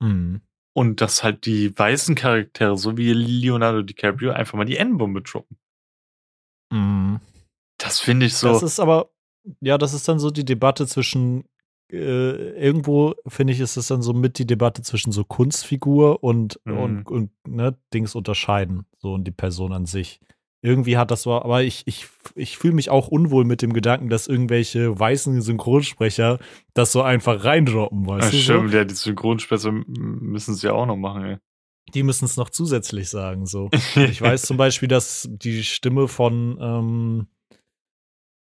Mhm. 0.00 0.40
Und 0.78 1.00
dass 1.00 1.24
halt 1.24 1.44
die 1.44 1.76
weißen 1.76 2.14
Charaktere, 2.14 2.78
so 2.78 2.96
wie 2.96 3.12
Leonardo 3.12 3.82
DiCaprio, 3.82 4.30
einfach 4.30 4.56
mal 4.56 4.64
die 4.64 4.76
N-Bombe 4.76 5.22
droppen. 5.22 5.56
Mhm. 6.72 7.18
Das 7.78 7.98
finde 7.98 8.26
ich 8.26 8.34
so. 8.36 8.46
Das 8.52 8.62
ist 8.62 8.78
aber, 8.78 9.10
ja, 9.60 9.76
das 9.76 9.92
ist 9.92 10.06
dann 10.06 10.20
so 10.20 10.30
die 10.30 10.44
Debatte 10.44 10.86
zwischen, 10.86 11.48
äh, 11.90 12.52
irgendwo 12.60 13.16
finde 13.26 13.54
ich, 13.54 13.58
ist 13.58 13.76
das 13.76 13.88
dann 13.88 14.02
so 14.02 14.12
mit 14.12 14.38
die 14.38 14.46
Debatte 14.46 14.82
zwischen 14.82 15.10
so 15.10 15.24
Kunstfigur 15.24 16.22
und, 16.22 16.60
Mhm. 16.64 16.78
und, 16.78 17.06
und 17.08 17.30
ne, 17.44 17.76
Dings 17.92 18.14
unterscheiden, 18.14 18.86
so 18.98 19.14
und 19.14 19.24
die 19.24 19.32
Person 19.32 19.72
an 19.72 19.86
sich. 19.86 20.20
Irgendwie 20.60 20.96
hat 20.96 21.12
das 21.12 21.22
so, 21.22 21.32
aber 21.34 21.62
ich, 21.62 21.84
ich, 21.86 22.08
ich 22.34 22.58
fühle 22.58 22.74
mich 22.74 22.90
auch 22.90 23.06
unwohl 23.08 23.44
mit 23.44 23.62
dem 23.62 23.72
Gedanken, 23.72 24.08
dass 24.08 24.26
irgendwelche 24.26 24.98
weißen 24.98 25.40
Synchronsprecher 25.40 26.38
das 26.74 26.90
so 26.90 27.02
einfach 27.02 27.44
reindroppen, 27.44 28.02
Ja, 28.04 28.16
weißt 28.16 28.32
du? 28.32 28.36
So? 28.38 28.42
stimmt, 28.42 28.74
ja, 28.74 28.84
die 28.84 28.94
Synchronsprecher 28.94 29.70
müssen 29.86 30.54
sie 30.54 30.66
ja 30.66 30.72
auch 30.72 30.86
noch 30.86 30.96
machen, 30.96 31.24
ey. 31.24 31.36
Die 31.94 32.02
müssen 32.02 32.24
es 32.24 32.36
noch 32.36 32.50
zusätzlich 32.50 33.08
sagen, 33.08 33.46
so. 33.46 33.70
Ich 33.96 34.20
weiß 34.20 34.42
zum 34.42 34.56
Beispiel, 34.56 34.88
dass 34.88 35.28
die 35.30 35.62
Stimme 35.62 36.08
von 36.08 36.58
ähm, 36.60 37.28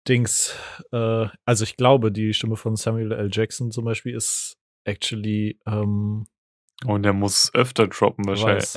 Dings, 0.07 0.55
äh, 0.91 1.27
also 1.45 1.63
ich 1.63 1.77
glaube, 1.77 2.11
die 2.11 2.33
Stimme 2.33 2.55
von 2.55 2.75
Samuel 2.75 3.11
L. 3.11 3.29
Jackson 3.31 3.69
zum 3.71 3.85
Beispiel 3.85 4.15
ist 4.15 4.57
actually, 4.85 5.59
ähm, 5.67 6.25
Und 6.85 7.05
er 7.05 7.13
muss 7.13 7.53
öfter 7.53 7.87
droppen 7.87 8.25
wahrscheinlich. 8.25 8.73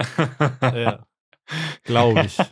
ja, 0.60 1.06
glaube 1.84 2.26
ich. 2.26 2.37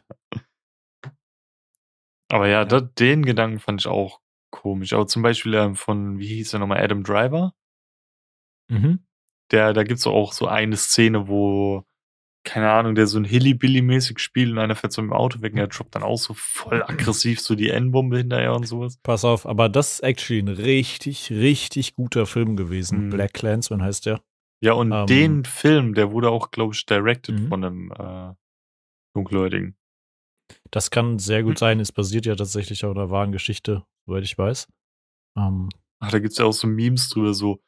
Aber 2.33 2.49
ja, 2.49 2.65
da, 2.65 2.81
den 2.81 3.27
Gedanken 3.27 3.59
fand 3.61 3.83
ich 3.83 3.87
auch 3.87 4.21
komisch. 4.51 4.95
Aber 4.95 5.07
zum 5.07 5.23
Beispiel 5.23 5.53
ähm, 5.55 5.77
von, 5.77 6.19
wie 6.19 6.29
hieß 6.29 6.55
er 6.55 6.61
nochmal, 6.61 6.83
Adam 6.83 7.03
Driver? 7.05 7.53
Mhm. 8.69 9.01
Der, 9.51 9.75
da 9.75 9.83
gibt's 9.83 10.07
auch 10.07 10.33
so 10.33 10.47
eine 10.47 10.77
Szene, 10.77 11.29
wo, 11.29 11.85
keine 12.43 12.71
Ahnung, 12.71 12.95
der 12.95 13.07
so 13.07 13.19
ein 13.19 13.25
Hilly-Billy-mäßig 13.25 14.19
spielt 14.19 14.51
und 14.51 14.59
einer 14.59 14.75
fährt 14.75 14.95
so 14.95 15.03
im 15.03 15.13
Auto 15.13 15.43
weg 15.43 15.53
und 15.53 15.59
er 15.59 15.67
droppt 15.67 15.95
dann 15.95 16.03
auch 16.03 16.17
so 16.17 16.33
voll 16.35 16.83
aggressiv 16.87 17.39
so 17.41 17.55
die 17.55 17.69
N-Bombe 17.69 18.17
hinterher 18.19 18.55
und 18.55 18.67
sowas. 18.67 18.99
Pass 19.03 19.27
auf, 19.27 19.45
aber 19.45 19.69
das 19.69 19.95
ist 19.95 20.01
actually 20.01 20.41
ein 20.41 20.49
richtig, 20.49 21.31
richtig 21.31 21.95
guter 21.95 22.25
Film 22.25 22.57
gewesen. 22.57 23.07
Mhm. 23.07 23.11
Black 23.11 23.35
Clansman 23.35 23.83
heißt 23.83 24.07
der. 24.07 24.23
Ja, 24.63 24.73
und 24.73 24.91
Ähm. 24.93 25.07
den 25.07 25.45
Film, 25.45 25.93
der 25.93 26.13
wurde 26.13 26.31
auch, 26.31 26.51
glaube 26.51 26.73
ich, 26.75 26.87
directed 26.87 27.39
Mhm. 27.39 27.49
von 27.49 27.65
einem 27.65 27.93
äh, 27.93 28.35
Dunkelhäutigen. 29.15 29.77
Das 30.73 30.91
kann 30.91 31.19
sehr 31.19 31.43
gut 31.43 31.59
sein. 31.59 31.79
Es 31.81 31.93
basiert 31.93 32.27
ja 32.27 32.35
tatsächlich 32.35 32.85
auf 32.85 32.97
einer 32.97 33.11
wahren 33.11 33.31
Geschichte, 33.31 33.85
soweit 34.07 34.25
ich 34.25 34.37
weiß. 34.37 34.69
Ähm, 35.37 35.69
Ach, 36.01 36.11
da 36.11 36.19
gibt's 36.19 36.39
ja 36.39 36.47
auch 36.47 36.53
so 36.53 36.67
Memes 36.67 37.11
drüber, 37.11 37.35
so, 37.35 37.61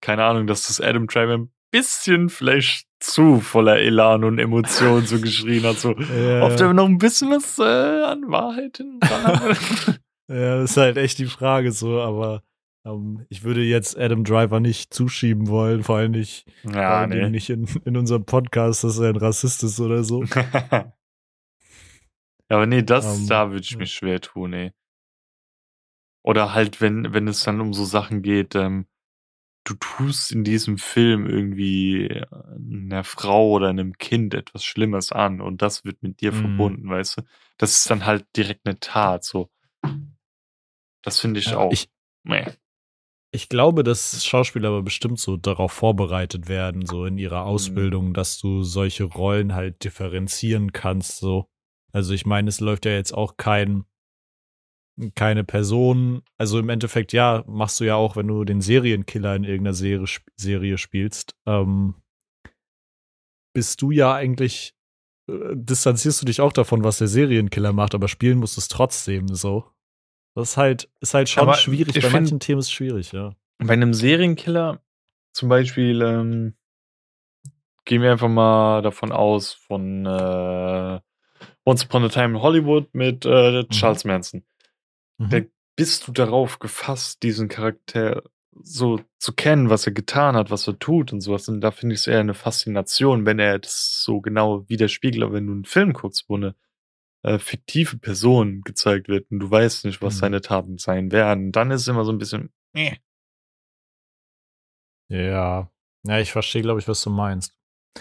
keine 0.00 0.24
Ahnung, 0.24 0.46
dass 0.46 0.66
das 0.66 0.80
Adam 0.80 1.06
Driver 1.06 1.34
ein 1.34 1.52
bisschen 1.70 2.30
vielleicht 2.30 2.88
zu 3.00 3.40
voller 3.40 3.78
Elan 3.78 4.24
und 4.24 4.38
Emotionen 4.38 5.06
so 5.06 5.20
geschrien 5.20 5.62
hat, 5.64 5.78
so, 5.78 5.92
Ja, 5.98 6.48
ja. 6.48 6.56
der 6.56 6.72
noch 6.72 6.86
ein 6.86 6.98
bisschen 6.98 7.30
was 7.30 7.58
äh, 7.58 7.62
an 8.04 8.28
Wahrheit 8.28 8.82
hat. 9.04 10.00
Ja, 10.30 10.58
das 10.60 10.72
ist 10.72 10.76
halt 10.76 10.98
echt 10.98 11.18
die 11.20 11.24
Frage 11.24 11.72
so, 11.72 12.02
aber 12.02 12.42
ähm, 12.84 13.24
ich 13.30 13.44
würde 13.44 13.62
jetzt 13.62 13.98
Adam 13.98 14.24
Driver 14.24 14.60
nicht 14.60 14.92
zuschieben 14.92 15.48
wollen, 15.48 15.82
vor 15.82 15.96
allem 15.96 16.10
nicht, 16.10 16.44
vor 16.64 16.74
ja, 16.74 17.06
Dingen 17.06 17.18
nee. 17.18 17.30
nicht 17.30 17.48
in, 17.48 17.66
in 17.86 17.96
unserem 17.96 18.26
Podcast, 18.26 18.84
dass 18.84 18.98
er 18.98 19.08
ein 19.08 19.16
Rassist 19.16 19.62
ist 19.64 19.80
oder 19.80 20.04
so. 20.04 20.24
ja, 22.50 22.56
aber 22.56 22.66
nee, 22.66 22.82
das, 22.82 23.04
Ähm, 23.04 23.26
da 23.26 23.50
würde 23.50 23.62
ich 23.62 23.78
mich 23.78 23.92
schwer 23.94 24.20
tun, 24.20 24.52
ey. 24.52 24.72
Oder 26.24 26.52
halt, 26.54 26.80
wenn, 26.80 27.12
wenn 27.14 27.28
es 27.28 27.42
dann 27.44 27.60
um 27.60 27.72
so 27.72 27.84
Sachen 27.84 28.22
geht, 28.22 28.54
ähm, 28.54 28.86
du 29.64 29.74
tust 29.74 30.32
in 30.32 30.44
diesem 30.44 30.78
Film 30.78 31.26
irgendwie 31.26 32.06
äh, 32.08 32.26
einer 32.60 33.04
Frau 33.04 33.50
oder 33.50 33.68
einem 33.68 33.94
Kind 33.98 34.34
etwas 34.34 34.64
Schlimmes 34.64 35.12
an 35.12 35.40
und 35.40 35.62
das 35.62 35.84
wird 35.84 36.02
mit 36.02 36.20
dir 36.20 36.32
Mhm. 36.32 36.40
verbunden, 36.40 36.90
weißt 36.90 37.18
du? 37.18 37.22
Das 37.58 37.72
ist 37.76 37.90
dann 37.90 38.06
halt 38.06 38.26
direkt 38.36 38.66
eine 38.66 38.80
Tat, 38.80 39.24
so. 39.24 39.50
Das 41.02 41.20
finde 41.20 41.40
ich 41.40 41.46
Ja, 41.46 41.58
auch. 41.58 41.72
ich, 41.72 41.88
nee. 42.24 42.46
ich 43.30 43.48
glaube, 43.48 43.82
dass 43.84 44.24
Schauspieler 44.24 44.68
aber 44.68 44.82
bestimmt 44.82 45.18
so 45.20 45.36
darauf 45.36 45.72
vorbereitet 45.72 46.48
werden, 46.48 46.86
so 46.86 47.04
in 47.04 47.18
ihrer 47.18 47.42
Mhm. 47.42 47.46
Ausbildung, 47.46 48.14
dass 48.14 48.38
du 48.38 48.62
solche 48.62 49.04
Rollen 49.04 49.54
halt 49.54 49.84
differenzieren 49.84 50.72
kannst, 50.72 51.18
so. 51.18 51.48
Also 51.92 52.12
ich 52.14 52.26
meine, 52.26 52.48
es 52.48 52.60
läuft 52.60 52.84
ja 52.86 52.92
jetzt 52.92 53.12
auch 53.12 53.36
kein 53.36 53.84
keine 55.14 55.44
Person. 55.44 56.22
Also 56.38 56.58
im 56.58 56.68
Endeffekt, 56.68 57.12
ja, 57.12 57.44
machst 57.46 57.78
du 57.78 57.84
ja 57.84 57.94
auch, 57.94 58.16
wenn 58.16 58.26
du 58.26 58.44
den 58.44 58.60
Serienkiller 58.60 59.36
in 59.36 59.44
irgendeiner 59.44 59.74
Serie, 59.74 60.06
Serie 60.36 60.76
spielst, 60.76 61.36
ähm, 61.46 61.94
bist 63.54 63.80
du 63.80 63.92
ja 63.92 64.12
eigentlich, 64.14 64.74
äh, 65.30 65.54
distanzierst 65.54 66.20
du 66.22 66.26
dich 66.26 66.40
auch 66.40 66.52
davon, 66.52 66.82
was 66.82 66.98
der 66.98 67.06
Serienkiller 67.08 67.72
macht, 67.72 67.94
aber 67.94 68.08
spielen 68.08 68.38
musst 68.38 68.56
du 68.56 68.60
es 68.60 68.68
trotzdem 68.68 69.28
so. 69.28 69.70
Das 70.34 70.50
ist 70.50 70.56
halt, 70.56 70.90
ist 71.00 71.14
halt 71.14 71.28
schon 71.28 71.44
Aber 71.44 71.54
schwierig. 71.54 71.94
Bei 71.94 72.00
find- 72.00 72.12
manchen 72.12 72.40
Themen 72.40 72.58
ist 72.58 72.66
es 72.66 72.72
schwierig, 72.72 73.12
ja. 73.12 73.36
Bei 73.58 73.74
einem 73.74 73.94
Serienkiller, 73.94 74.80
zum 75.32 75.48
Beispiel, 75.48 76.02
ähm, 76.02 76.54
gehen 77.84 78.02
wir 78.02 78.12
einfach 78.12 78.28
mal 78.28 78.82
davon 78.82 79.12
aus, 79.12 79.52
von 79.52 80.06
äh, 80.06 81.00
Once 81.68 81.84
Upon 81.84 82.04
a 82.04 82.08
Time 82.08 82.36
in 82.36 82.42
Hollywood 82.42 82.88
mit 82.94 83.26
äh, 83.26 83.64
Charles 83.68 84.04
Manson. 84.04 84.42
Mhm. 85.18 85.28
Da 85.30 85.40
bist 85.76 86.08
du 86.08 86.12
darauf 86.12 86.58
gefasst, 86.60 87.22
diesen 87.22 87.48
Charakter 87.48 88.22
so 88.60 89.00
zu 89.18 89.32
kennen, 89.34 89.68
was 89.70 89.86
er 89.86 89.92
getan 89.92 90.34
hat, 90.34 90.50
was 90.50 90.66
er 90.66 90.78
tut 90.78 91.12
und 91.12 91.20
sowas. 91.20 91.48
Und 91.48 91.60
da 91.60 91.70
finde 91.70 91.94
ich 91.94 92.00
es 92.00 92.06
eher 92.06 92.20
eine 92.20 92.34
Faszination, 92.34 93.26
wenn 93.26 93.38
er 93.38 93.58
das 93.58 94.02
so 94.02 94.20
genau 94.20 94.68
widerspiegelt. 94.68 95.22
Aber 95.22 95.34
wenn 95.34 95.46
du 95.46 95.52
einen 95.52 95.64
Film 95.64 95.92
guckst, 95.92 96.24
wo 96.28 96.36
eine 96.36 96.54
äh, 97.22 97.38
fiktive 97.38 97.98
Person 97.98 98.62
gezeigt 98.62 99.08
wird 99.08 99.30
und 99.30 99.40
du 99.40 99.50
weißt 99.50 99.84
nicht, 99.84 100.00
was 100.00 100.14
Mhm. 100.14 100.18
seine 100.20 100.40
Taten 100.40 100.78
sein 100.78 101.12
werden, 101.12 101.52
dann 101.52 101.70
ist 101.70 101.82
es 101.82 101.88
immer 101.88 102.04
so 102.04 102.12
ein 102.12 102.18
bisschen. 102.18 102.50
Äh. 102.74 102.96
Ja. 105.08 105.70
Ja, 106.04 106.18
ich 106.18 106.32
verstehe, 106.32 106.62
glaube 106.62 106.80
ich, 106.80 106.88
was 106.88 107.02
du 107.02 107.10
meinst. 107.10 107.54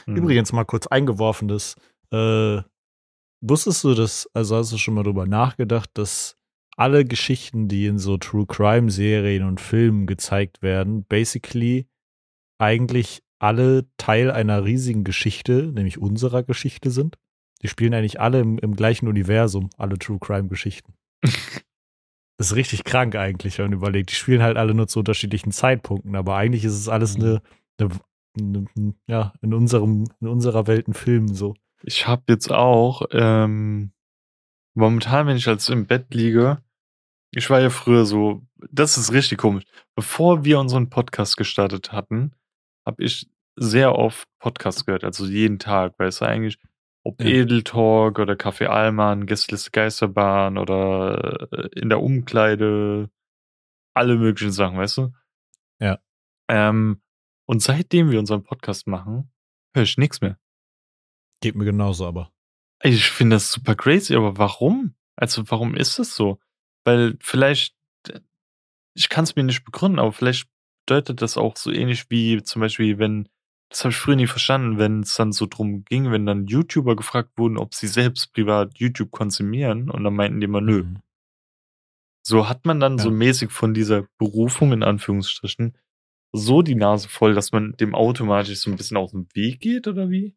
Hm. 0.05 0.15
Übrigens 0.15 0.53
mal 0.53 0.65
kurz 0.65 0.87
eingeworfenes. 0.87 1.75
Äh, 2.11 2.61
wusstest 3.41 3.83
du 3.83 3.93
das, 3.93 4.29
also 4.33 4.57
hast 4.57 4.71
du 4.71 4.77
schon 4.77 4.93
mal 4.93 5.03
drüber 5.03 5.25
nachgedacht, 5.25 5.89
dass 5.93 6.37
alle 6.75 7.05
Geschichten, 7.05 7.67
die 7.67 7.87
in 7.87 7.97
so 7.97 8.17
True 8.17 8.45
Crime 8.45 8.91
Serien 8.91 9.43
und 9.43 9.59
Filmen 9.59 10.05
gezeigt 10.05 10.61
werden, 10.61 11.03
basically 11.05 11.87
eigentlich 12.59 13.23
alle 13.39 13.85
Teil 13.97 14.31
einer 14.31 14.63
riesigen 14.63 15.03
Geschichte, 15.03 15.71
nämlich 15.73 15.97
unserer 15.97 16.43
Geschichte 16.43 16.91
sind? 16.91 17.17
Die 17.63 17.67
spielen 17.67 17.93
eigentlich 17.93 18.19
alle 18.19 18.39
im, 18.39 18.59
im 18.59 18.75
gleichen 18.75 19.07
Universum, 19.07 19.69
alle 19.77 19.97
True 19.97 20.19
Crime 20.19 20.47
Geschichten. 20.47 20.93
Das 22.39 22.51
ist 22.51 22.55
richtig 22.55 22.83
krank 22.83 23.15
eigentlich, 23.15 23.57
wenn 23.57 23.65
man 23.65 23.73
überlegt. 23.73 24.11
Die 24.11 24.15
spielen 24.15 24.43
halt 24.43 24.57
alle 24.57 24.75
nur 24.75 24.87
zu 24.87 24.99
unterschiedlichen 24.99 25.51
Zeitpunkten, 25.51 26.15
aber 26.15 26.35
eigentlich 26.35 26.65
ist 26.65 26.75
es 26.75 26.87
alles 26.87 27.15
eine, 27.15 27.41
eine, 27.79 27.89
eine 28.37 28.93
ja, 29.07 29.33
in 29.41 29.55
unserem, 29.55 30.05
in 30.21 30.27
unserer 30.27 30.67
Welt 30.67 30.87
ein 30.87 30.93
Film 30.93 31.29
so. 31.29 31.55
Ich 31.87 32.05
habe 32.05 32.23
jetzt 32.27 32.51
auch, 32.51 33.03
ähm, 33.11 33.93
momentan, 34.73 35.25
wenn 35.25 35.37
ich 35.37 35.47
als 35.47 35.69
im 35.69 35.85
Bett 35.87 36.13
liege, 36.13 36.61
ich 37.31 37.49
war 37.49 37.61
ja 37.61 37.69
früher 37.69 38.03
so, 38.03 38.45
das 38.69 38.97
ist 38.97 39.13
richtig 39.13 39.37
komisch. 39.37 39.63
Bevor 39.95 40.43
wir 40.43 40.59
unseren 40.59 40.89
Podcast 40.89 41.37
gestartet 41.37 41.93
hatten, 41.93 42.33
habe 42.85 43.05
ich 43.05 43.29
sehr 43.55 43.95
oft 43.95 44.27
Podcasts 44.39 44.85
gehört, 44.85 45.05
also 45.05 45.25
jeden 45.27 45.59
Tag, 45.59 45.97
weißt 45.97 46.19
du 46.19 46.25
eigentlich, 46.25 46.59
ob 47.05 47.21
Ja. 47.21 47.27
Edel 47.29 47.63
Talk 47.63 48.19
oder 48.19 48.33
Café 48.33 48.65
Allmann, 48.65 49.25
Gästeliste 49.25 49.71
Geisterbahn 49.71 50.57
oder 50.57 51.47
äh, 51.53 51.69
in 51.79 51.87
der 51.87 52.01
Umkleide, 52.01 53.09
alle 53.93 54.17
möglichen 54.17 54.51
Sachen, 54.51 54.77
weißt 54.77 54.97
du? 54.97 55.13
Ja. 55.79 55.99
Ähm, 56.49 57.01
und 57.45 57.61
seitdem 57.61 58.11
wir 58.11 58.19
unseren 58.19 58.43
Podcast 58.43 58.87
machen, 58.87 59.31
höre 59.73 59.83
ich 59.83 59.97
nichts 59.97 60.19
mehr. 60.19 60.37
Geht 61.41 61.55
mir 61.55 61.65
genauso, 61.65 62.05
aber. 62.07 62.31
Ich 62.83 63.09
finde 63.09 63.35
das 63.35 63.51
super 63.51 63.75
crazy, 63.75 64.15
aber 64.15 64.37
warum? 64.37 64.95
Also 65.15 65.49
warum 65.49 65.75
ist 65.75 65.99
das 65.99 66.15
so? 66.15 66.39
Weil 66.83 67.17
vielleicht, 67.19 67.75
ich 68.93 69.09
kann 69.09 69.23
es 69.23 69.35
mir 69.35 69.43
nicht 69.43 69.65
begründen, 69.65 69.99
aber 69.99 70.11
vielleicht 70.11 70.47
bedeutet 70.85 71.21
das 71.21 71.37
auch 71.37 71.57
so 71.57 71.71
ähnlich 71.71 72.09
wie 72.09 72.43
zum 72.43 72.61
Beispiel, 72.61 72.97
wenn, 72.99 73.27
das 73.69 73.83
habe 73.83 73.91
ich 73.91 73.97
früher 73.97 74.15
nie 74.15 74.27
verstanden, 74.27 74.77
wenn 74.77 75.01
es 75.01 75.15
dann 75.15 75.31
so 75.31 75.47
drum 75.47 75.83
ging, 75.85 76.11
wenn 76.11 76.25
dann 76.25 76.47
YouTuber 76.47 76.95
gefragt 76.95 77.31
wurden, 77.37 77.57
ob 77.57 77.73
sie 77.73 77.87
selbst 77.87 78.33
privat 78.33 78.77
YouTube 78.77 79.11
konsumieren 79.11 79.89
und 79.89 80.03
dann 80.03 80.15
meinten 80.15 80.39
die 80.39 80.45
immer, 80.45 80.61
nö. 80.61 80.83
Mhm. 80.83 81.01
So 82.25 82.47
hat 82.49 82.65
man 82.65 82.79
dann 82.79 82.97
Ja. 82.97 83.03
so 83.03 83.11
mäßig 83.11 83.51
von 83.51 83.73
dieser 83.73 84.07
Berufung 84.17 84.71
in 84.73 84.83
Anführungsstrichen 84.83 85.77
so 86.33 86.61
die 86.61 86.75
Nase 86.75 87.07
voll, 87.09 87.33
dass 87.33 87.51
man 87.51 87.73
dem 87.77 87.95
automatisch 87.95 88.59
so 88.59 88.69
ein 88.69 88.75
bisschen 88.75 88.97
aus 88.97 89.11
dem 89.11 89.27
Weg 89.33 89.61
geht 89.61 89.87
oder 89.87 90.09
wie? 90.09 90.35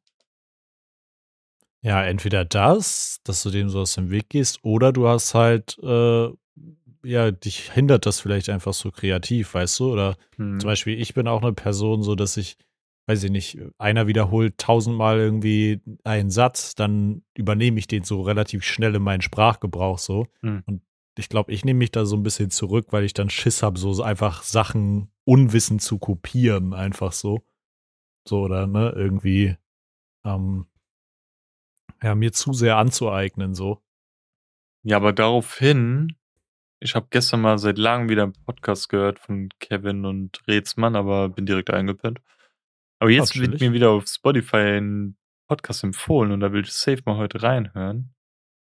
Ja, 1.83 2.05
entweder 2.05 2.45
das, 2.45 3.21
dass 3.25 3.43
du 3.43 3.51
dem 3.51 3.71
so 3.71 3.81
aus 3.81 3.95
dem 3.95 4.11
Weg 4.11 4.29
gehst, 4.29 4.59
oder 4.63 4.93
du 4.93 5.09
hast 5.09 5.35
halt, 5.35 5.79
äh, 5.83 6.29
ja, 7.03 7.31
dich 7.31 7.73
hindert 7.73 8.05
das 8.05 8.21
vielleicht 8.21 8.51
einfach 8.51 8.75
so 8.75 8.91
kreativ, 8.91 9.55
weißt 9.55 9.81
du? 9.81 9.93
Oder 9.93 10.17
Hm. 10.37 10.61
zum 10.61 10.69
Beispiel, 10.69 11.01
ich 11.01 11.15
bin 11.15 11.27
auch 11.27 11.43
eine 11.43 11.55
Person, 11.55 12.03
so 12.03 12.15
dass 12.15 12.37
ich, 12.37 12.59
weiß 13.07 13.25
ich 13.25 13.31
nicht, 13.31 13.59
einer 13.79 14.07
wiederholt 14.07 14.59
tausendmal 14.59 15.19
irgendwie 15.19 15.81
einen 16.05 16.31
Satz, 16.31 16.75
dann 16.75 17.23
übernehme 17.35 17.79
ich 17.79 17.87
den 17.87 18.05
so 18.05 18.21
relativ 18.21 18.63
schnell 18.63 18.95
in 18.95 19.03
meinen 19.03 19.23
Sprachgebrauch 19.23 19.99
so. 19.99 20.27
Hm. 20.43 20.63
Und 20.67 20.83
ich 21.17 21.31
glaube, 21.31 21.51
ich 21.53 21.65
nehme 21.65 21.79
mich 21.79 21.91
da 21.91 22.05
so 22.05 22.15
ein 22.17 22.23
bisschen 22.23 22.51
zurück, 22.51 22.89
weil 22.91 23.05
ich 23.05 23.15
dann 23.15 23.31
Schiss 23.31 23.63
habe, 23.63 23.79
so 23.79 24.03
einfach 24.03 24.43
Sachen 24.43 25.11
unwissend 25.25 25.81
zu 25.81 25.99
kopieren, 25.99 26.75
einfach 26.75 27.13
so. 27.13 27.43
So, 28.29 28.43
oder, 28.43 28.67
ne, 28.67 28.93
irgendwie, 28.95 29.57
ähm, 30.27 30.67
ja, 32.03 32.15
mir 32.15 32.33
zu 32.33 32.53
sehr 32.53 32.77
anzueignen, 32.77 33.55
so. 33.55 33.83
Ja, 34.83 34.97
aber 34.97 35.13
daraufhin, 35.13 36.17
ich 36.81 36.95
habe 36.95 37.09
gestern 37.11 37.43
mal 37.43 37.59
seit 37.59 37.79
langem 37.79 38.09
wieder 38.09 38.23
einen 38.25 38.33
Podcast 38.33 38.89
gehört 38.89 39.19
von 39.19 39.51
Kevin 39.61 40.07
und 40.07 40.41
Rätsmann, 40.49 40.97
aber 40.97 41.29
bin 41.29 41.47
direkt 41.47 41.71
eingepennt. 41.71 42.21
Aber 42.99 43.11
jetzt 43.11 43.39
wird 43.39 43.61
mir 43.61 43.73
wieder 43.73 43.91
auf 43.91 44.07
Spotify 44.07 44.79
ein 44.79 45.17
Podcast 45.49 45.85
empfohlen 45.85 46.33
und 46.33 46.41
da 46.41 46.53
will 46.53 46.63
ich 46.63 46.73
safe 46.73 47.03
mal 47.05 47.17
heute 47.17 47.43
reinhören. 47.43 48.15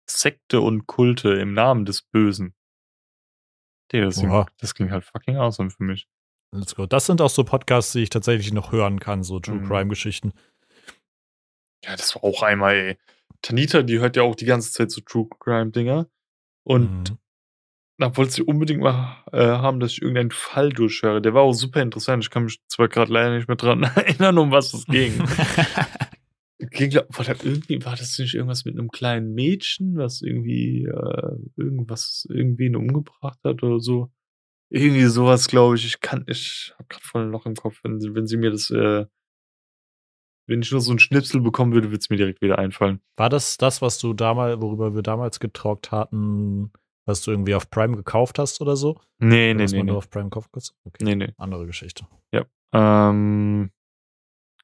Sekte 0.09 0.61
und 0.61 0.87
Kulte 0.87 1.35
im 1.35 1.53
Namen 1.53 1.85
des 1.85 2.03
Bösen. 2.03 2.55
Digga, 3.93 4.07
das, 4.07 4.19
klingt, 4.19 4.49
das 4.59 4.75
klingt 4.75 4.91
halt 4.93 5.05
fucking 5.05 5.37
awesome 5.37 5.71
für 5.71 5.85
mich. 5.85 6.09
Let's 6.53 6.75
go. 6.75 6.87
Das 6.87 7.07
sind 7.07 7.21
auch 7.21 7.31
so 7.31 7.45
Podcasts, 7.45 7.93
die 7.93 8.03
ich 8.03 8.11
tatsächlich 8.11 8.53
noch 8.53 8.73
hören 8.73 8.99
kann, 8.99 9.23
so 9.23 9.39
True 9.41 9.57
Mhm. 9.57 10.33
Ja, 11.85 11.97
das 11.97 12.15
war 12.15 12.25
auch 12.25 12.43
einmal, 12.43 12.75
ey. 12.75 12.99
Tanita, 13.43 13.83
die 13.83 13.99
hört 14.01 14.17
ja 14.17 14.23
auch 14.23 14.35
die 14.35 14.45
ganze 14.45 14.71
Zeit 14.73 14.91
so 14.91 15.01
True 15.01 15.29
Crime-Dinger. 15.41 16.09
Und 16.65 17.11
Mhm. 17.11 17.17
Da 17.99 18.17
wollte 18.17 18.33
sie 18.33 18.43
unbedingt 18.43 18.81
mal 18.81 19.19
äh, 19.31 19.37
haben, 19.45 19.79
dass 19.79 19.93
ich 19.93 20.01
irgendeinen 20.01 20.31
Fall 20.31 20.71
durchhöre. 20.71 21.21
Der 21.21 21.35
war 21.35 21.43
auch 21.43 21.53
super 21.53 21.83
interessant. 21.83 22.25
Ich 22.25 22.31
kann 22.31 22.45
mich 22.45 22.59
zwar 22.67 22.89
gerade 22.89 23.13
leider 23.13 23.37
nicht 23.37 23.47
mehr 23.47 23.59
dran 23.59 23.83
erinnern, 23.95 24.39
um 24.39 24.51
was 24.51 24.73
es 24.73 24.87
ging. 24.87 25.13
ging 26.59 26.89
glaub, 26.91 27.07
war, 27.19 27.27
da 27.27 27.33
irgendwie, 27.43 27.85
war 27.85 27.97
das 27.97 28.19
nicht 28.19 28.35
irgendwas 28.35 28.65
mit 28.65 28.79
einem 28.79 28.89
kleinen 28.91 29.35
Mädchen, 29.35 29.99
was 29.99 30.23
irgendwie 30.23 30.85
äh, 30.85 31.37
irgendwas 31.57 32.27
irgendwen 32.31 32.75
umgebracht 32.77 33.39
hat 33.45 33.63
oder 33.63 33.81
so? 33.81 34.11
Irgendwie 34.71 35.05
sowas, 35.05 35.49
glaube 35.49 35.77
ich. 35.77 35.85
Ich 35.85 36.01
kann, 36.01 36.25
ich 36.27 36.73
habe 36.79 36.85
gerade 36.89 37.05
voll 37.05 37.23
ein 37.25 37.31
Loch 37.33 37.45
im 37.45 37.55
Kopf. 37.55 37.81
Wenn, 37.83 38.01
sie- 38.01 38.15
wenn 38.15 38.27
sie 38.27 38.37
mir 38.39 38.51
das, 38.51 38.71
äh, 38.71 39.05
wenn 40.51 40.63
ich 40.63 40.71
nur 40.71 40.81
so 40.81 40.91
einen 40.91 40.99
Schnipsel 40.99 41.41
bekommen 41.41 41.73
würde, 41.73 41.89
würde 41.91 42.01
es 42.01 42.11
mir 42.11 42.17
direkt 42.17 42.43
wieder 42.43 42.59
einfallen. 42.59 43.01
War 43.17 43.29
das 43.29 43.57
das, 43.57 43.81
was 43.81 43.99
du 43.99 44.13
damals, 44.13 44.61
worüber 44.61 44.95
wir 44.95 45.03
damals 45.03 45.41
getalkt 45.41 45.93
hatten, 45.93 46.73
was 47.07 47.23
du 47.23 47.31
irgendwie 47.31 47.55
auf 47.55 47.71
Prime 47.71 47.97
gekauft 47.97 48.39
hast 48.39 48.61
oder 48.61 48.77
so? 48.77 49.01
Nee, 49.19 49.55
nee, 49.55 49.65
was 49.65 49.73
nee, 49.73 49.79
man 49.79 49.87
nur 49.87 49.95
nee. 49.95 49.99
auf 49.99 50.11
Prime 50.11 50.29
kaufen 50.29 50.51
kann? 50.53 50.63
Okay, 50.85 51.05
Nee, 51.05 51.15
nee. 51.15 51.33
andere 51.39 51.67
Geschichte. 51.67 52.07
Ähm, 52.73 53.71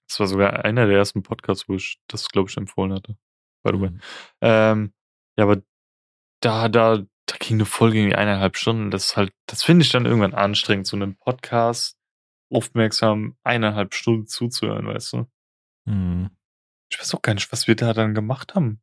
das 0.08 0.20
war 0.20 0.26
sogar 0.26 0.64
einer 0.64 0.86
der 0.86 0.98
ersten 0.98 1.22
Podcasts, 1.22 1.68
wo 1.68 1.74
ich 1.74 1.98
das, 2.06 2.28
glaube 2.28 2.48
ich, 2.48 2.56
empfohlen 2.56 2.92
hatte. 2.92 3.16
By 3.64 3.72
the 3.72 3.80
way. 3.80 3.90
Mhm. 3.90 4.00
Ähm, 4.40 4.92
ja, 5.36 5.44
aber 5.44 5.62
da, 6.40 6.68
da, 6.68 6.98
da 6.98 7.36
ging 7.38 7.56
eine 7.56 7.64
Folge 7.64 7.98
irgendwie 7.98 8.16
eineinhalb 8.16 8.56
Stunden. 8.56 8.90
Das 8.90 9.06
ist 9.06 9.16
halt, 9.16 9.32
das 9.46 9.64
finde 9.64 9.84
ich 9.84 9.90
dann 9.90 10.06
irgendwann 10.06 10.34
anstrengend, 10.34 10.86
so 10.86 10.96
einem 10.96 11.16
Podcast 11.16 11.98
aufmerksam 12.52 13.36
eineinhalb 13.42 13.94
Stunden 13.94 14.26
zuzuhören, 14.26 14.86
weißt 14.86 15.14
du? 15.14 15.26
Mhm. 15.86 16.30
Ich 16.90 17.00
weiß 17.00 17.14
auch 17.14 17.22
gar 17.22 17.34
nicht, 17.34 17.50
was 17.50 17.66
wir 17.66 17.74
da 17.76 17.92
dann 17.92 18.14
gemacht 18.14 18.54
haben. 18.54 18.80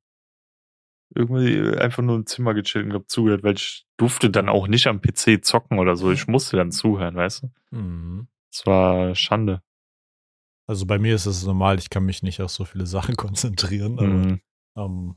Irgendwie 1.16 1.78
einfach 1.78 2.02
nur 2.02 2.16
im 2.16 2.26
Zimmer 2.26 2.54
gechillt 2.56 2.86
und 2.86 2.90
glaub, 2.90 3.10
zugehört, 3.10 3.44
weil 3.44 3.54
ich 3.56 3.86
durfte 3.98 4.30
dann 4.32 4.50
auch 4.50 4.68
nicht 4.68 4.88
am 4.88 5.00
PC 5.00 5.46
zocken 5.46 5.78
oder 5.78 5.96
so. 5.96 6.12
Ich 6.12 6.28
musste 6.28 6.58
dann 6.58 6.72
zuhören, 6.72 7.16
weißt 7.16 7.44
du? 7.44 7.78
Mhm. 7.78 8.28
Das 8.52 8.66
war 8.66 9.14
Schande. 9.16 9.62
Also 10.68 10.86
bei 10.86 10.98
mir 10.98 11.14
ist 11.16 11.26
es 11.26 11.46
normal, 11.46 11.78
ich 11.78 11.90
kann 11.90 12.06
mich 12.06 12.24
nicht 12.24 12.42
auf 12.42 12.50
so 12.50 12.66
viele 12.66 12.86
Sachen 12.88 13.16
konzentrieren, 13.18 14.00
aber 14.00 14.08
Mhm. 14.08 14.42
ähm, 14.76 15.16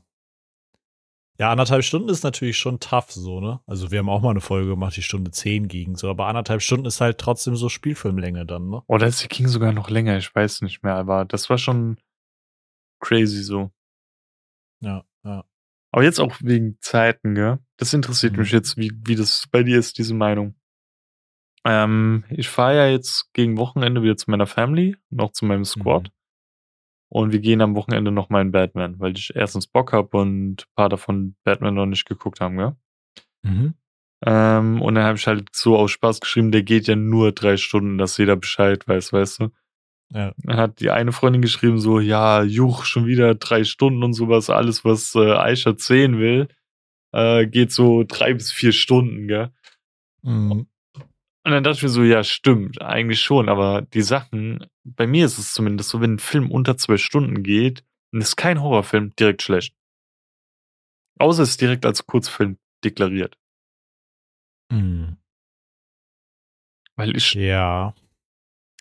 ja, 1.39 1.51
anderthalb 1.51 1.83
Stunden 1.83 2.09
ist 2.09 2.23
natürlich 2.23 2.57
schon 2.57 2.79
tough, 2.79 3.11
so, 3.11 3.39
ne? 3.39 3.59
Also 3.67 3.91
wir 3.91 3.99
haben 3.99 4.09
auch 4.09 4.21
mal 4.21 4.31
eine 4.31 4.41
Folge 4.41 4.69
gemacht, 4.69 4.95
die 4.97 5.03
Stunde 5.03 5.31
10 5.31 5.67
ging, 5.67 5.95
so, 5.95 6.09
aber 6.09 6.27
anderthalb 6.27 6.61
Stunden 6.61 6.85
ist 6.85 7.01
halt 7.01 7.17
trotzdem 7.19 7.55
so 7.55 7.69
Spielfilmlänge 7.69 8.45
dann, 8.45 8.69
ne? 8.69 8.81
Oder 8.87 9.07
es 9.07 9.27
ging 9.27 9.47
sogar 9.47 9.71
noch 9.73 9.89
länger, 9.89 10.17
ich 10.17 10.33
weiß 10.33 10.61
nicht 10.61 10.83
mehr, 10.83 10.95
aber 10.95 11.25
das 11.25 11.49
war 11.49 11.57
schon 11.57 11.97
crazy 12.99 13.43
so. 13.43 13.71
Ja, 14.81 15.03
ja. 15.23 15.43
Aber 15.91 16.03
jetzt 16.03 16.19
auch 16.19 16.35
wegen 16.41 16.77
Zeiten, 16.81 17.35
gell? 17.35 17.59
Das 17.77 17.93
interessiert 17.93 18.33
Mhm. 18.33 18.39
mich 18.39 18.51
jetzt, 18.51 18.77
wie, 18.77 18.91
wie 19.05 19.15
das 19.15 19.45
bei 19.51 19.63
dir 19.63 19.79
ist, 19.79 19.97
diese 19.97 20.13
Meinung. 20.13 20.55
Ähm, 21.65 22.23
ich 22.29 22.49
fahre 22.49 22.75
ja 22.77 22.87
jetzt 22.87 23.31
gegen 23.33 23.57
Wochenende 23.57 24.01
wieder 24.03 24.15
zu 24.17 24.29
meiner 24.31 24.47
Family, 24.47 24.95
noch 25.09 25.31
zu 25.31 25.45
meinem 25.45 25.65
Squad. 25.65 26.03
Mhm. 26.03 26.16
Und 27.09 27.31
wir 27.31 27.39
gehen 27.39 27.61
am 27.61 27.75
Wochenende 27.75 28.11
noch 28.11 28.29
mal 28.29 28.41
in 28.41 28.51
Batman, 28.51 28.99
weil 28.99 29.17
ich 29.17 29.33
erstens 29.35 29.67
Bock 29.67 29.93
hab 29.93 30.13
und 30.13 30.61
ein 30.61 30.75
paar 30.75 30.89
davon 30.89 31.35
Batman 31.43 31.75
noch 31.75 31.85
nicht 31.85 32.05
geguckt 32.05 32.41
haben, 32.41 32.57
gell? 32.57 32.75
Mhm. 33.43 33.73
Ähm, 34.25 34.81
und 34.81 34.95
dann 34.95 35.03
habe 35.03 35.17
ich 35.17 35.27
halt 35.27 35.49
so 35.53 35.77
aus 35.77 35.91
Spaß 35.91 36.19
geschrieben, 36.19 36.51
der 36.51 36.63
geht 36.63 36.87
ja 36.87 36.95
nur 36.95 37.31
drei 37.31 37.55
Stunden, 37.55 37.97
dass 37.97 38.17
jeder 38.17 38.35
Bescheid 38.35 38.87
weiß, 38.87 39.13
weißt 39.13 39.41
du? 39.41 39.49
Ja. 40.13 40.33
Dann 40.37 40.57
hat 40.57 40.79
die 40.79 40.89
eine 40.89 41.11
Freundin 41.11 41.41
geschrieben, 41.41 41.79
so, 41.79 41.99
ja, 41.99 42.43
Juch, 42.43 42.85
schon 42.85 43.05
wieder 43.05 43.35
drei 43.35 43.63
Stunden 43.63 44.03
und 44.03 44.13
sowas, 44.13 44.49
alles, 44.49 44.83
was 44.85 45.13
äh, 45.15 45.33
Aisha 45.33 45.73
sehen 45.77 46.17
will, 46.17 46.47
äh, 47.13 47.45
geht 47.45 47.71
so 47.71 48.03
drei 48.07 48.33
bis 48.33 48.51
vier 48.51 48.71
Stunden, 48.71 49.27
gell? 49.27 49.51
Mhm. 50.23 50.67
Und 51.47 51.53
dann 51.53 51.63
dachte 51.63 51.77
ich 51.77 51.83
mir 51.83 51.89
so, 51.89 52.03
ja, 52.03 52.25
stimmt, 52.25 52.81
eigentlich 52.81 53.21
schon, 53.21 53.47
aber 53.47 53.81
die 53.81 54.01
Sachen, 54.01 54.67
bei 54.83 55.07
mir 55.07 55.25
ist 55.25 55.37
es 55.37 55.53
zumindest 55.53 55.91
so, 55.91 56.01
wenn 56.01 56.15
ein 56.15 56.19
Film 56.19 56.51
unter 56.51 56.75
zwei 56.75 56.97
Stunden 56.97 57.41
geht, 57.41 57.85
und 58.11 58.19
ist 58.19 58.35
kein 58.35 58.61
Horrorfilm, 58.61 59.15
direkt 59.15 59.43
schlecht. 59.43 59.73
Außer 61.19 61.43
es 61.43 61.51
ist 61.51 61.61
direkt 61.61 61.85
als 61.85 62.05
Kurzfilm 62.05 62.57
deklariert. 62.83 63.37
Mhm. 64.69 65.15
Weil 66.97 67.15
ich, 67.15 67.33
Ja. 67.33 67.95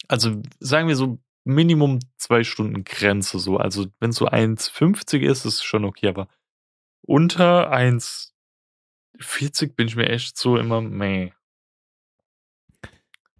also 0.08 0.42
sagen 0.58 0.88
wir 0.88 0.96
so 0.96 1.20
Minimum 1.44 2.00
zwei 2.16 2.42
Stunden 2.42 2.82
Grenze 2.82 3.38
so. 3.38 3.58
Also 3.58 3.86
wenn 4.00 4.10
es 4.10 4.16
so 4.16 4.26
1,50 4.26 5.20
ist, 5.20 5.44
ist 5.44 5.54
es 5.54 5.62
schon 5.62 5.84
okay, 5.84 6.08
aber 6.08 6.26
unter 7.06 7.70
1,40 7.70 9.76
bin 9.76 9.86
ich 9.86 9.94
mir 9.94 10.08
echt 10.08 10.36
so 10.36 10.56
immer, 10.56 10.80
meh. 10.80 11.30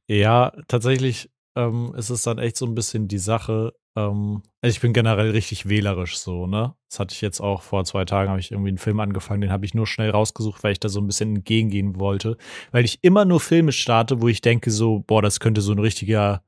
Ja, 0.09 0.53
tatsächlich 0.69 1.31
ähm, 1.57 1.95
ist 1.97 2.11
es 2.11 2.23
dann 2.23 2.39
echt 2.39 2.57
so 2.57 2.67
ein 2.67 2.75
bisschen 2.75 3.09
die 3.09 3.19
Sache. 3.19 3.73
Ähm, 3.97 4.43
also 4.61 4.75
ich 4.75 4.81
bin 4.81 4.93
generell 4.93 5.31
richtig 5.31 5.69
wählerisch 5.69 6.19
so, 6.19 6.47
ne? 6.47 6.75
Das 6.89 7.01
hatte 7.01 7.15
ich 7.15 7.23
jetzt 7.23 7.41
auch 7.41 7.63
vor 7.63 7.85
zwei 7.85 8.05
Tagen, 8.05 8.29
habe 8.29 8.41
ich 8.41 8.53
irgendwie 8.53 8.69
einen 8.69 8.79
Film 8.79 9.01
angefangen, 9.01 9.41
den 9.41 9.51
habe 9.51 9.65
ich 9.65 9.75
nur 9.75 9.87
schnell 9.87 10.11
rausgesucht, 10.11 10.63
weil 10.63 10.73
ich 10.73 10.81
da 10.81 10.89
so 10.89 11.01
ein 11.01 11.07
bisschen 11.07 11.37
entgegengehen 11.37 11.99
wollte. 11.99 12.37
Weil 12.73 12.85
ich 12.85 13.03
immer 13.03 13.25
nur 13.25 13.41
Filme 13.41 13.73
starte, 13.73 14.21
wo 14.21 14.29
ich 14.29 14.43
denke 14.43 14.71
so, 14.71 15.01
boah, 15.01 15.23
das 15.23 15.41
könnte 15.41 15.63
so 15.63 15.73
ein 15.73 15.79
richtiger 15.79 16.43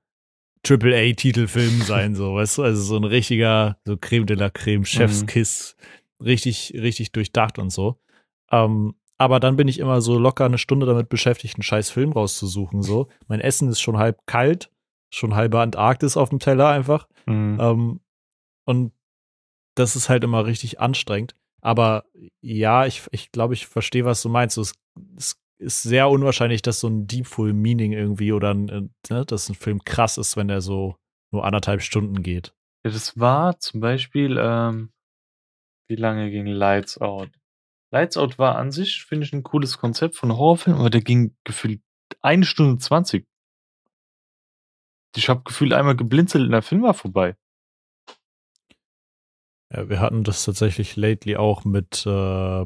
Triple-A-Titelfilm 0.63 1.83
sein, 1.83 2.15
so, 2.15 2.35
weißt 2.35 2.59
du? 2.59 2.63
Also 2.63 2.83
so 2.83 2.97
ein 2.97 3.05
richtiger, 3.05 3.79
so 3.85 3.97
Creme 3.97 4.27
de 4.27 4.37
la 4.37 4.51
Creme, 4.51 4.85
Chefskiss, 4.85 5.77
richtig, 6.21 6.75
richtig 6.75 7.13
durchdacht 7.13 7.59
und 7.59 7.71
so. 7.71 7.99
Ähm, 8.51 8.95
aber 9.19 9.41
dann 9.41 9.57
bin 9.57 9.69
ich 9.69 9.81
immer 9.81 10.01
so 10.01 10.19
locker 10.19 10.45
eine 10.45 10.59
Stunde 10.59 10.87
damit 10.87 11.09
beschäftigt, 11.09 11.57
einen 11.57 11.65
scheiß 11.65 11.91
Film 11.91 12.13
rauszusuchen. 12.13 12.83
So. 12.83 13.09
Mein 13.27 13.41
Essen 13.41 13.69
ist 13.69 13.81
schon 13.81 13.99
halb 13.99 14.27
kalt, 14.27 14.71
schon 15.13 15.35
halbe 15.35 15.61
Antarktis 15.61 16.17
auf 16.17 16.31
dem 16.31 16.39
Teller 16.39 16.69
einfach. 16.69 17.09
Mhm. 17.27 17.59
Ähm, 17.61 18.01
und 18.65 18.93
das 19.75 19.97
ist 19.97 20.09
halt 20.09 20.25
immer 20.25 20.47
richtig 20.47 20.81
anstrengend. 20.81 21.35
Aber 21.61 22.05
ja, 22.41 22.87
ich, 22.87 23.03
ich 23.11 23.33
glaube, 23.33 23.55
ich 23.55 23.67
verstehe, 23.67 24.05
was 24.05 24.23
du 24.23 24.29
meinst. 24.29 24.55
So, 24.55 24.63
Es, 24.63 24.75
es 25.17 25.41
ist 25.59 25.83
sehr 25.83 26.09
unwahrscheinlich, 26.09 26.63
dass 26.63 26.79
so 26.79 26.89
ein 26.89 27.09
Deepful 27.09 27.53
Meaning 27.53 27.93
irgendwie 27.93 28.33
oder 28.33 28.53
äh, 28.53 28.89
ne, 29.11 29.25
dass 29.27 29.49
ein 29.49 29.57
Film 29.57 29.85
krass 29.85 30.17
ist, 30.17 30.37
wenn 30.37 30.49
der 30.49 30.61
so 30.61 30.97
nur 31.33 31.45
anderthalb 31.45 31.83
Stunden 31.83 32.23
geht. 32.23 32.55
Ja, 32.85 32.93
das 32.93 33.19
war 33.19 33.59
zum 33.59 33.81
Beispiel, 33.81 34.39
ähm, 34.41 34.91
wie 35.89 35.97
lange 35.97 36.31
ging 36.31 36.47
Lights 36.47 36.99
Out? 36.99 37.31
Lights 37.91 38.17
Out 38.17 38.39
war 38.39 38.57
an 38.57 38.71
sich, 38.71 39.05
finde 39.05 39.25
ich, 39.25 39.33
ein 39.33 39.43
cooles 39.43 39.79
Konzept 39.79 40.17
von 40.17 40.37
Horrorfilm, 40.37 40.77
aber 40.79 40.91
der 40.91 41.01
ging 41.01 41.35
gefühlt 41.45 41.81
eine 42.21 42.45
Stunde 42.45 42.79
zwanzig. 42.79 43.27
Ich 45.17 45.29
habe 45.29 45.43
gefühlt 45.43 45.73
einmal 45.73 45.97
geblinzelt 45.97 46.45
und 46.45 46.53
der 46.53 46.63
Film 46.63 46.83
war 46.83 46.95
vorbei. 46.95 47.37
Ja, 49.73 49.89
wir 49.89 50.01
hatten 50.01 50.25
das 50.25 50.45
tatsächlich 50.45 50.97
lately 50.97 51.37
auch 51.37 51.65
mit 51.65 52.07
äh, 52.07 52.65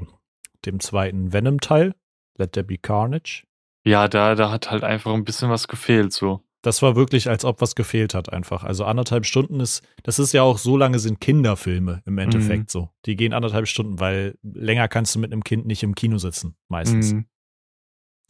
dem 0.65 0.81
zweiten 0.81 1.33
Venom-Teil, 1.33 1.95
Let 2.37 2.53
There 2.53 2.65
Be 2.65 2.79
Carnage. 2.79 3.47
Ja, 3.85 4.07
da, 4.09 4.35
da 4.35 4.51
hat 4.51 4.71
halt 4.71 4.85
einfach 4.85 5.13
ein 5.13 5.25
bisschen 5.25 5.51
was 5.51 5.67
gefehlt, 5.67 6.13
so. 6.13 6.45
Das 6.63 6.81
war 6.81 6.95
wirklich, 6.95 7.29
als 7.29 7.45
ob 7.45 7.61
was 7.61 7.75
gefehlt 7.75 8.15
hat, 8.15 8.33
einfach. 8.33 8.63
Also 8.63 8.85
anderthalb 8.85 9.27
Stunden 9.27 9.59
ist, 9.61 9.83
das 10.05 10.19
ist 10.21 10.33
ja 10.33 10.43
auch 10.43 10.59
so 10.59 10.77
lange 10.77 11.01
sind 11.01 11.21
Kinderfilme 11.21 12.03
im 12.07 12.19
Endeffekt 12.19 12.63
Mhm. 12.65 12.69
so. 12.69 12.91
Die 13.05 13.17
gehen 13.17 13.33
anderthalb 13.35 13.67
Stunden, 13.67 13.99
weil 13.99 14.39
länger 14.43 14.87
kannst 14.89 15.15
du 15.15 15.19
mit 15.19 15.33
einem 15.33 15.43
Kind 15.43 15.67
nicht 15.67 15.83
im 15.83 15.95
Kino 15.97 16.19
sitzen, 16.19 16.55
meistens. 16.69 17.15
Mhm. 17.15 17.27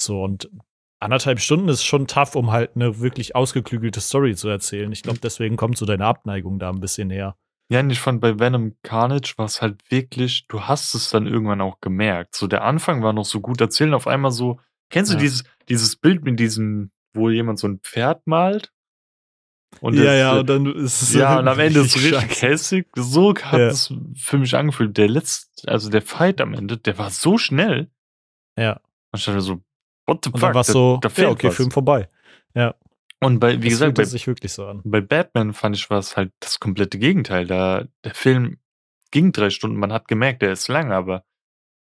So, 0.01 0.23
und 0.25 0.51
anderthalb 0.99 1.41
Stunden 1.41 1.69
ist 1.69 1.85
schon 1.85 2.07
tough, 2.07 2.35
um 2.35 2.51
halt 2.51 2.75
eine 2.75 3.01
wirklich 3.01 3.37
ausgeklügelte 3.37 4.01
Story 4.01 4.35
zu 4.35 4.49
erzählen. 4.49 4.91
Ich 4.93 5.03
glaube, 5.03 5.19
deswegen 5.23 5.57
kommt 5.57 5.77
so 5.77 5.85
deine 5.85 6.07
Abneigung 6.07 6.59
da 6.59 6.71
ein 6.71 6.81
bisschen 6.81 7.09
näher. 7.09 7.37
Ja, 7.71 7.81
und 7.81 7.91
ich 7.91 8.01
fand 8.01 8.21
bei 8.21 8.39
Venom 8.39 8.75
Carnage 8.83 9.35
war 9.37 9.47
es 9.47 9.63
halt 9.63 9.91
wirklich, 9.91 10.47
du 10.49 10.63
hast 10.63 10.95
es 10.95 11.11
dann 11.11 11.27
irgendwann 11.27 11.61
auch 11.61 11.81
gemerkt. 11.81 12.35
So 12.35 12.47
der 12.47 12.65
Anfang 12.65 13.03
war 13.03 13.13
noch 13.13 13.25
so 13.25 13.41
gut 13.41 13.61
erzählen, 13.61 13.95
auf 13.95 14.07
einmal 14.07 14.31
so, 14.31 14.59
kennst 14.91 15.11
du 15.13 15.17
Ja. 15.17 15.21
dieses, 15.21 15.45
dieses 15.69 15.97
Bild 15.97 16.25
mit 16.25 16.39
diesem, 16.39 16.91
wo 17.15 17.31
jemand 17.31 17.59
so 17.59 17.69
ein 17.69 17.81
Pferd 17.81 18.27
malt? 18.27 18.73
Und 19.81 19.95
ja, 19.95 20.05
das, 20.05 20.17
ja, 20.19 20.39
und 20.41 20.47
dann 20.51 20.67
ist 20.67 21.03
es 21.03 21.15
ja, 21.15 21.39
und 21.39 21.49
am 21.49 21.59
Ende 21.59 21.81
ist 21.81 21.97
es 21.97 22.03
richtig 22.03 22.43
hässlich. 22.43 22.87
So 22.95 23.35
hat 23.35 23.59
Ja. 23.59 23.67
es 23.69 23.93
für 24.17 24.39
mich 24.39 24.55
angefühlt. 24.55 24.97
Der 24.99 25.09
letzte, 25.09 25.69
also 25.71 25.89
der 25.91 26.03
Fight 26.03 26.41
am 26.41 26.53
Ende, 26.55 26.77
der 26.77 26.99
war 26.99 27.11
so 27.11 27.39
schnell. 27.39 27.91
Ja, 28.59 28.81
Und 29.13 29.19
ich 29.19 29.25
dachte 29.25 29.41
so, 29.41 29.63
what 30.07 30.25
the 30.25 30.31
und 30.31 30.39
fuck? 30.39 30.41
dann 30.41 30.55
war 30.55 30.61
es 30.61 30.67
da, 30.67 30.73
so, 30.75 30.99
da 31.01 31.09
ja, 31.17 31.31
okay, 31.31 31.49
was. 31.49 31.57
Film 31.57 31.71
vorbei. 31.71 32.09
Ja, 32.55 32.75
Und 33.21 33.41
bei, 33.41 33.53
wie 33.63 33.71
das 33.71 33.71
gesagt, 33.71 33.95
bei 33.95 34.05
sich 34.05 34.27
wirklich 34.27 34.53
so 34.53 34.67
an. 34.67 34.83
Bei 34.85 35.01
Batman 35.01 35.55
fand 35.55 35.75
ich 35.77 35.89
war 35.89 35.99
es 35.99 36.17
halt 36.19 36.33
das 36.41 36.61
komplette 36.61 36.99
Gegenteil. 36.99 37.47
Da 37.47 37.87
der 38.05 38.15
Film 38.15 38.59
ging 39.11 39.33
drei 39.33 39.49
Stunden, 39.49 39.79
man 39.79 39.93
hat 39.93 40.07
gemerkt, 40.07 40.43
der 40.43 40.53
ist 40.53 40.69
lang, 40.69 40.93
aber 40.93 41.25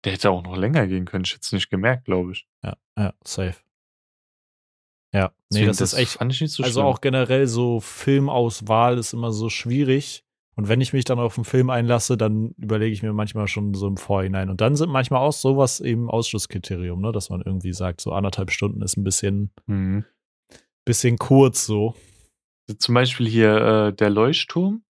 der 0.04 0.12
hätte 0.12 0.30
auch 0.30 0.42
noch 0.42 0.56
länger 0.56 0.86
gehen 0.86 1.04
können. 1.04 1.24
Ich 1.24 1.32
hätte 1.32 1.42
es 1.42 1.52
nicht 1.52 1.68
gemerkt, 1.70 2.06
glaube 2.06 2.32
ich. 2.32 2.46
Ja, 2.62 2.76
ja, 2.98 3.12
safe. 3.24 3.56
Ja, 5.14 5.28
nee, 5.28 5.60
Deswegen, 5.60 5.68
das, 5.68 5.80
ist 5.80 5.94
echt, 5.94 6.12
fand 6.14 6.32
ich 6.32 6.40
nicht 6.40 6.52
so 6.52 6.62
also 6.64 6.80
schlimm. 6.80 6.86
auch 6.86 7.00
generell 7.00 7.46
so 7.46 7.78
Filmauswahl 7.80 8.98
ist 8.98 9.12
immer 9.12 9.32
so 9.32 9.48
schwierig. 9.48 10.24
Und 10.56 10.68
wenn 10.68 10.80
ich 10.80 10.92
mich 10.92 11.04
dann 11.04 11.18
auf 11.18 11.36
einen 11.36 11.44
Film 11.44 11.70
einlasse, 11.70 12.16
dann 12.16 12.50
überlege 12.58 12.92
ich 12.92 13.02
mir 13.02 13.12
manchmal 13.12 13.48
schon 13.48 13.74
so 13.74 13.86
im 13.88 13.96
Vorhinein. 13.96 14.50
Und 14.50 14.60
dann 14.60 14.76
sind 14.76 14.90
manchmal 14.90 15.20
auch 15.20 15.32
sowas 15.32 15.80
eben 15.80 16.10
Ausschlusskriterium, 16.10 17.00
ne, 17.00 17.10
dass 17.12 17.30
man 17.30 17.42
irgendwie 17.42 17.72
sagt, 17.72 18.00
so 18.00 18.12
anderthalb 18.12 18.50
Stunden 18.50 18.82
ist 18.82 18.96
ein 18.96 19.04
bisschen, 19.04 19.50
Mhm. 19.66 20.04
bisschen 20.84 21.16
kurz 21.18 21.64
so. 21.66 21.94
Zum 22.78 22.94
Beispiel 22.94 23.28
hier 23.28 23.56
äh, 23.56 23.92
der 23.92 24.10
Leuchtturm 24.10 24.82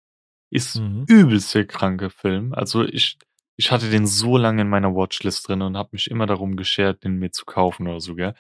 ist 0.51 0.79
Mhm. 0.79 1.05
übelst 1.07 1.53
der 1.55 1.65
kranke 1.65 2.09
Film. 2.09 2.53
Also 2.53 2.83
ich, 2.83 3.17
ich 3.57 3.71
hatte 3.71 3.89
den 3.89 4.05
so 4.05 4.38
lange 4.38 4.62
in 4.63 4.69
meiner 4.69 4.93
Watchlist 4.95 5.47
drin 5.47 5.62
und 5.62 5.77
habe 5.77 5.89
mich 5.93 6.09
immer 6.12 6.25
darum 6.27 6.55
geschert, 6.55 7.03
den 7.03 7.19
mir 7.19 7.31
zu 7.31 7.45
kaufen 7.45 7.88
oder 7.88 7.99
so, 8.01 8.15
gell? 8.15 8.36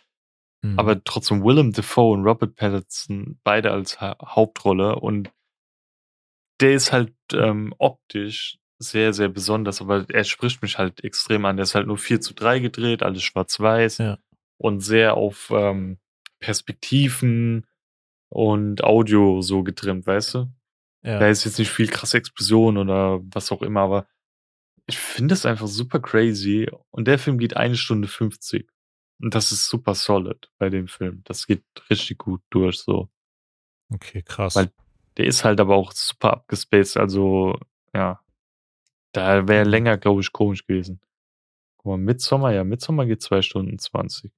Mhm. 0.63 0.79
Aber 0.79 1.03
trotzdem 1.03 1.43
Willem 1.43 1.73
Dafoe 1.73 2.13
und 2.13 2.25
Robert 2.25 2.55
Pattinson 2.55 3.39
beide 3.43 3.71
als 3.71 4.01
ha 4.01 4.17
Hauptrolle 4.23 4.95
und 4.95 5.31
der 6.61 6.73
ist 6.73 6.91
halt 6.91 7.13
ähm, 7.33 7.73
optisch 7.77 8.57
sehr, 8.79 9.13
sehr 9.13 9.29
besonders, 9.29 9.81
aber 9.81 10.05
er 10.09 10.23
spricht 10.23 10.61
mich 10.61 10.77
halt 10.77 11.03
extrem 11.03 11.45
an. 11.45 11.57
Der 11.57 11.63
ist 11.63 11.75
halt 11.75 11.87
nur 11.87 11.97
4 11.97 12.21
zu 12.21 12.33
3 12.33 12.59
gedreht, 12.59 13.03
alles 13.03 13.23
schwarz-weiß 13.23 13.97
Ja. 13.99 14.17
und 14.57 14.79
sehr 14.79 15.15
auf 15.15 15.51
ähm, 15.53 15.99
Perspektiven 16.39 17.65
und 18.29 18.83
Audio 18.83 19.41
so 19.41 19.63
getrimmt, 19.63 20.05
weißt 20.05 20.33
du? 20.35 20.53
Da 21.01 21.19
ja. 21.19 21.27
ist 21.27 21.43
jetzt 21.43 21.59
nicht 21.59 21.69
viel 21.69 21.87
krasse 21.87 22.17
Explosion 22.17 22.77
oder 22.77 23.19
was 23.33 23.51
auch 23.51 23.61
immer, 23.61 23.81
aber 23.81 24.07
ich 24.85 24.97
finde 24.97 25.33
es 25.33 25.45
einfach 25.45 25.67
super 25.67 25.99
crazy. 25.99 26.69
Und 26.91 27.07
der 27.07 27.19
Film 27.19 27.37
geht 27.37 27.57
eine 27.57 27.75
Stunde 27.75 28.07
50. 28.07 28.69
Und 29.23 29.33
das 29.35 29.51
ist 29.51 29.67
super 29.69 29.95
solid 29.95 30.51
bei 30.57 30.69
dem 30.69 30.87
Film. 30.87 31.21
Das 31.23 31.47
geht 31.47 31.63
richtig 31.89 32.17
gut 32.17 32.41
durch, 32.49 32.79
so. 32.79 33.09
Okay, 33.93 34.21
krass. 34.21 34.55
Weil 34.55 34.71
der 35.17 35.25
ist 35.25 35.43
halt 35.45 35.59
aber 35.61 35.75
auch 35.75 35.91
super 35.93 36.33
abgespaced. 36.33 36.97
Also, 36.97 37.57
ja. 37.93 38.19
Da 39.13 39.47
wäre 39.47 39.63
Mhm. 39.65 39.71
länger, 39.71 39.97
glaube 39.97 40.21
ich, 40.21 40.31
komisch 40.31 40.65
gewesen. 40.65 40.99
Guck 41.77 41.85
mal, 41.85 41.97
Midsommar, 41.97 42.51
ja, 42.53 42.63
Midsommar 42.63 43.05
geht 43.05 43.21
zwei 43.21 43.41
Stunden 43.41 43.77
20. 43.79 44.31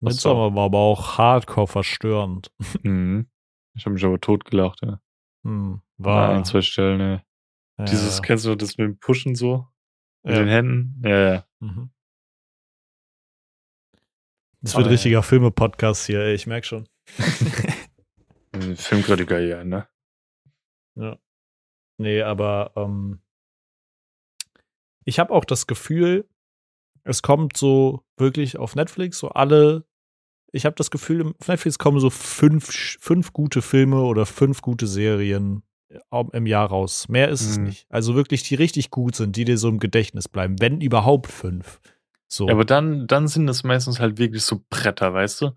was 0.00 0.14
Midsommar 0.14 0.54
war 0.54 0.64
aber 0.66 0.78
auch 0.78 1.18
hardcore 1.18 1.66
verstörend. 1.66 2.50
Mhm. 2.84 3.28
Ich 3.74 3.84
habe 3.84 3.94
mich 3.94 4.04
aber 4.04 4.20
totgelacht, 4.20 4.80
ja. 4.82 5.00
Hm, 5.44 5.80
War 5.98 6.28
war. 6.28 6.30
ein, 6.30 6.44
zwei 6.44 6.62
Stellen, 6.62 6.98
ja. 7.00 7.22
ja, 7.78 7.84
Dieses, 7.84 8.22
kennst 8.22 8.46
du 8.46 8.54
das 8.56 8.78
mit 8.78 8.86
dem 8.88 8.98
Pushen 8.98 9.34
so? 9.34 9.68
Mit 10.22 10.34
Ja. 10.34 10.40
den 10.42 10.48
Händen? 10.48 11.02
Ja, 11.04 11.32
ja. 11.34 11.44
Mhm. 11.60 11.90
Das 14.62 14.74
wird 14.74 14.86
ja. 14.86 14.92
richtiger 14.92 15.22
Filme-Podcast 15.22 16.06
hier, 16.06 16.20
ey, 16.20 16.34
ich 16.34 16.46
merke 16.46 16.66
schon. 16.66 16.88
Filmkritiker 18.76 19.38
hier, 19.38 19.64
ne? 19.64 19.86
Ja. 20.96 21.18
Nee, 21.98 22.22
aber 22.22 22.72
ähm, 22.76 23.20
ich 25.04 25.18
habe 25.18 25.32
auch 25.32 25.44
das 25.44 25.66
Gefühl, 25.66 26.28
es 27.04 27.22
kommt 27.22 27.56
so 27.56 28.02
wirklich 28.16 28.56
auf 28.58 28.74
Netflix, 28.74 29.18
so 29.18 29.28
alle, 29.28 29.84
ich 30.52 30.64
habe 30.66 30.74
das 30.76 30.90
Gefühl, 30.90 31.32
auf 31.38 31.48
Netflix 31.48 31.78
kommen 31.78 32.00
so 32.00 32.10
fünf, 32.10 32.66
fünf 33.00 33.32
gute 33.32 33.62
Filme 33.62 34.02
oder 34.02 34.26
fünf 34.26 34.62
gute 34.62 34.86
Serien 34.86 35.62
im 36.32 36.46
Jahr 36.46 36.66
raus. 36.68 37.08
Mehr 37.08 37.28
ist 37.28 37.42
es 37.42 37.58
Mhm. 37.58 37.64
nicht. 37.64 37.86
Also 37.90 38.14
wirklich, 38.16 38.42
die 38.42 38.56
richtig 38.56 38.90
gut 38.90 39.14
sind, 39.14 39.36
die 39.36 39.44
dir 39.44 39.56
so 39.56 39.68
im 39.68 39.78
Gedächtnis 39.78 40.28
bleiben. 40.28 40.56
Wenn 40.60 40.80
überhaupt 40.80 41.30
fünf. 41.30 41.80
So. 42.28 42.46
Ja, 42.48 42.54
aber 42.54 42.64
dann, 42.64 43.06
dann 43.06 43.28
sind 43.28 43.46
das 43.46 43.62
meistens 43.64 44.00
halt 44.00 44.18
wirklich 44.18 44.42
so 44.42 44.62
Bretter, 44.70 45.14
weißt 45.14 45.42
du? 45.42 45.50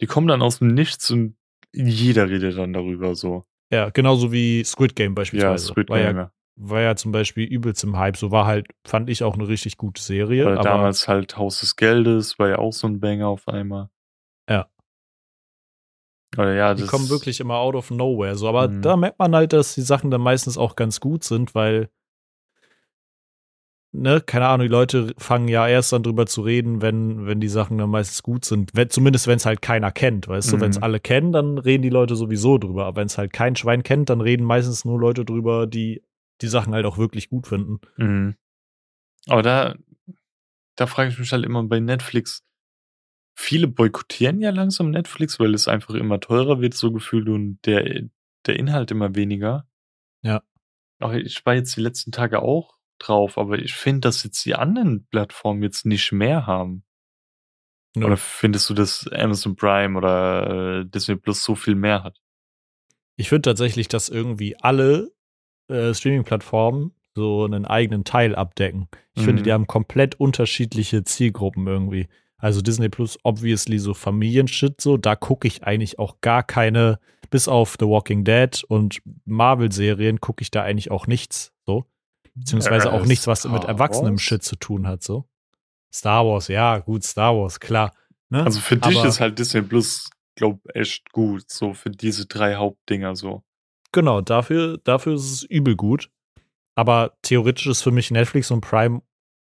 Die 0.00 0.06
kommen 0.06 0.26
dann 0.26 0.42
aus 0.42 0.58
dem 0.58 0.68
Nichts 0.68 1.10
und 1.10 1.36
jeder 1.72 2.28
redet 2.28 2.58
dann 2.58 2.72
darüber 2.72 3.14
so. 3.14 3.44
ja, 3.72 3.90
genauso 3.90 4.32
wie 4.32 4.64
Squid 4.64 4.96
Game 4.96 5.12
Ja, 5.12 5.14
beispielsweise. 5.16 5.66
Squid 5.68 5.88
war, 5.90 5.98
Game, 5.98 6.16
ja, 6.16 6.22
ja. 6.24 6.32
war 6.56 6.80
ja 6.80 6.96
zum 6.96 7.12
Beispiel 7.12 7.44
übelst 7.44 7.84
im 7.84 7.96
Hype. 7.96 8.16
So 8.16 8.30
war 8.30 8.46
halt, 8.46 8.66
fand 8.86 9.08
ich 9.10 9.22
auch 9.22 9.34
eine 9.34 9.46
richtig 9.48 9.76
gute 9.76 10.02
Serie. 10.02 10.46
Aber 10.46 10.56
damals 10.62 11.06
halt 11.08 11.36
Haus 11.36 11.60
des 11.60 11.76
Geldes, 11.76 12.38
war 12.38 12.48
ja 12.48 12.58
auch 12.58 12.72
so 12.72 12.86
ein 12.86 13.00
Banger 13.00 13.28
auf 13.28 13.46
einmal. 13.48 13.88
Ja. 14.48 14.68
Oder 16.36 16.54
ja, 16.54 16.74
die 16.74 16.84
kommen 16.86 17.08
wirklich 17.08 17.40
immer 17.40 17.54
out 17.56 17.74
of 17.74 17.90
nowhere. 17.90 18.36
So, 18.36 18.48
aber 18.48 18.68
Mhm. 18.68 18.82
da 18.82 18.96
merkt 18.96 19.18
man 19.18 19.34
halt, 19.34 19.52
dass 19.52 19.74
die 19.74 19.80
Sachen 19.82 20.10
dann 20.10 20.20
meistens 20.20 20.58
auch 20.58 20.76
ganz 20.76 21.00
gut 21.00 21.24
sind, 21.24 21.54
weil, 21.54 21.88
ne, 23.96 24.20
keine 24.20 24.46
Ahnung, 24.46 24.66
die 24.66 24.72
Leute 24.72 25.14
fangen 25.18 25.48
ja 25.48 25.66
erst 25.66 25.92
dann 25.92 26.02
drüber 26.02 26.26
zu 26.26 26.42
reden, 26.42 26.82
wenn, 26.82 27.26
wenn 27.26 27.40
die 27.40 27.48
Sachen 27.48 27.78
dann 27.78 27.90
meistens 27.90 28.22
gut 28.22 28.44
sind. 28.44 28.70
Wenn, 28.74 28.90
zumindest 28.90 29.26
wenn 29.26 29.36
es 29.36 29.46
halt 29.46 29.62
keiner 29.62 29.90
kennt, 29.90 30.28
weißt 30.28 30.52
du, 30.52 30.56
Mhm. 30.56 30.60
wenn 30.60 30.70
es 30.70 30.82
alle 30.82 31.00
kennen, 31.00 31.32
dann 31.32 31.58
reden 31.58 31.82
die 31.82 31.90
Leute 31.90 32.16
sowieso 32.16 32.58
drüber. 32.58 32.86
Aber 32.86 33.00
wenn 33.00 33.06
es 33.06 33.18
halt 33.18 33.32
kein 33.32 33.56
Schwein 33.56 33.82
kennt, 33.82 34.10
dann 34.10 34.20
reden 34.20 34.44
meistens 34.44 34.84
nur 34.84 35.00
Leute 35.00 35.24
drüber, 35.24 35.66
die 35.66 36.02
die 36.42 36.48
Sachen 36.48 36.74
halt 36.74 36.84
auch 36.84 36.98
wirklich 36.98 37.30
gut 37.30 37.46
finden. 37.46 37.80
Mhm. 37.96 38.34
Aber 39.26 39.42
da, 39.42 39.74
da 40.76 40.86
frage 40.86 41.10
ich 41.10 41.18
mich 41.18 41.32
halt 41.32 41.44
immer 41.44 41.62
bei 41.64 41.80
Netflix. 41.80 42.44
Viele 43.34 43.68
boykottieren 43.68 44.40
ja 44.40 44.50
langsam 44.50 44.90
Netflix, 44.90 45.40
weil 45.40 45.54
es 45.54 45.68
einfach 45.68 45.94
immer 45.94 46.20
teurer 46.20 46.60
wird, 46.60 46.74
so 46.74 46.92
gefühlt, 46.92 47.28
und 47.28 47.58
der, 47.66 48.02
der 48.46 48.56
Inhalt 48.56 48.90
immer 48.90 49.14
weniger. 49.14 49.66
Ja. 50.22 50.42
Aber 50.98 51.16
ich 51.16 51.44
war 51.44 51.54
jetzt 51.54 51.76
die 51.76 51.82
letzten 51.82 52.12
Tage 52.12 52.40
auch 52.42 52.75
drauf, 52.98 53.38
aber 53.38 53.58
ich 53.58 53.74
finde, 53.74 54.00
dass 54.00 54.22
jetzt 54.24 54.44
die 54.44 54.54
anderen 54.54 55.06
Plattformen 55.10 55.62
jetzt 55.62 55.86
nicht 55.86 56.12
mehr 56.12 56.46
haben. 56.46 56.84
Nö. 57.94 58.06
Oder 58.06 58.16
findest 58.16 58.68
du, 58.70 58.74
dass 58.74 59.08
Amazon 59.12 59.56
Prime 59.56 59.96
oder 59.96 60.80
äh, 60.80 60.84
Disney 60.86 61.16
Plus 61.16 61.42
so 61.42 61.54
viel 61.54 61.74
mehr 61.74 62.02
hat? 62.02 62.20
Ich 63.16 63.28
finde 63.30 63.42
tatsächlich, 63.50 63.88
dass 63.88 64.08
irgendwie 64.10 64.56
alle 64.60 65.12
äh, 65.68 65.94
Streaming-Plattformen 65.94 66.92
so 67.14 67.44
einen 67.44 67.64
eigenen 67.64 68.04
Teil 68.04 68.34
abdecken. 68.34 68.88
Ich 69.14 69.22
finde, 69.22 69.40
Mhm. 69.40 69.44
die 69.44 69.52
haben 69.52 69.66
komplett 69.66 70.20
unterschiedliche 70.20 71.02
Zielgruppen 71.04 71.66
irgendwie. 71.66 72.08
Also 72.36 72.60
Disney 72.60 72.90
Plus, 72.90 73.18
obviously 73.22 73.78
so 73.78 73.94
Familienshit 73.94 74.82
so, 74.82 74.98
da 74.98 75.16
gucke 75.16 75.48
ich 75.48 75.64
eigentlich 75.64 75.98
auch 75.98 76.20
gar 76.20 76.42
keine, 76.42 77.00
bis 77.30 77.48
auf 77.48 77.76
The 77.80 77.86
Walking 77.86 78.24
Dead 78.24 78.62
und 78.68 79.00
Marvel-Serien 79.24 80.20
gucke 80.20 80.42
ich 80.42 80.50
da 80.50 80.62
eigentlich 80.62 80.90
auch 80.90 81.06
nichts 81.06 81.54
so. 81.64 81.86
Beziehungsweise 82.36 82.92
auch 82.92 83.02
Äh, 83.04 83.06
nichts, 83.06 83.26
was 83.26 83.44
mit 83.48 83.64
erwachsenem? 83.64 84.18
Shit 84.18 84.42
zu 84.42 84.56
tun 84.56 84.86
hat 84.86 85.02
so. 85.02 85.26
Star 85.92 86.26
Wars, 86.26 86.48
ja, 86.48 86.78
gut, 86.78 87.02
Star 87.04 87.34
Wars, 87.36 87.58
klar. 87.60 87.92
Ne? 88.28 88.44
Also 88.44 88.60
für 88.60 88.76
dich 88.76 88.98
Aber- 88.98 89.08
ist 89.08 89.20
halt 89.20 89.38
Disney 89.38 89.62
Plus, 89.62 90.10
glaub, 90.34 90.60
echt 90.74 91.10
gut, 91.12 91.50
so 91.50 91.72
für 91.74 91.90
diese 91.90 92.26
drei 92.26 92.56
Hauptdinger 92.56 93.16
so. 93.16 93.42
Genau, 93.92 94.20
dafür, 94.20 94.78
dafür 94.84 95.14
ist 95.14 95.30
es 95.32 95.42
übel 95.44 95.74
gut. 95.76 96.10
Aber 96.74 97.16
theoretisch 97.22 97.66
ist 97.66 97.80
für 97.82 97.90
mich 97.92 98.10
Netflix 98.10 98.50
und 98.50 98.60
Prime 98.60 99.00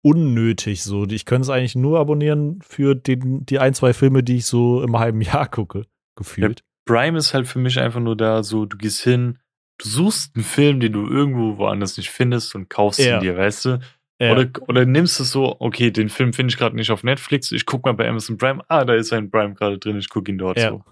unnötig 0.03 0.83
so. 0.83 1.05
Ich 1.05 1.25
könnte 1.25 1.43
es 1.43 1.49
eigentlich 1.49 1.75
nur 1.75 1.99
abonnieren 1.99 2.59
für 2.63 2.95
den, 2.95 3.45
die 3.45 3.59
ein, 3.59 3.73
zwei 3.75 3.93
Filme, 3.93 4.23
die 4.23 4.37
ich 4.37 4.45
so 4.47 4.81
im 4.81 4.97
halben 4.97 5.21
Jahr 5.21 5.47
gucke, 5.51 5.85
gefühlt. 6.15 6.63
Prime 6.85 7.17
ist 7.17 7.33
halt 7.35 7.47
für 7.47 7.59
mich 7.59 7.79
einfach 7.79 7.99
nur 7.99 8.17
da, 8.17 8.41
so, 8.41 8.65
du 8.65 8.77
gehst 8.77 9.01
hin, 9.01 9.37
du 9.81 9.87
suchst 9.87 10.35
einen 10.35 10.43
Film, 10.43 10.79
den 10.79 10.93
du 10.93 11.07
irgendwo 11.07 11.57
woanders 11.57 11.97
nicht 11.97 12.09
findest 12.09 12.55
und 12.55 12.69
kaufst 12.69 12.99
Ja. 12.99 13.15
ihn 13.17 13.21
dir, 13.21 13.37
weißt 13.37 13.65
du? 13.65 13.79
Ja. 14.19 14.31
Oder, 14.33 14.47
oder 14.67 14.85
nimmst 14.85 15.19
es 15.19 15.31
so, 15.31 15.55
okay, 15.59 15.89
den 15.89 16.09
Film 16.09 16.33
finde 16.33 16.51
ich 16.51 16.57
gerade 16.57 16.75
nicht 16.75 16.91
auf 16.91 17.03
Netflix, 17.03 17.51
ich 17.51 17.65
guck 17.65 17.85
mal 17.85 17.93
bei 17.93 18.07
Amazon 18.07 18.37
Prime, 18.37 18.63
ah, 18.67 18.85
da 18.85 18.93
ist 18.93 19.11
ein 19.13 19.31
Prime 19.31 19.55
gerade 19.55 19.79
drin, 19.79 19.97
ich 19.97 20.09
gucke 20.09 20.31
ihn 20.31 20.37
dort 20.37 20.57
Ja. 20.59 20.69
so. 20.69 20.83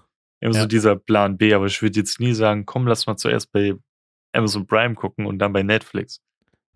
Immer 0.42 0.54
so 0.54 0.66
dieser 0.66 0.96
Plan 0.96 1.36
B, 1.36 1.52
aber 1.54 1.66
ich 1.66 1.80
würde 1.82 1.98
jetzt 2.00 2.18
nie 2.18 2.32
sagen, 2.32 2.64
komm, 2.66 2.86
lass 2.86 3.06
mal 3.06 3.16
zuerst 3.16 3.52
bei 3.52 3.74
Amazon 4.32 4.66
Prime 4.66 4.94
gucken 4.94 5.26
und 5.26 5.38
dann 5.38 5.52
bei 5.52 5.62
Netflix. 5.62 6.20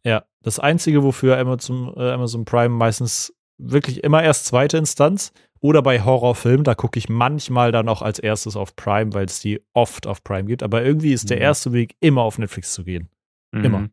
Ja, 0.04 0.24
das 0.42 0.58
Einzige, 0.60 1.02
wofür 1.02 1.38
Amazon, 1.38 1.92
äh, 1.96 2.10
Amazon 2.10 2.44
Prime 2.44 2.68
meistens 2.68 3.34
wirklich 3.58 4.04
immer 4.04 4.22
erst 4.22 4.46
zweite 4.46 4.76
Instanz 4.76 5.32
oder 5.64 5.80
bei 5.80 6.02
Horrorfilmen, 6.02 6.62
da 6.62 6.74
gucke 6.74 6.98
ich 6.98 7.08
manchmal 7.08 7.72
dann 7.72 7.88
auch 7.88 8.02
als 8.02 8.18
erstes 8.18 8.54
auf 8.54 8.76
Prime, 8.76 9.14
weil 9.14 9.24
es 9.24 9.40
die 9.40 9.62
oft 9.72 10.06
auf 10.06 10.22
Prime 10.22 10.44
gibt. 10.44 10.62
Aber 10.62 10.84
irgendwie 10.84 11.14
ist 11.14 11.30
der 11.30 11.38
Mhm. 11.38 11.42
erste 11.42 11.72
Weg, 11.72 11.96
immer 12.00 12.20
auf 12.20 12.36
Netflix 12.38 12.74
zu 12.74 12.84
gehen. 12.84 13.08
Immer. 13.50 13.78
Mhm. 13.78 13.90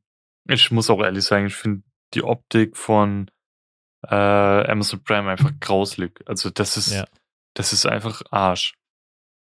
Ich 0.50 0.70
muss 0.72 0.90
auch 0.90 1.02
ehrlich 1.02 1.24
sagen, 1.24 1.46
ich 1.46 1.56
finde 1.56 1.84
die 2.14 2.24
Optik 2.24 2.76
von 2.76 3.32
äh, 4.06 4.16
Amazon 4.16 5.02
Prime 5.04 5.30
einfach 5.32 5.52
grauslig. 5.62 6.20
Also 6.26 6.50
das 6.50 6.76
ist, 6.76 6.92
Ja. 6.92 7.06
das 7.54 7.72
ist 7.72 7.86
einfach 7.86 8.22
Arsch. 8.32 8.74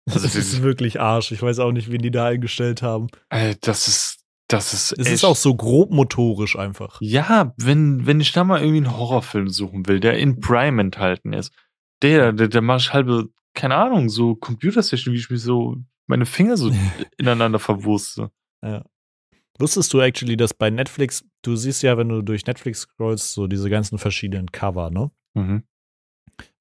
Also 0.07 0.21
das 0.27 0.35
ist 0.35 0.61
wirklich 0.61 0.99
Arsch. 0.99 1.31
Ich 1.31 1.41
weiß 1.41 1.59
auch 1.59 1.71
nicht, 1.71 1.89
wen 1.91 2.01
die 2.01 2.11
da 2.11 2.27
eingestellt 2.27 2.81
haben. 2.83 3.07
äh, 3.29 3.55
das 3.61 3.87
ist, 3.87 4.19
das 4.49 4.73
ist, 4.73 4.91
Es 4.91 5.07
echt, 5.07 5.13
ist 5.15 5.23
auch 5.23 5.37
so 5.37 5.55
grob 5.55 5.89
motorisch 5.91 6.57
einfach. 6.59 6.97
Ja, 7.01 7.53
wenn, 7.57 8.05
wenn 8.05 8.19
ich 8.19 8.33
da 8.33 8.43
mal 8.43 8.59
irgendwie 8.59 8.85
einen 8.85 8.95
Horrorfilm 8.97 9.47
suchen 9.49 9.87
will, 9.87 9.99
der 9.99 10.17
in 10.19 10.41
Prime 10.41 10.79
enthalten 10.81 11.33
ist, 11.33 11.51
der, 12.03 12.33
der, 12.33 12.47
der 12.47 12.61
mache 12.61 12.79
ich 12.79 12.93
halbe, 12.93 13.29
keine 13.53 13.75
Ahnung, 13.75 14.09
so 14.09 14.35
Computersession, 14.35 15.13
wie 15.13 15.19
ich 15.19 15.29
mich 15.29 15.41
so, 15.41 15.77
meine 16.05 16.25
Finger 16.25 16.57
so 16.57 16.71
ineinander 17.17 17.59
verwurste. 17.59 18.31
Wusstest 19.59 19.93
du 19.93 19.99
actually, 19.99 20.35
dass 20.35 20.53
bei 20.53 20.69
Netflix, 20.69 21.25
du 21.41 21.55
siehst 21.55 21.83
ja, 21.83 21.97
wenn 21.97 22.09
du 22.09 22.21
durch 22.21 22.45
Netflix 22.45 22.81
scrollst, 22.81 23.33
so 23.33 23.47
diese 23.47 23.69
ganzen 23.69 23.97
verschiedenen 23.97 24.51
Cover, 24.51 24.89
ne? 24.89 25.11
Mhm. 25.35 25.63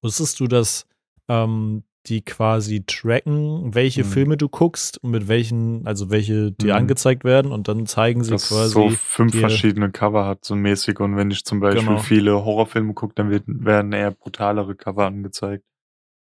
Wusstest 0.02 0.40
du, 0.40 0.46
dass 0.46 0.86
ähm, 1.28 1.84
die 2.06 2.22
quasi 2.22 2.84
tracken, 2.84 3.74
welche 3.74 4.02
Mhm. 4.02 4.08
Filme 4.08 4.36
du 4.36 4.48
guckst 4.48 4.98
und 5.02 5.10
mit 5.12 5.28
welchen, 5.28 5.86
also 5.86 6.10
welche 6.10 6.50
dir 6.52 6.72
Mhm. 6.74 6.78
angezeigt 6.80 7.22
werden 7.24 7.52
und 7.52 7.68
dann 7.68 7.86
zeigen 7.86 8.24
sie 8.24 8.32
Das 8.32 8.48
quasi. 8.48 8.72
so 8.72 8.90
fünf 8.90 9.38
verschiedene 9.38 9.90
Cover 9.90 10.26
hat, 10.26 10.44
so 10.44 10.56
mäßig. 10.56 10.98
Und 11.00 11.16
wenn 11.16 11.30
ich 11.30 11.44
zum 11.44 11.60
Beispiel 11.60 11.84
Genau. 11.86 11.98
viele 11.98 12.44
Horrorfilme 12.44 12.92
gucke, 12.94 13.14
dann 13.14 13.30
werden 13.30 13.92
eher 13.92 14.10
brutalere 14.10 14.74
Cover 14.74 15.06
angezeigt. 15.06 15.64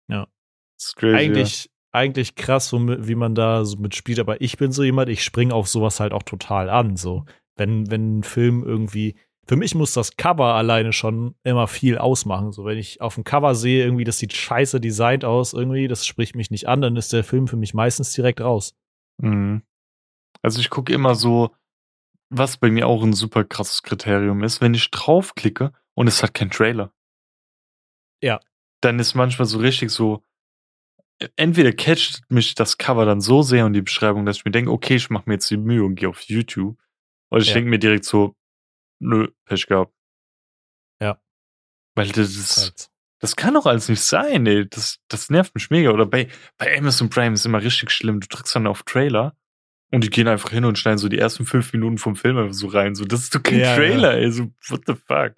Ja. 0.09 0.27
Crazy. 0.95 1.15
eigentlich, 1.15 1.69
eigentlich 1.91 2.35
krass, 2.35 2.71
wie 2.73 3.15
man 3.15 3.35
da 3.35 3.65
so 3.65 3.77
mitspielt, 3.77 4.19
aber 4.19 4.41
ich 4.41 4.57
bin 4.57 4.71
so 4.71 4.83
jemand, 4.83 5.09
ich 5.09 5.23
springe 5.23 5.53
auf 5.53 5.67
sowas 5.67 5.99
halt 5.99 6.13
auch 6.13 6.23
total 6.23 6.69
an. 6.69 6.95
So, 6.97 7.25
wenn, 7.57 7.89
wenn 7.91 8.19
ein 8.19 8.23
Film 8.23 8.63
irgendwie, 8.63 9.15
für 9.49 9.55
mich 9.55 9.73
muss 9.73 9.93
das 9.93 10.15
Cover 10.15 10.53
alleine 10.53 10.93
schon 10.93 11.33
immer 11.41 11.67
viel 11.67 11.97
ausmachen. 11.97 12.51
So, 12.51 12.65
wenn 12.65 12.77
ich 12.77 13.01
auf 13.01 13.15
dem 13.15 13.23
Cover 13.23 13.55
sehe, 13.55 13.83
irgendwie, 13.83 14.03
das 14.03 14.19
sieht 14.19 14.31
scheiße 14.31 14.79
designt 14.79 15.25
aus, 15.25 15.53
irgendwie, 15.53 15.87
das 15.87 16.05
spricht 16.05 16.35
mich 16.35 16.51
nicht 16.51 16.67
an, 16.67 16.81
dann 16.81 16.95
ist 16.95 17.11
der 17.13 17.23
Film 17.23 17.47
für 17.47 17.55
mich 17.55 17.73
meistens 17.73 18.13
direkt 18.13 18.41
raus. 18.41 18.75
Mhm. 19.17 19.63
Also 20.43 20.59
ich 20.59 20.69
gucke 20.69 20.93
immer 20.93 21.15
so, 21.15 21.49
was 22.29 22.57
bei 22.57 22.69
mir 22.69 22.85
auch 22.85 23.01
ein 23.01 23.13
super 23.13 23.43
krasses 23.43 23.81
Kriterium 23.81 24.43
ist, 24.43 24.61
wenn 24.61 24.75
ich 24.75 24.91
draufklicke 24.91 25.73
und 25.95 26.05
es 26.05 26.21
hat 26.21 26.35
keinen 26.35 26.51
Trailer. 26.51 26.93
Ja. 28.21 28.39
Dann 28.81 28.99
ist 28.99 29.15
manchmal 29.15 29.47
so 29.47 29.57
richtig 29.57 29.89
so, 29.89 30.23
entweder 31.37 31.71
catcht 31.71 32.21
mich 32.29 32.53
das 32.53 32.77
Cover 32.77 33.03
dann 33.07 33.19
so 33.19 33.41
sehr 33.41 33.65
und 33.65 33.73
die 33.73 33.81
Beschreibung, 33.81 34.27
dass 34.27 34.37
ich 34.37 34.45
mir 34.45 34.51
denke, 34.51 34.69
okay, 34.69 34.97
ich 34.97 35.09
mache 35.09 35.23
mir 35.25 35.33
jetzt 35.33 35.49
die 35.49 35.57
Mühe 35.57 35.83
und 35.83 35.95
gehe 35.95 36.07
auf 36.07 36.21
YouTube. 36.21 36.77
Oder 37.31 37.41
ich 37.41 37.47
Ja. 37.47 37.55
denke 37.55 37.71
mir 37.71 37.79
direkt 37.79 38.05
so, 38.05 38.35
nö, 38.99 39.27
Pech 39.45 39.67
gehabt. 39.67 39.93
Ja. 41.01 41.19
Weil 41.95 42.09
das 42.09 42.35
ist, 42.35 42.57
Halt. 42.57 42.89
das 43.19 43.35
kann 43.35 43.53
doch 43.53 43.65
alles 43.65 43.89
nicht 43.89 44.01
sein, 44.01 44.45
ey. 44.45 44.67
Das, 44.69 44.99
das 45.07 45.29
nervt 45.29 45.55
mich 45.55 45.69
mega. 45.69 45.91
Oder 45.91 46.05
bei, 46.05 46.27
bei 46.57 46.77
Amazon 46.77 47.09
Prime 47.09 47.33
ist 47.33 47.45
immer 47.45 47.61
richtig 47.61 47.91
schlimm. 47.91 48.19
Du 48.19 48.27
drückst 48.27 48.55
dann 48.55 48.67
auf 48.67 48.83
Trailer 48.83 49.35
und 49.91 50.03
die 50.03 50.09
gehen 50.09 50.27
einfach 50.27 50.51
hin 50.51 50.65
und 50.65 50.77
schneiden 50.77 50.99
so 50.99 51.09
die 51.09 51.17
ersten 51.17 51.45
fünf 51.45 51.73
Minuten 51.73 51.97
vom 51.97 52.15
Film 52.15 52.37
einfach 52.37 52.53
so 52.53 52.67
rein. 52.67 52.95
So, 52.95 53.05
das 53.05 53.21
ist 53.21 53.35
doch 53.35 53.43
kein 53.43 53.59
Ja, 53.59 53.65
ja. 53.67 53.75
Trailer, 53.75 54.13
ey. 54.15 54.31
So, 54.31 54.51
what 54.67 54.81
the 54.85 54.93
fuck? 54.93 55.33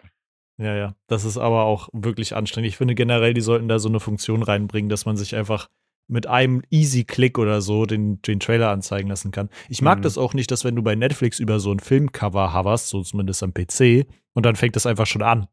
Ja, 0.58 0.76
ja. 0.76 0.96
Das 1.08 1.26
ist 1.26 1.38
aber 1.38 1.64
auch 1.64 1.90
wirklich 1.94 2.36
anstrengend. 2.36 2.68
Ich 2.68 2.78
finde 2.78 2.94
generell, 2.94 3.34
die 3.34 3.42
sollten 3.42 3.68
da 3.68 3.80
so 3.80 3.90
eine 3.90 4.00
Funktion 4.00 4.44
reinbringen, 4.44 4.90
dass 4.90 5.06
man 5.06 5.18
sich 5.18 5.36
einfach 5.36 5.70
mit 6.08 6.28
einem 6.28 6.62
Easy-Click 6.70 7.38
oder 7.40 7.62
so 7.62 7.86
den, 7.86 8.22
den 8.22 8.40
Trailer 8.40 8.70
anzeigen 8.70 9.08
lassen 9.10 9.32
kann. 9.32 9.50
Ich 9.70 9.82
mag 9.82 10.00
Mhm. 10.00 10.02
das 10.04 10.18
auch 10.18 10.34
nicht, 10.34 10.52
dass 10.52 10.66
wenn 10.66 10.76
du 10.76 10.84
bei 10.84 10.96
Netflix 10.96 11.40
über 11.40 11.60
so 11.60 11.72
ein 11.72 11.80
Filmcover 11.80 12.54
hoverst, 12.54 12.90
so 12.90 13.02
zumindest 13.02 13.42
am 13.44 13.54
PC, 13.54 14.06
und 14.34 14.46
dann 14.46 14.56
fängt 14.56 14.76
das 14.76 14.86
einfach 14.86 15.08
schon 15.08 15.22
an. 15.22 15.48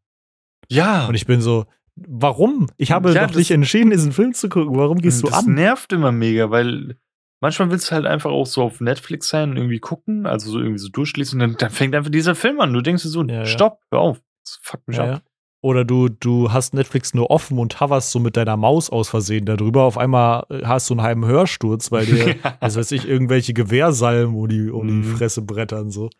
Ja. 0.68 1.06
Und 1.06 1.14
ich 1.14 1.26
bin 1.26 1.40
so, 1.40 1.66
warum? 1.96 2.68
Ich 2.76 2.90
habe 2.92 3.12
Ja, 3.12 3.26
das- 3.26 3.36
nicht 3.36 3.50
entschieden, 3.50 3.90
diesen 3.90 4.12
Film 4.12 4.32
zu 4.34 4.48
gucken. 4.48 4.76
Warum 4.76 4.98
gehst 4.98 5.22
du 5.22 5.26
das 5.28 5.46
an? 5.46 5.54
nervt 5.54 5.92
immer 5.92 6.12
mega, 6.12 6.50
weil 6.50 6.96
manchmal 7.40 7.70
willst 7.70 7.90
du 7.90 7.94
halt 7.94 8.06
einfach 8.06 8.30
auch 8.30 8.46
so 8.46 8.62
auf 8.62 8.80
Netflix 8.80 9.28
sein 9.28 9.50
und 9.50 9.56
irgendwie 9.56 9.78
gucken, 9.78 10.26
also 10.26 10.50
so 10.50 10.58
irgendwie 10.58 10.78
so 10.78 10.88
durchschließen 10.88 11.40
und 11.40 11.48
dann, 11.48 11.56
dann 11.58 11.70
fängt 11.70 11.94
einfach 11.94 12.10
dieser 12.10 12.34
Film 12.34 12.60
an. 12.60 12.72
Du 12.72 12.80
denkst 12.80 13.02
dir 13.04 13.08
so, 13.10 13.22
ja. 13.24 13.44
stopp, 13.46 13.80
hör 13.90 14.00
auf. 14.00 14.20
Das 14.44 14.58
fuckt 14.62 14.88
mich 14.88 14.96
ja, 14.96 15.14
ab. 15.14 15.22
Oder 15.60 15.84
du, 15.84 16.08
du 16.08 16.52
hast 16.52 16.72
Netflix 16.72 17.14
nur 17.14 17.30
offen 17.30 17.58
und 17.58 17.80
hoverst 17.80 18.12
so 18.12 18.20
mit 18.20 18.36
deiner 18.36 18.56
Maus 18.56 18.90
aus 18.90 19.08
Versehen 19.08 19.44
darüber. 19.44 19.82
Auf 19.84 19.98
einmal 19.98 20.46
äh, 20.50 20.64
hast 20.64 20.88
du 20.88 20.94
einen 20.94 21.02
halben 21.02 21.26
Hörsturz, 21.26 21.90
weil 21.90 22.06
dir, 22.06 22.36
ja. 22.36 22.56
was 22.60 22.76
weiß 22.76 22.92
ich, 22.92 23.08
irgendwelche 23.08 23.54
Gewehrsalmen 23.54 24.36
um 24.36 24.48
die, 24.48 24.70
um 24.70 24.86
die 24.86 24.94
mhm. 24.94 25.16
Fresse 25.16 25.42
brettern 25.42 25.90
so. 25.90 26.10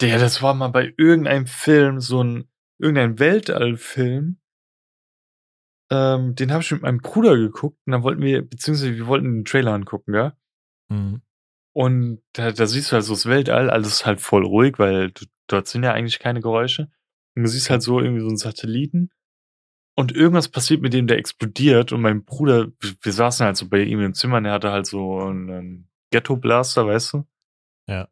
Der, 0.00 0.18
das 0.18 0.42
war 0.42 0.54
mal 0.54 0.68
bei 0.68 0.92
irgendeinem 0.96 1.46
Film, 1.46 2.00
so 2.00 2.22
ein, 2.22 2.48
irgendein 2.78 3.18
Weltallfilm. 3.18 4.38
Ähm, 5.90 6.34
den 6.34 6.52
habe 6.52 6.62
ich 6.62 6.70
mit 6.72 6.82
meinem 6.82 6.98
Bruder 6.98 7.36
geguckt 7.36 7.78
und 7.86 7.92
dann 7.92 8.02
wollten 8.02 8.22
wir, 8.22 8.42
beziehungsweise 8.42 8.96
wir 8.96 9.06
wollten 9.06 9.32
den 9.32 9.44
Trailer 9.44 9.72
angucken, 9.72 10.14
ja. 10.14 10.36
Mhm. 10.90 11.22
Und 11.72 12.22
da, 12.32 12.52
da 12.52 12.66
siehst 12.66 12.90
du 12.90 12.94
halt 12.94 13.04
so 13.04 13.14
das 13.14 13.26
Weltall, 13.26 13.70
alles 13.70 14.04
halt 14.04 14.20
voll 14.20 14.44
ruhig, 14.44 14.78
weil 14.78 15.10
du, 15.10 15.24
dort 15.46 15.68
sind 15.68 15.84
ja 15.84 15.92
eigentlich 15.92 16.18
keine 16.18 16.40
Geräusche. 16.40 16.90
Und 17.34 17.42
du 17.42 17.48
siehst 17.48 17.70
halt 17.70 17.82
so 17.82 18.00
irgendwie 18.00 18.20
so 18.20 18.28
einen 18.28 18.36
Satelliten. 18.36 19.10
Und 19.96 20.12
irgendwas 20.12 20.48
passiert 20.48 20.82
mit 20.82 20.92
dem, 20.92 21.06
der 21.06 21.18
explodiert. 21.18 21.92
Und 21.92 22.00
mein 22.00 22.24
Bruder, 22.24 22.68
wir 22.80 23.12
saßen 23.12 23.46
halt 23.46 23.56
so 23.56 23.68
bei 23.68 23.82
ihm 23.82 24.00
im 24.00 24.14
Zimmer, 24.14 24.38
und 24.38 24.44
er 24.44 24.52
hatte 24.52 24.72
halt 24.72 24.86
so 24.86 25.20
einen 25.20 25.88
Ghetto-Blaster, 26.10 26.86
weißt 26.86 27.12
du? 27.12 27.26
Ja. 27.88 28.08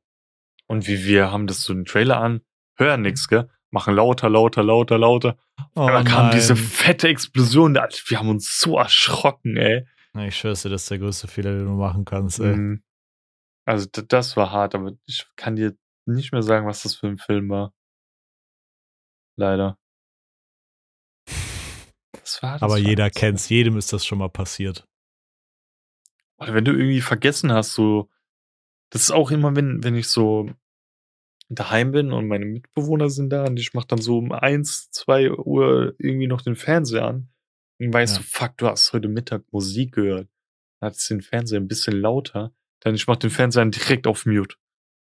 Und 0.66 0.87
wie 0.87 1.05
wir 1.05 1.33
haben 1.33 1.47
das 1.47 1.62
so 1.62 1.73
einen 1.73 1.85
Trailer 1.85 2.18
an, 2.18 2.41
hören 2.77 3.03
nix, 3.03 3.29
gell? 3.29 3.51
Machen 3.70 3.95
lauter, 3.95 4.29
lauter, 4.29 4.62
lauter, 4.62 4.99
lauter. 4.99 5.39
Oh, 5.75 5.87
und 5.87 5.93
dann 5.93 6.05
kam 6.05 6.31
diese 6.31 6.57
fette 6.57 7.09
Explosion. 7.09 7.75
Wir 7.75 8.18
haben 8.18 8.29
uns 8.29 8.59
so 8.59 8.77
erschrocken, 8.77 9.57
ey. 9.57 9.87
Ich 10.27 10.37
schwör's 10.37 10.62
dir, 10.62 10.68
das 10.68 10.83
ist 10.83 10.91
der 10.91 10.99
größte 10.99 11.27
Fehler, 11.27 11.57
den 11.57 11.64
du 11.64 11.73
machen 11.73 12.05
kannst, 12.05 12.39
ey. 12.41 12.55
Mhm. 12.55 12.83
Also 13.64 13.87
das 13.87 14.37
war 14.37 14.53
hart, 14.53 14.75
aber 14.75 14.93
ich 15.07 15.27
kann 15.37 15.57
dir 15.57 15.75
nicht 16.05 16.33
mehr 16.33 16.43
sagen, 16.43 16.66
was 16.66 16.83
das 16.83 16.97
für 16.97 17.07
ein 17.07 17.16
Film 17.16 17.49
war. 17.49 17.73
Leider. 19.37 19.78
Das 22.12 22.43
war 22.43 22.53
das 22.55 22.62
aber 22.62 22.78
jeder 22.78 23.11
kennt's, 23.11 23.49
jedem 23.49 23.76
ist 23.76 23.93
das 23.93 24.05
schon 24.05 24.18
mal 24.18 24.28
passiert. 24.28 24.87
Oder 26.39 26.55
wenn 26.55 26.64
du 26.64 26.72
irgendwie 26.72 27.01
vergessen 27.01 27.53
hast, 27.53 27.74
so, 27.74 28.11
das 28.91 29.03
ist 29.03 29.11
auch 29.11 29.30
immer, 29.30 29.57
wenn, 29.57 29.83
wenn 29.83 29.97
ich 29.97 30.09
so 30.09 30.51
daheim 31.49 31.93
bin 31.93 32.12
und 32.12 32.28
meine 32.28 32.47
Mitbewohner 32.47 33.11
sind 33.11 33.30
da 33.30 33.45
und 33.45 33.59
ich 33.59 33.74
mach 33.74 33.85
dann 33.85 34.01
so 34.01 34.18
um 34.18 34.33
eins, 34.33 34.91
zwei 34.91 35.30
Uhr 35.30 35.95
irgendwie 35.99 36.26
noch 36.26 36.43
den 36.43 36.57
Fernseher 36.57 37.07
an 37.07 37.28
und 37.78 37.93
weißt 37.93 38.16
ja. 38.16 38.22
du, 38.22 38.28
fuck, 38.28 38.57
du 38.59 38.68
hast 38.68 38.93
heute 38.93 39.09
Mittag 39.09 39.45
Musik 39.53 39.93
gehört. 39.93 40.28
Dann 40.80 40.89
hattest 40.89 41.11
den 41.11 41.22
Fernseher 41.22 41.61
ein 41.61 41.68
bisschen 41.68 42.01
lauter 42.01 42.55
dann 42.83 42.95
ich 42.95 43.07
mach 43.07 43.16
den 43.16 43.30
Fernseher 43.30 43.64
direkt 43.66 44.07
auf 44.07 44.26
Mute. 44.26 44.57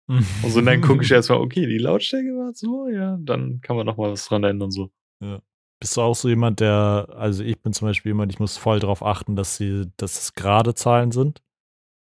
Und 0.08 0.50
so, 0.50 0.62
dann 0.62 0.82
gucke 0.82 1.04
ich 1.04 1.12
erstmal, 1.12 1.40
okay, 1.40 1.66
die 1.66 1.78
Lautstärke 1.78 2.30
war 2.30 2.54
so, 2.54 2.88
ja, 2.88 3.18
dann 3.20 3.60
kann 3.62 3.76
man 3.76 3.86
noch 3.86 3.98
mal 3.98 4.12
was 4.12 4.26
dran 4.28 4.44
ändern 4.44 4.72
so. 4.72 4.90
Ja. 5.20 5.42
Bist 5.80 5.96
du 5.96 6.02
auch 6.02 6.16
so 6.16 6.30
jemand, 6.30 6.60
der, 6.60 7.08
also 7.16 7.44
ich 7.44 7.62
bin 7.62 7.74
zum 7.74 7.88
Beispiel 7.88 8.12
jemand, 8.12 8.32
ich 8.32 8.40
muss 8.40 8.58
voll 8.58 8.80
darauf 8.80 9.04
achten, 9.04 9.36
dass 9.36 9.58
sie, 9.58 9.92
dass 9.98 10.20
es 10.20 10.34
gerade 10.34 10.74
Zahlen 10.74 11.12
sind. 11.12 11.44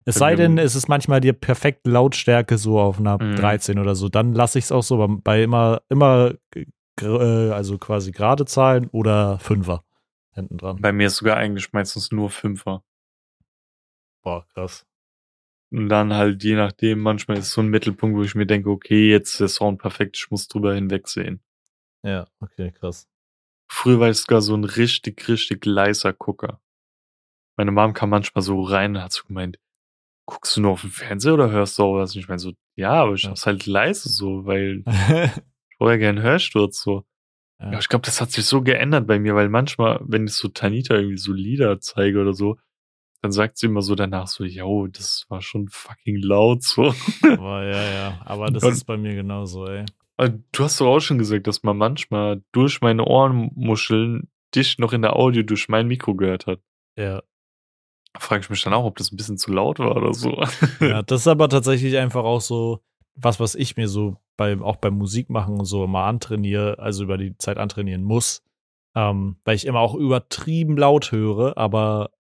Es 0.05 0.15
sei 0.15 0.35
denn, 0.35 0.57
es 0.57 0.75
ist 0.75 0.87
manchmal 0.87 1.19
die 1.19 1.33
perfekte 1.33 1.89
Lautstärke 1.89 2.57
so 2.57 2.79
auf 2.79 2.99
einer 2.99 3.21
mhm. 3.21 3.35
13 3.35 3.77
oder 3.79 3.95
so, 3.95 4.07
dann 4.07 4.33
lasse 4.33 4.57
ich 4.57 4.65
es 4.65 4.71
auch 4.71 4.81
so 4.81 4.97
bei, 4.97 5.07
bei 5.07 5.43
immer, 5.43 5.81
immer, 5.89 6.33
äh, 6.55 7.51
also 7.51 7.77
quasi 7.77 8.11
gerade 8.11 8.45
Zahlen 8.45 8.87
oder 8.87 9.39
Fünfer 9.39 9.83
hinten 10.31 10.57
dran. 10.57 10.77
Bei 10.81 10.91
mir 10.91 11.07
ist 11.07 11.17
sogar 11.17 11.37
eigentlich 11.37 11.73
meistens 11.73 12.11
nur 12.11 12.29
Fünfer. 12.29 12.83
Boah, 14.23 14.45
krass. 14.53 14.85
Und 15.71 15.89
dann 15.89 16.13
halt 16.13 16.43
je 16.43 16.55
nachdem, 16.55 16.99
manchmal 16.99 17.37
ist 17.37 17.51
so 17.51 17.61
ein 17.61 17.67
Mittelpunkt, 17.67 18.17
wo 18.17 18.23
ich 18.23 18.35
mir 18.35 18.47
denke, 18.47 18.69
okay, 18.69 19.09
jetzt 19.09 19.33
ist 19.33 19.39
der 19.39 19.47
Sound 19.49 19.79
perfekt, 19.79 20.17
ich 20.17 20.31
muss 20.31 20.47
drüber 20.47 20.73
hinwegsehen. 20.73 21.41
Ja, 22.03 22.27
okay, 22.39 22.71
krass. 22.71 23.07
Früher 23.71 23.99
war 23.99 24.09
ich 24.09 24.17
sogar 24.17 24.41
so 24.41 24.55
ein 24.55 24.63
richtig, 24.63 25.27
richtig 25.27 25.65
leiser 25.65 26.13
Gucker. 26.13 26.59
Meine 27.55 27.71
Mom 27.71 27.93
kam 27.93 28.09
manchmal 28.09 28.41
so 28.41 28.61
rein 28.63 28.95
und 28.95 29.03
hat 29.03 29.11
so 29.11 29.23
gemeint, 29.25 29.59
guckst 30.25 30.55
du 30.55 30.61
nur 30.61 30.71
auf 30.71 30.81
den 30.81 30.91
Fernseher 30.91 31.33
oder 31.33 31.51
hörst 31.51 31.77
du 31.77 31.83
auch 31.83 31.95
was? 31.95 32.15
Und 32.15 32.21
ich 32.21 32.27
meine 32.27 32.39
so, 32.39 32.53
ja, 32.75 32.93
aber 32.93 33.13
ich 33.13 33.23
ja. 33.23 33.29
hab's 33.29 33.45
halt 33.45 33.65
leise 33.65 34.09
so, 34.09 34.45
weil 34.45 34.83
ich 35.69 35.77
brauche 35.77 35.91
ja 35.91 35.97
gerne 35.97 36.21
Hörsturz 36.21 36.81
so. 36.81 37.05
Ja. 37.59 37.73
ja 37.73 37.79
ich 37.79 37.89
glaube, 37.89 38.05
das 38.05 38.21
hat 38.21 38.31
sich 38.31 38.45
so 38.45 38.61
geändert 38.61 39.05
bei 39.05 39.19
mir, 39.19 39.35
weil 39.35 39.49
manchmal, 39.49 39.99
wenn 40.03 40.25
ich 40.25 40.33
so 40.33 40.47
Tanita 40.47 40.95
irgendwie 40.95 41.17
so 41.17 41.33
Lieder 41.33 41.79
zeige 41.79 42.21
oder 42.21 42.33
so, 42.33 42.57
dann 43.21 43.31
sagt 43.31 43.57
sie 43.57 43.67
immer 43.67 43.81
so 43.81 43.95
danach 43.95 44.27
so, 44.27 44.43
yo, 44.43 44.87
das 44.87 45.25
war 45.29 45.41
schon 45.41 45.67
fucking 45.69 46.21
laut 46.21 46.63
so. 46.63 46.93
Aber 47.23 47.63
ja, 47.65 47.91
ja, 47.91 48.21
aber 48.25 48.47
das 48.47 48.63
Und, 48.63 48.71
ist 48.71 48.85
bei 48.85 48.97
mir 48.97 49.15
genauso, 49.15 49.65
ey. 49.67 49.85
Du 50.51 50.63
hast 50.63 50.81
doch 50.81 50.87
auch 50.87 50.99
schon 50.99 51.17
gesagt, 51.17 51.47
dass 51.47 51.63
man 51.63 51.77
manchmal 51.77 52.43
durch 52.51 52.81
meine 52.81 53.05
Ohrenmuscheln 53.05 54.29
dich 54.53 54.77
noch 54.77 54.91
in 54.91 55.01
der 55.01 55.15
Audio 55.15 55.43
durch 55.43 55.69
mein 55.69 55.87
Mikro 55.87 56.13
gehört 56.15 56.45
hat. 56.45 56.59
Ja. 56.97 57.23
Frage 58.17 58.41
ich 58.41 58.49
mich 58.49 58.61
dann 58.63 58.73
auch, 58.73 58.83
ob 58.83 58.97
das 58.97 59.11
ein 59.11 59.17
bisschen 59.17 59.37
zu 59.37 59.51
laut 59.53 59.79
war 59.79 59.95
oder 59.95 60.13
so. 60.13 60.41
Ja, 60.81 61.03
das 61.03 61.21
ist 61.21 61.27
aber 61.27 61.47
tatsächlich 61.47 61.97
einfach 61.97 62.23
auch 62.23 62.41
so 62.41 62.81
was, 63.15 63.39
was 63.39 63.55
ich 63.55 63.77
mir 63.77 63.87
so 63.87 64.17
beim, 64.37 64.63
auch 64.63 64.77
beim 64.77 64.95
Musikmachen 64.95 65.59
und 65.59 65.65
so 65.65 65.83
immer 65.83 66.03
antrainiere, 66.03 66.79
also 66.79 67.03
über 67.03 67.17
die 67.17 67.37
Zeit 67.37 67.57
antrainieren 67.57 68.03
muss. 68.03 68.43
Ähm, 68.95 69.37
weil 69.45 69.55
ich 69.55 69.67
immer 69.67 69.79
auch 69.79 69.93
übertrieben 69.93 70.77
laut 70.77 71.11
höre, 71.11 71.57
aber 71.57 72.11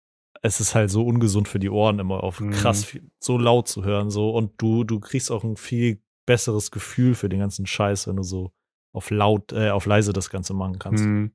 es 0.42 0.60
ist 0.60 0.74
halt 0.74 0.90
so 0.90 1.04
ungesund 1.04 1.48
für 1.48 1.58
die 1.58 1.70
Ohren, 1.70 1.98
immer 1.98 2.22
auf 2.22 2.40
mhm. 2.40 2.50
krass 2.50 2.96
so 3.18 3.38
laut 3.38 3.68
zu 3.68 3.84
hören. 3.84 4.10
So. 4.10 4.30
Und 4.30 4.52
du, 4.58 4.84
du 4.84 5.00
kriegst 5.00 5.30
auch 5.30 5.44
ein 5.44 5.56
viel 5.56 6.02
besseres 6.26 6.70
Gefühl 6.70 7.14
für 7.14 7.28
den 7.28 7.40
ganzen 7.40 7.66
Scheiß, 7.66 8.06
wenn 8.06 8.16
du 8.16 8.22
so 8.22 8.52
auf 8.92 9.10
laut, 9.10 9.52
äh, 9.52 9.70
auf 9.70 9.86
leise 9.86 10.12
das 10.12 10.30
Ganze 10.30 10.54
machen 10.54 10.78
kannst. 10.78 11.04
Mhm. 11.04 11.32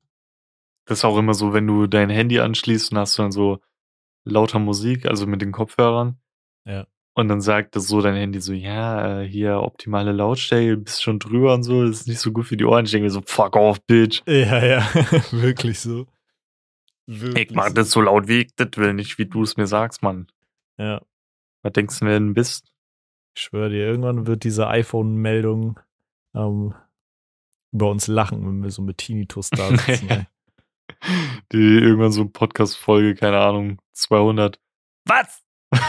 Das 0.86 0.98
ist 0.98 1.04
auch 1.04 1.18
immer 1.18 1.34
so, 1.34 1.52
wenn 1.52 1.66
du 1.66 1.86
dein 1.86 2.10
Handy 2.10 2.40
anschließt 2.40 2.92
und 2.92 2.98
hast 2.98 3.18
dann 3.18 3.32
so 3.32 3.60
lauter 4.24 4.58
Musik, 4.58 5.06
also 5.06 5.26
mit 5.26 5.42
den 5.42 5.52
Kopfhörern. 5.52 6.18
Ja. 6.66 6.86
Und 7.16 7.28
dann 7.28 7.40
sagt 7.40 7.76
das 7.76 7.86
so 7.86 8.00
dein 8.00 8.16
Handy 8.16 8.40
so, 8.40 8.52
ja, 8.52 9.20
äh, 9.20 9.28
hier 9.28 9.60
optimale 9.60 10.12
Lautstärke, 10.12 10.76
bist 10.76 11.02
schon 11.02 11.20
drüber 11.20 11.54
und 11.54 11.62
so, 11.62 11.86
das 11.86 12.00
ist 12.00 12.08
nicht 12.08 12.18
so 12.18 12.32
gut 12.32 12.46
für 12.46 12.56
die 12.56 12.64
Ohren. 12.64 12.84
Ich 12.84 12.90
denke 12.90 13.04
mir 13.04 13.10
so, 13.10 13.22
fuck 13.24 13.56
off, 13.56 13.80
bitch. 13.82 14.22
Ja, 14.26 14.64
ja, 14.64 14.82
wirklich 15.30 15.78
so. 15.78 16.06
Wirklich 17.06 17.50
ich 17.50 17.56
mach 17.56 17.70
das 17.70 17.90
so 17.90 18.00
laut, 18.00 18.28
wie 18.28 18.42
ich 18.42 18.54
das 18.56 18.68
will, 18.76 18.94
nicht 18.94 19.18
wie 19.18 19.26
du 19.26 19.42
es 19.42 19.56
mir 19.56 19.66
sagst, 19.66 20.02
Mann. 20.02 20.28
Ja. 20.78 21.02
Was 21.62 21.72
denkst 21.72 22.00
du, 22.00 22.06
wer 22.06 22.18
denn 22.18 22.34
bist? 22.34 22.72
Ich 23.36 23.42
schwöre 23.42 23.70
dir, 23.70 23.86
irgendwann 23.86 24.26
wird 24.26 24.42
diese 24.44 24.68
iPhone-Meldung 24.68 25.80
ähm, 26.34 26.74
über 27.72 27.90
uns 27.90 28.06
lachen, 28.06 28.46
wenn 28.46 28.62
wir 28.62 28.70
so 28.70 28.82
mit 28.82 28.98
Tinnitus 28.98 29.50
da 29.50 29.68
sitzen. 29.76 30.26
Die 31.52 31.78
irgendwann 31.78 32.12
so 32.12 32.20
eine 32.22 32.30
Podcast-Folge, 32.30 33.16
keine 33.16 33.40
Ahnung, 33.40 33.80
200. 33.92 34.60
Was? 35.06 35.42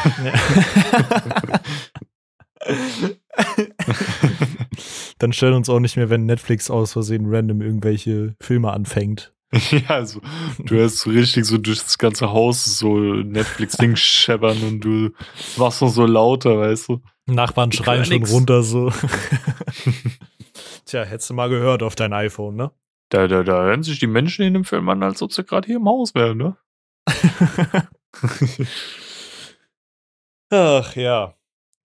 Dann 5.20 5.34
stellen 5.34 5.54
uns 5.54 5.70
auch 5.70 5.80
nicht 5.80 5.98
mehr, 5.98 6.10
wenn 6.10 6.26
Netflix 6.26 6.72
aus 6.72 6.94
Versehen 6.94 7.26
random 7.28 7.62
irgendwelche 7.62 8.36
Filme 8.42 8.72
anfängt. 8.72 9.35
Ja, 9.72 9.88
also 9.90 10.22
du 10.60 10.76
hörst 10.76 11.00
so 11.00 11.10
richtig 11.10 11.46
so 11.46 11.58
durch 11.58 11.82
das 11.82 11.98
ganze 11.98 12.30
Haus 12.32 12.66
so 12.66 12.98
Netflix-Ding 12.98 13.96
scheppern 13.96 14.62
und 14.64 14.82
du 14.82 15.12
machst 15.58 15.82
noch 15.82 15.90
so 15.90 16.06
lauter, 16.06 16.58
weißt 16.58 16.90
du? 16.90 17.02
Nachbarn 17.28 17.72
schreien 17.72 18.06
schon 18.06 18.24
runter 18.26 18.64
so. 18.64 18.92
Tja, 20.86 21.04
hättest 21.04 21.30
du 21.30 21.34
mal 21.34 21.50
gehört 21.50 21.84
auf 21.84 21.96
dein 21.96 22.14
iPhone, 22.14 22.56
ne? 22.56 22.72
Da, 23.10 23.28
da, 23.28 23.44
da 23.44 23.64
hören 23.64 23.84
sich 23.84 24.00
die 24.00 24.08
Menschen 24.08 24.46
in 24.46 24.54
dem 24.54 24.66
Film 24.66 24.90
an, 24.90 25.04
als 25.04 25.22
ob 25.22 25.32
sie 25.32 25.44
gerade 25.44 25.66
hier 25.66 25.78
im 25.78 25.88
Haus 25.88 26.14
wären, 26.16 26.38
ne? 26.38 26.58
Ach 30.50 30.96
ja. 30.96 31.36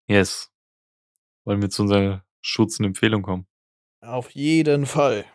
Yes. 0.08 0.52
Wollen 1.46 1.62
wir 1.62 1.70
zu 1.70 1.84
unserer 1.84 2.26
schutzenden 2.42 2.92
Empfehlung 2.92 3.22
kommen? 3.22 3.48
Auf 4.02 4.32
jeden 4.32 4.86
Fall. 4.86 5.26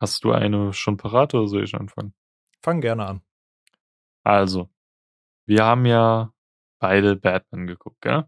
Hast 0.00 0.24
du 0.24 0.32
eine 0.32 0.72
schon 0.72 0.96
parat 0.96 1.34
oder 1.34 1.48
soll 1.48 1.64
ich 1.64 1.74
anfangen? 1.74 2.14
Fang 2.62 2.80
gerne 2.80 3.06
an. 3.06 3.20
Also, 4.24 4.68
wir 5.46 5.64
haben 5.64 5.86
ja 5.86 6.32
beide 6.78 7.16
Batman 7.16 7.66
geguckt, 7.66 8.00
gell? 8.00 8.24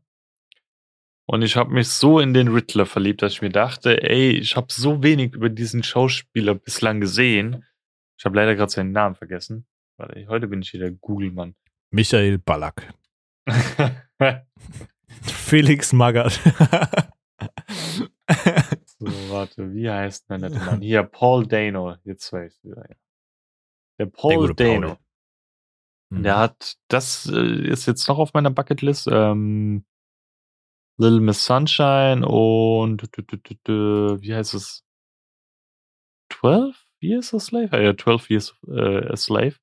Und 1.26 1.42
ich 1.42 1.56
habe 1.56 1.74
mich 1.74 1.88
so 1.88 2.20
in 2.20 2.32
den 2.32 2.48
Riddler 2.48 2.86
verliebt, 2.86 3.20
dass 3.20 3.34
ich 3.34 3.42
mir 3.42 3.50
dachte, 3.50 4.02
ey, 4.02 4.30
ich 4.30 4.56
habe 4.56 4.68
so 4.70 5.02
wenig 5.02 5.34
über 5.34 5.50
diesen 5.50 5.82
Schauspieler 5.82 6.54
bislang 6.54 7.00
gesehen. 7.00 7.66
Ich 8.16 8.24
habe 8.24 8.36
leider 8.36 8.54
gerade 8.54 8.72
seinen 8.72 8.92
Namen 8.92 9.14
vergessen. 9.14 9.66
Warte, 9.98 10.26
heute 10.28 10.48
bin 10.48 10.62
ich 10.62 10.72
wieder 10.72 10.90
Google-Mann. 10.90 11.54
Michael 11.90 12.38
Ballack. 12.38 12.94
Felix 15.22 15.92
Magath. 15.92 16.40
Warte, 19.30 19.72
wie 19.74 19.90
heißt 19.90 20.28
der 20.30 20.38
nette 20.38 20.58
Mann? 20.58 20.80
Hier, 20.80 21.02
Paul 21.02 21.46
Dano. 21.46 21.96
Jetzt 22.04 22.32
weiß 22.32 22.56
ich 22.56 22.64
wieder. 22.64 22.88
Ja. 22.88 22.96
Der 24.00 24.06
Paul 24.06 24.54
der 24.54 24.66
Dano. 24.66 24.88
Paul. 24.88 24.98
Mhm. 26.10 26.22
Der 26.22 26.38
hat, 26.38 26.76
das 26.88 27.26
äh, 27.26 27.68
ist 27.68 27.86
jetzt 27.86 28.08
noch 28.08 28.18
auf 28.18 28.32
meiner 28.32 28.50
Bucketlist. 28.50 29.08
Ähm, 29.10 29.84
Little 31.00 31.20
Miss 31.20 31.44
Sunshine 31.44 32.26
und 32.26 33.02
wie 33.02 34.34
heißt 34.34 34.54
es? 34.54 34.84
12 36.32 36.86
Years 37.00 37.32
a 37.34 37.38
Slave? 37.38 37.82
Ja, 37.82 37.96
12 37.96 38.30
Years 38.30 38.56
äh, 38.66 39.06
a 39.06 39.16
Slave. 39.16 39.54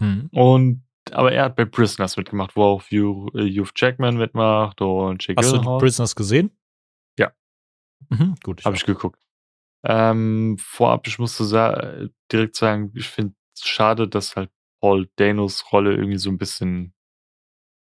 Mhm. 0.00 0.28
Und 0.32 0.84
aber 1.10 1.32
er 1.32 1.44
hat 1.44 1.56
bei 1.56 1.64
Prisoners 1.64 2.16
mitgemacht, 2.16 2.56
wo 2.56 2.62
auch 2.62 2.82
Hugh, 2.90 3.30
äh, 3.34 3.48
Hugh 3.50 3.70
Jackman 3.74 4.16
mitmacht 4.16 4.80
und 4.80 5.26
Jake 5.26 5.38
Hast 5.38 5.52
du 5.52 5.56
Gyllenhaal. 5.56 5.78
Prisoners 5.78 6.14
gesehen? 6.16 6.56
Mhm, 8.08 8.34
gut. 8.42 8.60
Ich 8.60 8.66
Habe 8.66 8.76
ich 8.76 8.84
geguckt. 8.84 9.20
Ähm, 9.84 10.56
vorab, 10.58 11.06
ich 11.06 11.18
musste 11.18 11.44
sa 11.44 12.06
direkt 12.30 12.56
sagen, 12.56 12.92
ich 12.94 13.08
finde 13.08 13.34
es 13.54 13.64
schade, 13.66 14.08
dass 14.08 14.36
halt 14.36 14.50
Paul 14.80 15.08
Danos 15.16 15.72
Rolle 15.72 15.94
irgendwie 15.94 16.18
so 16.18 16.30
ein 16.30 16.38
bisschen 16.38 16.94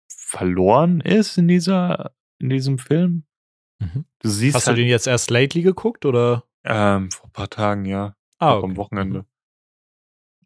verloren 0.09 1.01
ist 1.01 1.37
in 1.37 1.47
dieser, 1.47 2.11
in 2.39 2.49
diesem 2.49 2.77
Film. 2.79 3.25
Mhm. 3.79 4.05
Du 4.19 4.29
siehst 4.29 4.55
Hast 4.55 4.67
halt, 4.67 4.77
du 4.77 4.81
den 4.81 4.89
jetzt 4.89 5.07
erst 5.07 5.29
lately 5.29 5.61
geguckt 5.61 6.05
oder? 6.05 6.43
ähm, 6.63 7.11
vor 7.11 7.29
ein 7.29 7.33
paar 7.33 7.49
Tagen, 7.49 7.85
ja. 7.85 8.15
Ah, 8.39 8.53
auch 8.53 8.63
am 8.63 8.71
okay. 8.71 8.77
Wochenende. 8.77 9.25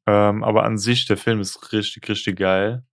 Ähm, 0.05 0.43
aber 0.43 0.63
an 0.63 0.77
sich, 0.77 1.05
der 1.05 1.17
Film 1.17 1.39
ist 1.39 1.71
richtig, 1.71 2.07
richtig 2.09 2.37
geil. 2.37 2.83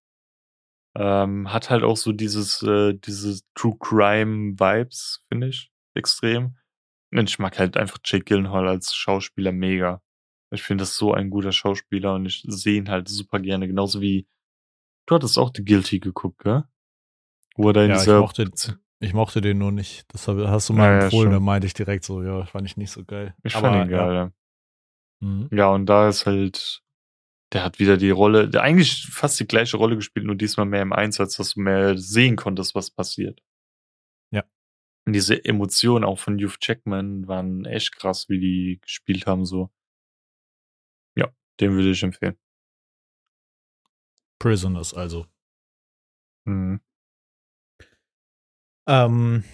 Ähm, 0.94 1.52
hat 1.52 1.70
halt 1.70 1.82
auch 1.82 1.96
so 1.96 2.12
dieses, 2.12 2.62
äh, 2.62 2.94
diese 2.94 3.40
True 3.54 3.76
Crime 3.78 4.58
Vibes, 4.58 5.24
finde 5.28 5.48
ich, 5.48 5.70
extrem. 5.96 6.56
Und 7.12 7.28
ich 7.28 7.38
mag 7.38 7.58
halt 7.58 7.76
einfach 7.76 7.98
Jake 8.04 8.24
Gyllenhaal 8.24 8.68
als 8.68 8.94
Schauspieler 8.94 9.52
mega. 9.52 10.02
Ich 10.50 10.62
finde 10.62 10.82
das 10.82 10.96
so 10.96 11.12
ein 11.14 11.30
guter 11.30 11.52
Schauspieler 11.52 12.14
und 12.14 12.26
ich 12.26 12.44
sehe 12.46 12.78
ihn 12.78 12.88
halt 12.88 13.08
super 13.08 13.40
gerne. 13.40 13.66
Genauso 13.66 14.00
wie, 14.00 14.26
du 15.06 15.14
hattest 15.14 15.38
auch 15.38 15.50
The 15.54 15.64
Guilty 15.64 15.98
geguckt, 16.00 16.38
gell? 16.40 16.64
Wo 17.56 17.68
er 17.70 17.72
da 17.72 17.84
in 17.84 17.90
Ja, 17.90 18.00
ich 18.00 18.06
mochte, 18.08 18.50
ich 19.00 19.14
mochte 19.14 19.40
den 19.40 19.58
nur 19.58 19.72
nicht. 19.72 20.04
Das 20.12 20.28
hast 20.28 20.68
du 20.68 20.72
mal 20.72 20.84
Ja, 20.86 20.98
ja, 20.98 21.04
empfohlen, 21.04 21.26
schon. 21.26 21.32
da 21.32 21.40
meinte 21.40 21.66
ich 21.66 21.74
direkt 21.74 22.04
so, 22.04 22.22
ja, 22.22 22.44
fand 22.44 22.66
ich 22.66 22.76
nicht 22.76 22.90
so 22.90 23.04
geil. 23.04 23.34
ich 23.42 23.56
Aber, 23.56 23.70
fand 23.70 23.86
ihn 23.86 23.90
ja. 23.92 23.98
geil, 24.06 24.14
ja. 24.14 24.32
Mhm. 25.20 25.48
Ja, 25.52 25.68
und 25.70 25.86
da 25.86 26.08
ist 26.08 26.26
halt, 26.26 26.82
der 27.52 27.64
hat 27.64 27.78
wieder 27.78 27.96
die 27.96 28.10
Rolle, 28.10 28.48
der 28.48 28.62
eigentlich 28.62 29.06
fast 29.10 29.40
die 29.40 29.46
gleiche 29.46 29.76
Rolle 29.76 29.96
gespielt, 29.96 30.26
nur 30.26 30.34
diesmal 30.34 30.66
mehr 30.66 30.82
im 30.82 30.92
Einsatz, 30.92 31.36
dass 31.36 31.54
du 31.54 31.60
mehr 31.60 31.96
sehen 31.96 32.36
konntest, 32.36 32.74
was 32.74 32.90
passiert. 32.90 33.40
Und 35.06 35.12
diese 35.12 35.44
Emotionen 35.44 36.04
auch 36.04 36.18
von 36.18 36.36
Hugh 36.38 36.56
Jackman 36.60 37.28
waren 37.28 37.64
echt 37.64 37.96
krass, 37.96 38.28
wie 38.28 38.40
die 38.40 38.80
gespielt 38.82 39.26
haben, 39.26 39.44
so. 39.44 39.70
Ja, 41.16 41.28
den 41.60 41.72
würde 41.72 41.90
ich 41.90 42.02
empfehlen. 42.02 42.36
Prisoners 44.40 44.94
also. 44.94 45.26
Mhm. 46.44 46.80
Ähm, 48.88 49.44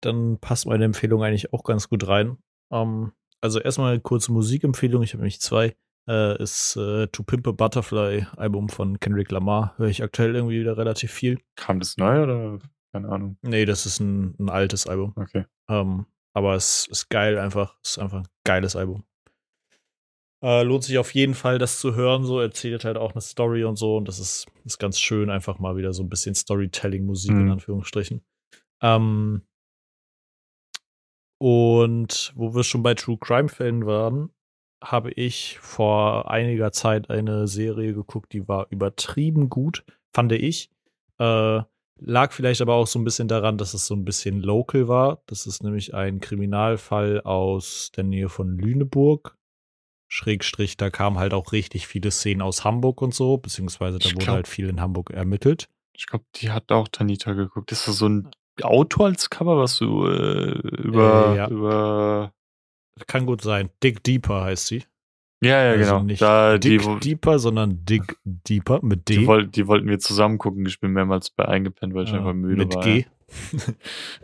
dann 0.00 0.38
passt 0.38 0.66
meine 0.66 0.84
Empfehlung 0.84 1.22
eigentlich 1.22 1.52
auch 1.52 1.64
ganz 1.64 1.88
gut 1.88 2.06
rein. 2.06 2.38
Ähm, 2.72 3.12
also 3.40 3.60
erstmal 3.60 3.92
eine 3.92 4.00
kurze 4.00 4.32
Musikempfehlung. 4.32 5.02
Ich 5.02 5.12
habe 5.12 5.22
nämlich 5.22 5.40
zwei. 5.40 5.76
Äh, 6.08 6.42
ist 6.42 6.76
äh, 6.76 7.08
To 7.08 7.22
Pimp 7.22 7.46
a 7.46 7.52
Butterfly 7.52 8.26
Album 8.36 8.68
von 8.68 8.98
Kendrick 9.00 9.30
Lamar. 9.30 9.74
Höre 9.76 9.88
ich 9.88 10.02
aktuell 10.02 10.34
irgendwie 10.34 10.60
wieder 10.60 10.76
relativ 10.76 11.12
viel. 11.12 11.40
Kam 11.56 11.78
das 11.78 11.96
neu 11.96 12.22
oder? 12.22 12.58
Keine 12.92 13.08
Ahnung. 13.08 13.36
Nee, 13.42 13.64
das 13.64 13.86
ist 13.86 14.00
ein, 14.00 14.34
ein 14.38 14.48
altes 14.50 14.86
Album. 14.86 15.12
Okay. 15.16 15.44
Ähm, 15.68 16.06
aber 16.34 16.54
es 16.54 16.86
ist 16.90 17.08
geil 17.08 17.38
einfach. 17.38 17.76
Es 17.82 17.92
ist 17.92 17.98
einfach 17.98 18.18
ein 18.20 18.28
geiles 18.44 18.76
Album. 18.76 19.04
Äh, 20.42 20.62
lohnt 20.62 20.84
sich 20.84 20.96
auf 20.98 21.12
jeden 21.14 21.34
Fall, 21.34 21.58
das 21.58 21.78
zu 21.78 21.94
hören. 21.94 22.24
So 22.24 22.40
erzählt 22.40 22.84
halt 22.84 22.96
auch 22.96 23.12
eine 23.12 23.20
Story 23.20 23.64
und 23.64 23.76
so. 23.76 23.96
Und 23.96 24.08
das 24.08 24.18
ist, 24.18 24.46
ist 24.64 24.78
ganz 24.78 24.98
schön, 24.98 25.30
einfach 25.30 25.58
mal 25.58 25.76
wieder 25.76 25.92
so 25.92 26.02
ein 26.02 26.08
bisschen 26.08 26.34
Storytelling-Musik 26.34 27.30
in 27.32 27.44
Mhm. 27.44 27.52
Anführungsstrichen. 27.52 28.22
Ähm, 28.82 29.42
und 31.38 32.32
wo 32.36 32.54
wir 32.54 32.64
schon 32.64 32.82
bei 32.82 32.94
True 32.94 33.18
Crime-Fällen 33.18 33.86
waren, 33.86 34.30
habe 34.82 35.10
ich 35.12 35.58
vor 35.58 36.30
einiger 36.30 36.72
Zeit 36.72 37.10
eine 37.10 37.46
Serie 37.46 37.92
geguckt, 37.94 38.32
die 38.32 38.48
war 38.48 38.66
übertrieben 38.70 39.48
gut, 39.50 39.84
fand 40.14 40.32
ich. 40.32 40.70
Äh, 41.18 41.62
lag 42.00 42.32
vielleicht 42.32 42.60
aber 42.60 42.74
auch 42.74 42.86
so 42.86 42.98
ein 42.98 43.04
bisschen 43.04 43.28
daran, 43.28 43.58
dass 43.58 43.74
es 43.74 43.86
so 43.86 43.94
ein 43.94 44.04
bisschen 44.04 44.40
local 44.40 44.88
war. 44.88 45.22
Das 45.26 45.46
ist 45.46 45.62
nämlich 45.62 45.94
ein 45.94 46.20
Kriminalfall 46.20 47.20
aus 47.22 47.90
der 47.96 48.04
Nähe 48.04 48.28
von 48.28 48.56
Lüneburg. 48.58 49.36
Schrägstrich, 50.12 50.76
da 50.76 50.90
kamen 50.90 51.18
halt 51.18 51.32
auch 51.34 51.52
richtig 51.52 51.86
viele 51.86 52.10
Szenen 52.10 52.42
aus 52.42 52.64
Hamburg 52.64 53.00
und 53.00 53.14
so, 53.14 53.36
beziehungsweise 53.38 53.98
da 54.00 54.06
Ich 54.08 54.14
wurde 54.16 54.24
glaub- 54.24 54.34
halt 54.36 54.48
viel 54.48 54.68
in 54.68 54.80
Hamburg 54.80 55.10
ermittelt. 55.10 55.68
Ich 55.92 56.06
glaube, 56.06 56.24
die 56.36 56.50
hat 56.50 56.72
auch 56.72 56.88
Tanita 56.88 57.34
geguckt. 57.34 57.70
Ist 57.70 57.86
das 57.86 57.98
so 57.98 58.08
ein 58.08 58.28
Auto 58.62 59.04
als 59.04 59.30
Cover, 59.30 59.56
was 59.58 59.78
du 59.78 60.06
äh, 60.06 60.50
über, 60.82 61.32
Äh, 61.32 61.36
ja. 61.36 61.48
über. 61.48 62.32
Kann 63.06 63.24
gut 63.24 63.42
sein. 63.42 63.70
Dick 63.82 64.02
Deeper 64.02 64.42
heißt 64.42 64.66
sie. 64.66 64.84
Ja, 65.42 65.62
ja, 65.64 65.70
Also 65.72 65.84
genau. 65.94 66.02
nicht 66.04 66.20
Da, 66.20 66.58
die, 66.58 66.68
Dick 66.78 66.84
wo- 66.86 66.96
Deeper, 66.96 67.38
sondern 67.38 67.84
Dick 67.84 68.18
Deeper 68.24 68.80
mit 68.82 69.08
D. 69.08 69.16
die, 69.18 69.26
woll, 69.26 69.46
die 69.46 69.66
wollten 69.66 69.88
wir 69.88 69.98
zusammen 69.98 70.36
gucken. 70.38 70.66
Ich 70.66 70.80
bin 70.80 70.92
mehrmals 70.92 71.30
bei 71.30 71.46
eingepennt, 71.46 71.94
weil 71.94 72.04
ich 72.04 72.10
Ja, 72.10 72.18
einfach 72.18 72.34
müde 72.34 72.56
mit 72.56 72.74
war. 72.74 72.82
G. 72.84 73.06
Ja. 73.48 73.58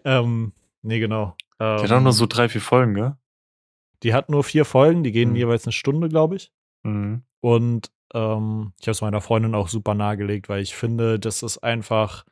ähm, 0.21 0.53
nee, 0.83 0.99
genau. 0.99 1.35
Die 1.59 1.64
hat 1.64 1.91
auch 1.91 1.97
Ähm, 1.97 2.03
nur 2.03 2.12
so 2.12 2.27
drei, 2.27 2.49
vier 2.49 2.61
Folgen, 2.61 2.95
gell? 2.95 3.17
die 4.03 4.12
hat 4.12 4.29
nur 4.29 4.45
vier 4.45 4.64
Folgen, 4.67 5.03
die 5.05 5.12
gehen 5.12 5.31
Mhm. 5.31 5.37
jeweils 5.37 5.64
eine 5.64 5.73
Stunde, 5.73 6.09
glaube 6.11 6.37
ich. 6.37 6.53
Mhm. 6.83 7.23
Und 7.41 7.91
ähm, 8.14 8.73
ich 8.79 8.87
habe 8.87 8.93
es 8.93 9.01
meiner 9.01 9.21
Freundin 9.23 9.55
auch 9.55 9.69
super 9.69 9.95
nahegelegt, 9.95 10.49
weil 10.51 10.61
ich 10.62 10.75
finde, 10.77 11.19
das 11.19 11.43
ist 11.43 11.59
einfach 11.59 12.25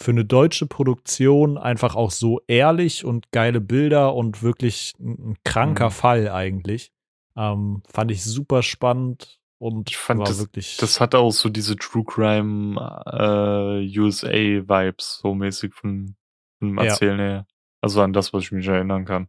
für 0.00 0.10
eine 0.10 0.24
deutsche 0.24 0.66
Produktion 0.66 1.56
einfach 1.56 1.94
auch 1.94 2.10
so 2.10 2.40
ehrlich 2.48 3.04
und 3.04 3.30
geile 3.30 3.60
Bilder 3.60 4.14
und 4.14 4.42
wirklich 4.42 4.94
ein, 4.98 5.30
ein 5.30 5.36
kranker 5.44 5.86
Mhm. 5.86 5.92
Fall 5.92 6.28
eigentlich. 6.30 6.90
Ähm, 7.36 7.82
fand 7.88 8.10
ich 8.10 8.22
super 8.24 8.62
spannend 8.62 9.40
und 9.58 9.90
Ich 9.90 9.96
fand 9.96 10.26
das- 10.28 10.38
wirklich. 10.38 10.76
Das 10.76 11.00
hat 11.00 11.14
auch 11.14 11.30
so 11.32 11.48
diese 11.48 11.76
True 11.76 12.04
Crime 12.04 12.76
äh, 13.06 13.98
USA-Vibes, 13.98 15.18
so 15.22 15.34
mäßig 15.34 15.74
von, 15.74 16.16
Ja. 16.62 16.84
Erzählen 16.84 17.18
her. 17.18 17.46
Also 17.82 18.00
an 18.02 18.12
das, 18.12 18.32
was 18.32 18.44
ich 18.44 18.52
mich 18.52 18.66
erinnern 18.66 19.04
kann. 19.04 19.28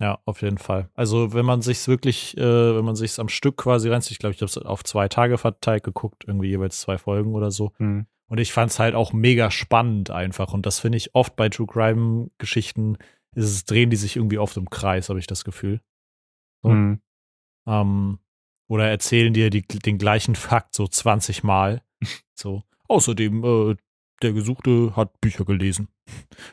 Ja, 0.00 0.18
auf 0.24 0.42
jeden 0.42 0.58
Fall. 0.58 0.90
Also 0.94 1.32
wenn 1.32 1.44
man 1.46 1.62
sich's 1.62 1.86
wirklich, 1.88 2.36
äh, 2.36 2.76
wenn 2.76 2.84
man 2.84 2.96
sich's 2.96 3.18
am 3.18 3.28
Stück 3.28 3.56
quasi 3.56 3.88
reinzieht, 3.88 4.12
ich 4.12 4.18
glaube, 4.18 4.34
ich 4.34 4.40
habe 4.40 4.46
es 4.50 4.58
auf 4.58 4.84
zwei 4.84 5.08
Tage 5.08 5.38
verteilt 5.38 5.84
geguckt, 5.84 6.24
irgendwie 6.26 6.48
jeweils 6.48 6.80
zwei 6.80 6.98
Folgen 6.98 7.34
oder 7.34 7.50
so. 7.50 7.72
Mhm. 7.78 8.06
Und 8.28 8.38
ich 8.38 8.52
fand's 8.52 8.78
halt 8.78 8.94
auch 8.94 9.12
mega 9.12 9.50
spannend 9.50 10.10
einfach. 10.10 10.52
Und 10.52 10.66
das 10.66 10.80
finde 10.80 10.98
ich 10.98 11.14
oft 11.14 11.36
bei 11.36 11.48
True 11.48 11.66
Crime 11.66 12.30
Geschichten, 12.38 12.96
ist 13.34 13.44
es, 13.50 13.64
drehen 13.64 13.90
die 13.90 13.96
sich 13.96 14.16
irgendwie 14.16 14.38
oft 14.38 14.56
im 14.56 14.70
Kreis, 14.70 15.08
habe 15.08 15.18
ich 15.18 15.26
das 15.26 15.44
Gefühl. 15.44 15.80
So. 16.62 16.70
Mhm. 16.70 17.00
Ähm, 17.66 18.18
oder 18.68 18.88
erzählen 18.88 19.34
dir 19.34 19.50
die, 19.50 19.62
den 19.62 19.98
gleichen 19.98 20.34
Fakt 20.34 20.74
so 20.74 20.86
20 20.86 21.42
Mal. 21.42 21.82
So. 22.34 22.64
Außerdem, 22.88 23.44
äh, 23.44 23.76
der 24.22 24.32
Gesuchte 24.32 24.96
hat 24.96 25.20
Bücher 25.20 25.44
gelesen. 25.44 25.88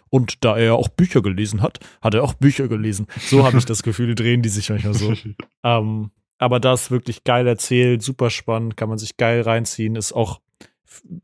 Und 0.09 0.43
da 0.43 0.57
er 0.57 0.75
auch 0.75 0.87
Bücher 0.87 1.21
gelesen 1.21 1.61
hat, 1.61 1.79
hat 2.01 2.13
er 2.13 2.23
auch 2.23 2.33
Bücher 2.33 2.67
gelesen. 2.67 3.07
So 3.17 3.43
habe 3.43 3.57
ich 3.57 3.65
das 3.65 3.81
Gefühl, 3.81 4.13
drehen 4.13 4.41
die 4.41 4.49
sich 4.49 4.69
manchmal 4.69 4.93
so. 4.93 5.13
Ähm, 5.63 6.11
aber 6.37 6.59
das 6.59 6.83
ist 6.83 6.91
wirklich 6.91 7.23
geil 7.25 7.45
erzählt, 7.47 8.01
super 8.01 8.29
spannend, 8.29 8.77
kann 8.77 8.87
man 8.87 8.97
sich 8.97 9.17
geil 9.17 9.41
reinziehen, 9.41 9.95
ist 9.95 10.13
auch 10.13 10.39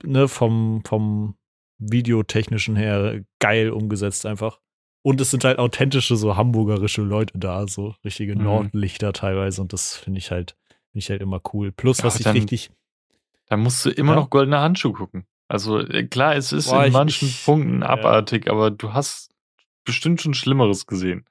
ne, 0.04 0.28
vom, 0.28 0.84
vom 0.86 1.36
Videotechnischen 1.78 2.76
her 2.76 3.24
geil 3.40 3.70
umgesetzt 3.70 4.26
einfach. 4.26 4.60
Und 5.06 5.22
es 5.22 5.30
sind 5.30 5.44
halt 5.44 5.60
authentische, 5.60 6.16
so 6.16 6.36
hamburgerische 6.36 7.04
Leute 7.04 7.38
da, 7.38 7.68
so 7.68 7.94
richtige 8.04 8.36
Mhm. 8.36 8.44
Nordlichter 8.44 9.14
teilweise. 9.14 9.62
Und 9.62 9.72
das 9.72 9.96
finde 9.96 10.18
ich 10.18 10.32
halt, 10.32 10.56
finde 10.92 10.98
ich 11.00 11.10
halt 11.12 11.22
immer 11.22 11.40
cool. 11.54 11.72
Plus, 11.72 12.00
Ja, 12.00 12.06
was 12.06 12.18
ich 12.18 12.24
dann- 12.24 12.36
richtig, 12.36 12.72
Da 13.48 13.56
musst 13.58 13.86
du 13.86 13.92
immer 13.92 14.14
Ja. 14.14 14.22
noch 14.22 14.32
goldene 14.32 14.60
Handschuhe 14.60 14.94
gucken. 14.94 15.28
Also 15.48 15.78
äh, 15.78 16.08
klar, 16.08 16.36
es 16.36 16.52
ist 16.52 16.72
Boah, 16.72 16.86
in 16.88 16.94
manchen 16.94 17.28
ich- 17.28 17.46
Punkten 17.46 17.82
ja. 17.84 17.90
abartig, 17.90 18.50
aber 18.50 18.72
du 18.72 18.94
hast 18.94 19.30
bestimmt 19.84 20.20
schon 20.24 20.34
Schlimmeres 20.34 20.88
gesehen. 20.88 21.26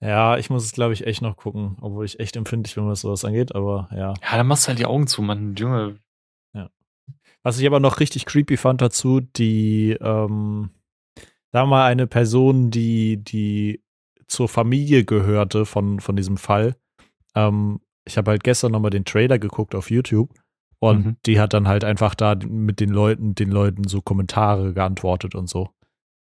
ja, 0.00 0.38
ich 0.38 0.48
muss 0.48 0.64
es, 0.64 0.70
glaube 0.72 0.92
ich, 0.92 1.04
echt 1.08 1.20
noch 1.22 1.36
gucken, 1.36 1.76
obwohl 1.80 2.04
ich 2.04 2.20
echt 2.20 2.36
empfindlich 2.36 2.76
bin, 2.76 2.86
was 2.86 3.00
sowas 3.00 3.24
angeht, 3.24 3.54
aber 3.56 3.88
ja. 3.90 4.14
Ja, 4.22 4.36
dann 4.36 4.46
machst 4.46 4.64
du 4.64 4.68
halt 4.68 4.78
die 4.78 4.86
Augen 4.86 5.08
zu, 5.08 5.20
Mann. 5.22 5.56
Junge, 5.56 5.98
Was 7.42 7.58
ich 7.58 7.66
aber 7.66 7.80
noch 7.80 7.98
richtig 8.00 8.26
creepy 8.26 8.56
fand 8.58 8.80
dazu, 8.82 9.20
die, 9.20 9.96
ähm, 10.00 10.70
da 11.52 11.66
mal 11.66 11.86
eine 11.86 12.06
Person, 12.06 12.70
die, 12.70 13.16
die 13.18 13.82
zur 14.26 14.48
Familie 14.48 15.04
gehörte 15.04 15.66
von, 15.66 16.00
von 16.00 16.16
diesem 16.16 16.36
Fall. 16.36 16.76
Ähm, 17.34 17.80
ich 18.04 18.16
habe 18.16 18.30
halt 18.30 18.44
gestern 18.44 18.72
nochmal 18.72 18.90
den 18.90 19.04
Trailer 19.04 19.38
geguckt 19.38 19.74
auf 19.74 19.90
YouTube 19.90 20.30
und 20.78 21.06
Mhm. 21.06 21.16
die 21.26 21.40
hat 21.40 21.52
dann 21.52 21.68
halt 21.68 21.84
einfach 21.84 22.14
da 22.14 22.36
mit 22.36 22.80
den 22.80 22.90
Leuten, 22.90 23.34
den 23.34 23.50
Leuten 23.50 23.84
so 23.86 24.00
Kommentare 24.00 24.72
geantwortet 24.72 25.34
und 25.34 25.48
so. 25.48 25.70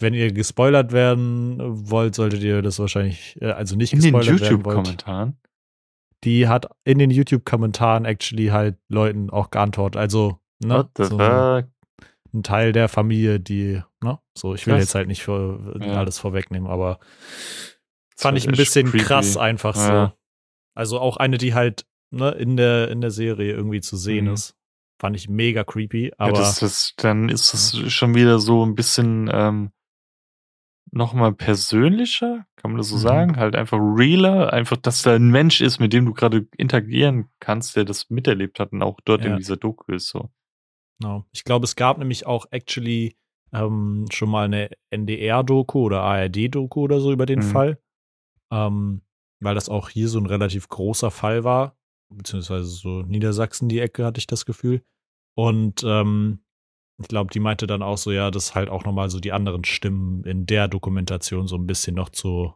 Wenn 0.00 0.14
ihr 0.14 0.32
gespoilert 0.32 0.92
werden 0.92 1.56
wollt, 1.90 2.14
solltet 2.14 2.42
ihr 2.42 2.62
das 2.62 2.78
wahrscheinlich, 2.78 3.36
äh, 3.40 3.50
also 3.50 3.74
nicht 3.76 3.92
in 3.92 4.00
den 4.00 4.14
gespoilert 4.14 4.40
werden 4.40 4.64
wollt. 4.64 4.76
YouTube-Kommentaren. 4.76 5.36
Die 6.24 6.48
hat 6.48 6.68
in 6.84 6.98
den 6.98 7.10
YouTube-Kommentaren 7.10 8.04
actually 8.04 8.46
halt 8.48 8.76
Leuten 8.88 9.30
auch 9.30 9.50
geantwortet. 9.50 10.00
Also, 10.00 10.38
ne? 10.64 10.74
What 10.78 10.90
the 10.96 11.04
so, 11.04 11.18
fuck? 11.18 11.66
ein 12.32 12.42
Teil 12.42 12.72
der 12.72 12.88
Familie, 12.88 13.40
die, 13.40 13.82
ne, 14.02 14.18
so, 14.36 14.54
ich 14.54 14.66
will 14.66 14.74
Krass. 14.74 14.84
jetzt 14.84 14.94
halt 14.94 15.08
nicht 15.08 15.22
vor, 15.22 15.76
Ja. 15.80 15.94
alles 15.94 16.18
vorwegnehmen, 16.18 16.68
aber 16.68 16.98
Das 18.14 18.22
fand 18.22 18.38
ich 18.38 18.46
ein 18.48 18.54
bisschen 18.56 18.88
creepy. 18.90 19.04
krass 19.04 19.36
einfach 19.36 19.74
so. 19.74 19.92
Ja. 19.92 20.14
Also 20.74 21.00
auch 21.00 21.16
eine, 21.16 21.38
die 21.38 21.54
halt 21.54 21.86
ne, 22.10 22.30
in, 22.30 22.56
der, 22.56 22.90
in 22.90 23.00
der 23.00 23.10
Serie 23.10 23.52
irgendwie 23.52 23.80
zu 23.80 23.96
sehen 23.96 24.26
Mhm. 24.26 24.34
ist. 24.34 24.54
Fand 25.00 25.14
ich 25.16 25.28
mega 25.28 25.62
creepy, 25.62 26.12
aber 26.18 26.32
ja, 26.32 26.38
das, 26.40 26.58
das, 26.60 26.94
dann 26.96 27.28
ist 27.28 27.54
es 27.54 27.92
schon 27.92 28.14
wieder 28.16 28.40
so 28.40 28.64
ein 28.66 28.74
bisschen 28.74 29.30
ähm, 29.32 29.70
nochmal 30.90 31.32
persönlicher, 31.34 32.46
kann 32.56 32.72
man 32.72 32.78
das 32.78 32.88
so 32.88 32.96
Mhm. 32.96 33.00
sagen? 33.00 33.36
Halt 33.36 33.54
einfach 33.54 33.78
realer, 33.78 34.52
einfach, 34.52 34.76
dass 34.78 35.02
da 35.02 35.14
ein 35.14 35.30
Mensch 35.30 35.60
ist, 35.60 35.78
mit 35.78 35.92
dem 35.92 36.06
du 36.06 36.14
gerade 36.14 36.48
interagieren 36.56 37.28
kannst, 37.40 37.76
der 37.76 37.84
das 37.84 38.10
miterlebt 38.10 38.58
hat 38.58 38.72
und 38.72 38.82
auch 38.82 38.98
dort 39.04 39.24
in 39.24 39.36
dieser 39.36 39.56
Doku 39.56 39.92
ist. 39.92 40.08
So. 40.08 40.30
Genau. 41.00 41.26
Ich 41.32 41.44
glaube, 41.44 41.64
es 41.64 41.76
gab 41.76 41.98
nämlich 41.98 42.26
auch 42.26 42.46
actually 42.50 43.16
ähm, 43.52 44.06
schon 44.10 44.30
mal 44.30 44.44
eine 44.44 44.70
NDR-Doku 44.90 45.80
oder 45.80 46.02
ARD-Doku 46.02 46.80
oder 46.82 47.00
so 47.00 47.12
über 47.12 47.26
den 47.26 47.40
Mhm. 47.40 47.44
Fall. 47.44 47.78
Ähm, 48.50 49.02
weil 49.40 49.54
das 49.54 49.68
auch 49.68 49.88
hier 49.88 50.08
so 50.08 50.18
ein 50.18 50.26
relativ 50.26 50.68
großer 50.68 51.10
Fall 51.10 51.44
war, 51.44 51.76
beziehungsweise 52.12 52.64
so 52.66 53.02
Niedersachsen 53.02 53.68
die 53.68 53.78
Ecke, 53.78 54.04
hatte 54.04 54.18
ich 54.18 54.26
das 54.26 54.46
Gefühl. 54.46 54.82
Und 55.36 55.84
ähm, 55.84 56.40
ich 57.00 57.06
glaube, 57.08 57.30
die 57.32 57.38
meinte 57.40 57.66
dann 57.68 57.82
auch 57.82 57.98
so, 57.98 58.10
ja, 58.10 58.30
dass 58.30 58.54
halt 58.56 58.68
auch 58.68 58.84
nochmal 58.84 59.08
so 59.10 59.20
die 59.20 59.32
anderen 59.32 59.64
Stimmen 59.64 60.24
in 60.24 60.46
der 60.46 60.66
Dokumentation 60.66 61.46
so 61.46 61.56
ein 61.56 61.66
bisschen 61.66 61.94
noch 61.94 62.08
zu 62.08 62.54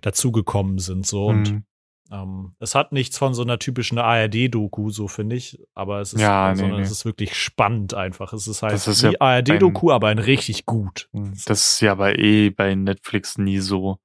dazugekommen 0.00 0.78
sind. 0.78 1.06
So 1.06 1.26
und 1.26 1.52
Mhm. 1.52 1.64
Ähm, 2.10 2.54
es 2.58 2.74
hat 2.74 2.92
nichts 2.92 3.18
von 3.18 3.34
so 3.34 3.42
einer 3.42 3.58
typischen 3.58 3.98
ARD-Doku, 3.98 4.90
so 4.90 5.08
finde 5.08 5.36
ich, 5.36 5.60
aber 5.74 6.00
es 6.00 6.12
ist, 6.14 6.20
Ja, 6.20 6.50
nee, 6.50 6.56
sondern 6.58 6.78
nee. 6.78 6.84
es 6.84 6.90
ist 6.90 7.04
wirklich 7.04 7.34
spannend 7.34 7.94
einfach. 7.94 8.32
Es 8.32 8.46
ist 8.46 8.62
halt 8.62 8.72
Das 8.72 8.88
ist 8.88 9.02
wie 9.02 9.12
ja 9.12 9.20
ARD-Doku, 9.20 9.90
aber 9.90 10.08
ein 10.08 10.18
richtig 10.18 10.66
gut. 10.66 11.08
Das 11.12 11.72
ist 11.72 11.80
ja 11.80 11.92
aber 11.92 12.18
eh 12.18 12.50
bei 12.50 12.74
Netflix 12.74 13.38
nie 13.38 13.58
so. 13.58 13.98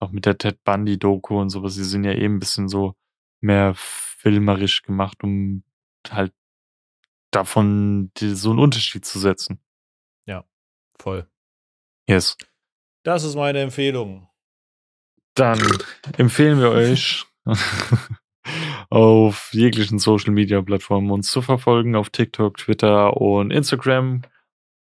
Auch 0.00 0.12
mit 0.12 0.26
der 0.26 0.38
Ted 0.38 0.62
Bundy-Doku 0.62 1.40
und 1.40 1.50
sowas. 1.50 1.74
Die 1.74 1.82
sind 1.82 2.04
ja 2.04 2.12
eben 2.12 2.36
ein 2.36 2.38
bisschen 2.38 2.68
so 2.68 2.94
mehr 3.40 3.72
filmerisch 3.74 4.82
gemacht, 4.82 5.24
um 5.24 5.64
halt 6.08 6.32
davon 7.32 8.12
die, 8.18 8.34
so 8.36 8.50
einen 8.50 8.60
Unterschied 8.60 9.04
zu 9.04 9.18
setzen. 9.18 9.60
Voll. 11.00 11.28
Yes. 12.08 12.36
Das 13.04 13.24
ist 13.24 13.36
meine 13.36 13.60
Empfehlung. 13.60 14.28
Dann 15.34 15.60
empfehlen 16.16 16.60
wir 16.60 16.70
euch 16.72 17.24
auf 18.90 19.50
jeglichen 19.52 19.98
Social 19.98 20.32
Media 20.32 20.62
Plattformen 20.62 21.10
uns 21.10 21.30
zu 21.30 21.42
verfolgen, 21.42 21.96
auf 21.96 22.10
TikTok, 22.10 22.56
Twitter 22.56 23.16
und 23.16 23.50
Instagram. 23.50 24.22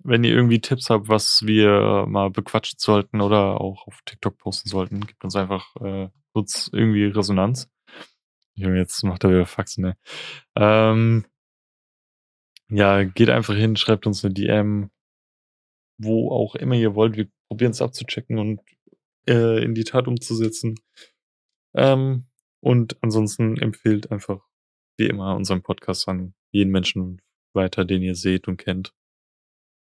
Wenn 0.06 0.24
ihr 0.24 0.32
irgendwie 0.32 0.60
Tipps 0.60 0.90
habt, 0.90 1.08
was 1.08 1.44
wir 1.46 2.06
mal 2.08 2.30
bequatschen 2.30 2.78
sollten 2.80 3.22
oder 3.22 3.62
auch 3.62 3.88
auf 3.88 4.00
TikTok 4.06 4.38
posten 4.38 4.70
sollten, 4.70 5.06
gibt 5.06 5.24
uns 5.24 5.36
einfach 5.36 5.76
äh, 5.78 6.10
kurz 6.34 6.70
irgendwie 6.74 7.06
Resonanz. 7.06 7.70
Junge, 8.56 8.78
jetzt 8.78 9.04
macht 9.04 9.24
er 9.24 9.32
wieder 9.32 9.46
Faxen, 9.46 9.84
ne? 9.84 9.98
Ähm, 10.56 11.26
ja, 12.70 13.04
geht 13.04 13.30
einfach 13.30 13.56
hin, 13.56 13.76
schreibt 13.76 14.06
uns 14.06 14.24
eine 14.24 14.34
DM, 14.34 14.92
wo 15.98 16.32
auch 16.32 16.56
immer 16.56 16.76
ihr 16.76 16.96
wollt. 16.96 17.16
Wir 17.16 17.28
probieren 17.48 17.72
es 17.72 17.82
abzuchecken 17.82 18.38
und 18.40 18.62
äh, 19.28 19.64
in 19.64 19.74
die 19.74 19.84
Tat 19.84 20.08
umzusetzen. 20.08 20.76
Ähm, 21.76 22.28
und 22.64 22.98
ansonsten 23.04 23.58
empfehlt 23.58 24.10
einfach 24.10 24.48
wie 24.98 25.08
immer 25.08 25.36
unseren 25.36 25.62
Podcast 25.64 26.08
an 26.08 26.34
jeden 26.52 26.72
Menschen 26.72 27.22
weiter, 27.54 27.84
den 27.84 28.02
ihr 28.02 28.16
seht 28.16 28.48
und 28.48 28.56
kennt. 28.56 28.96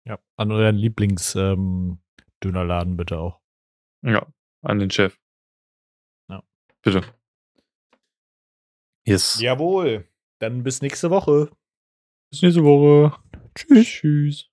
Ja. 0.06 0.20
An 0.36 0.52
euren 0.52 0.76
Lieblings-Dönerladen 0.76 2.98
bitte 2.98 3.20
auch. 3.20 3.40
Ja, 4.02 4.28
an 4.64 4.80
den 4.80 4.92
Chef. 4.92 5.18
Ja. 6.30 6.44
Bitte. 6.82 7.06
Yes. 9.06 9.40
Jawohl. 9.40 10.10
Dann 10.40 10.64
bis 10.64 10.82
nächste 10.82 11.10
Woche. 11.10 11.52
Bis 12.32 12.42
nächste 12.42 12.66
Woche. 12.66 13.18
Tschüss. 13.56 13.88
Tschüss. 13.88 14.50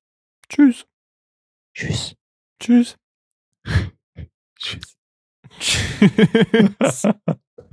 Tschüss. 0.49 0.87
Tschüss. 1.75 2.15
Tschüss. 2.61 2.97
Tschüss. 4.57 4.97
Tschüss. 5.59 7.09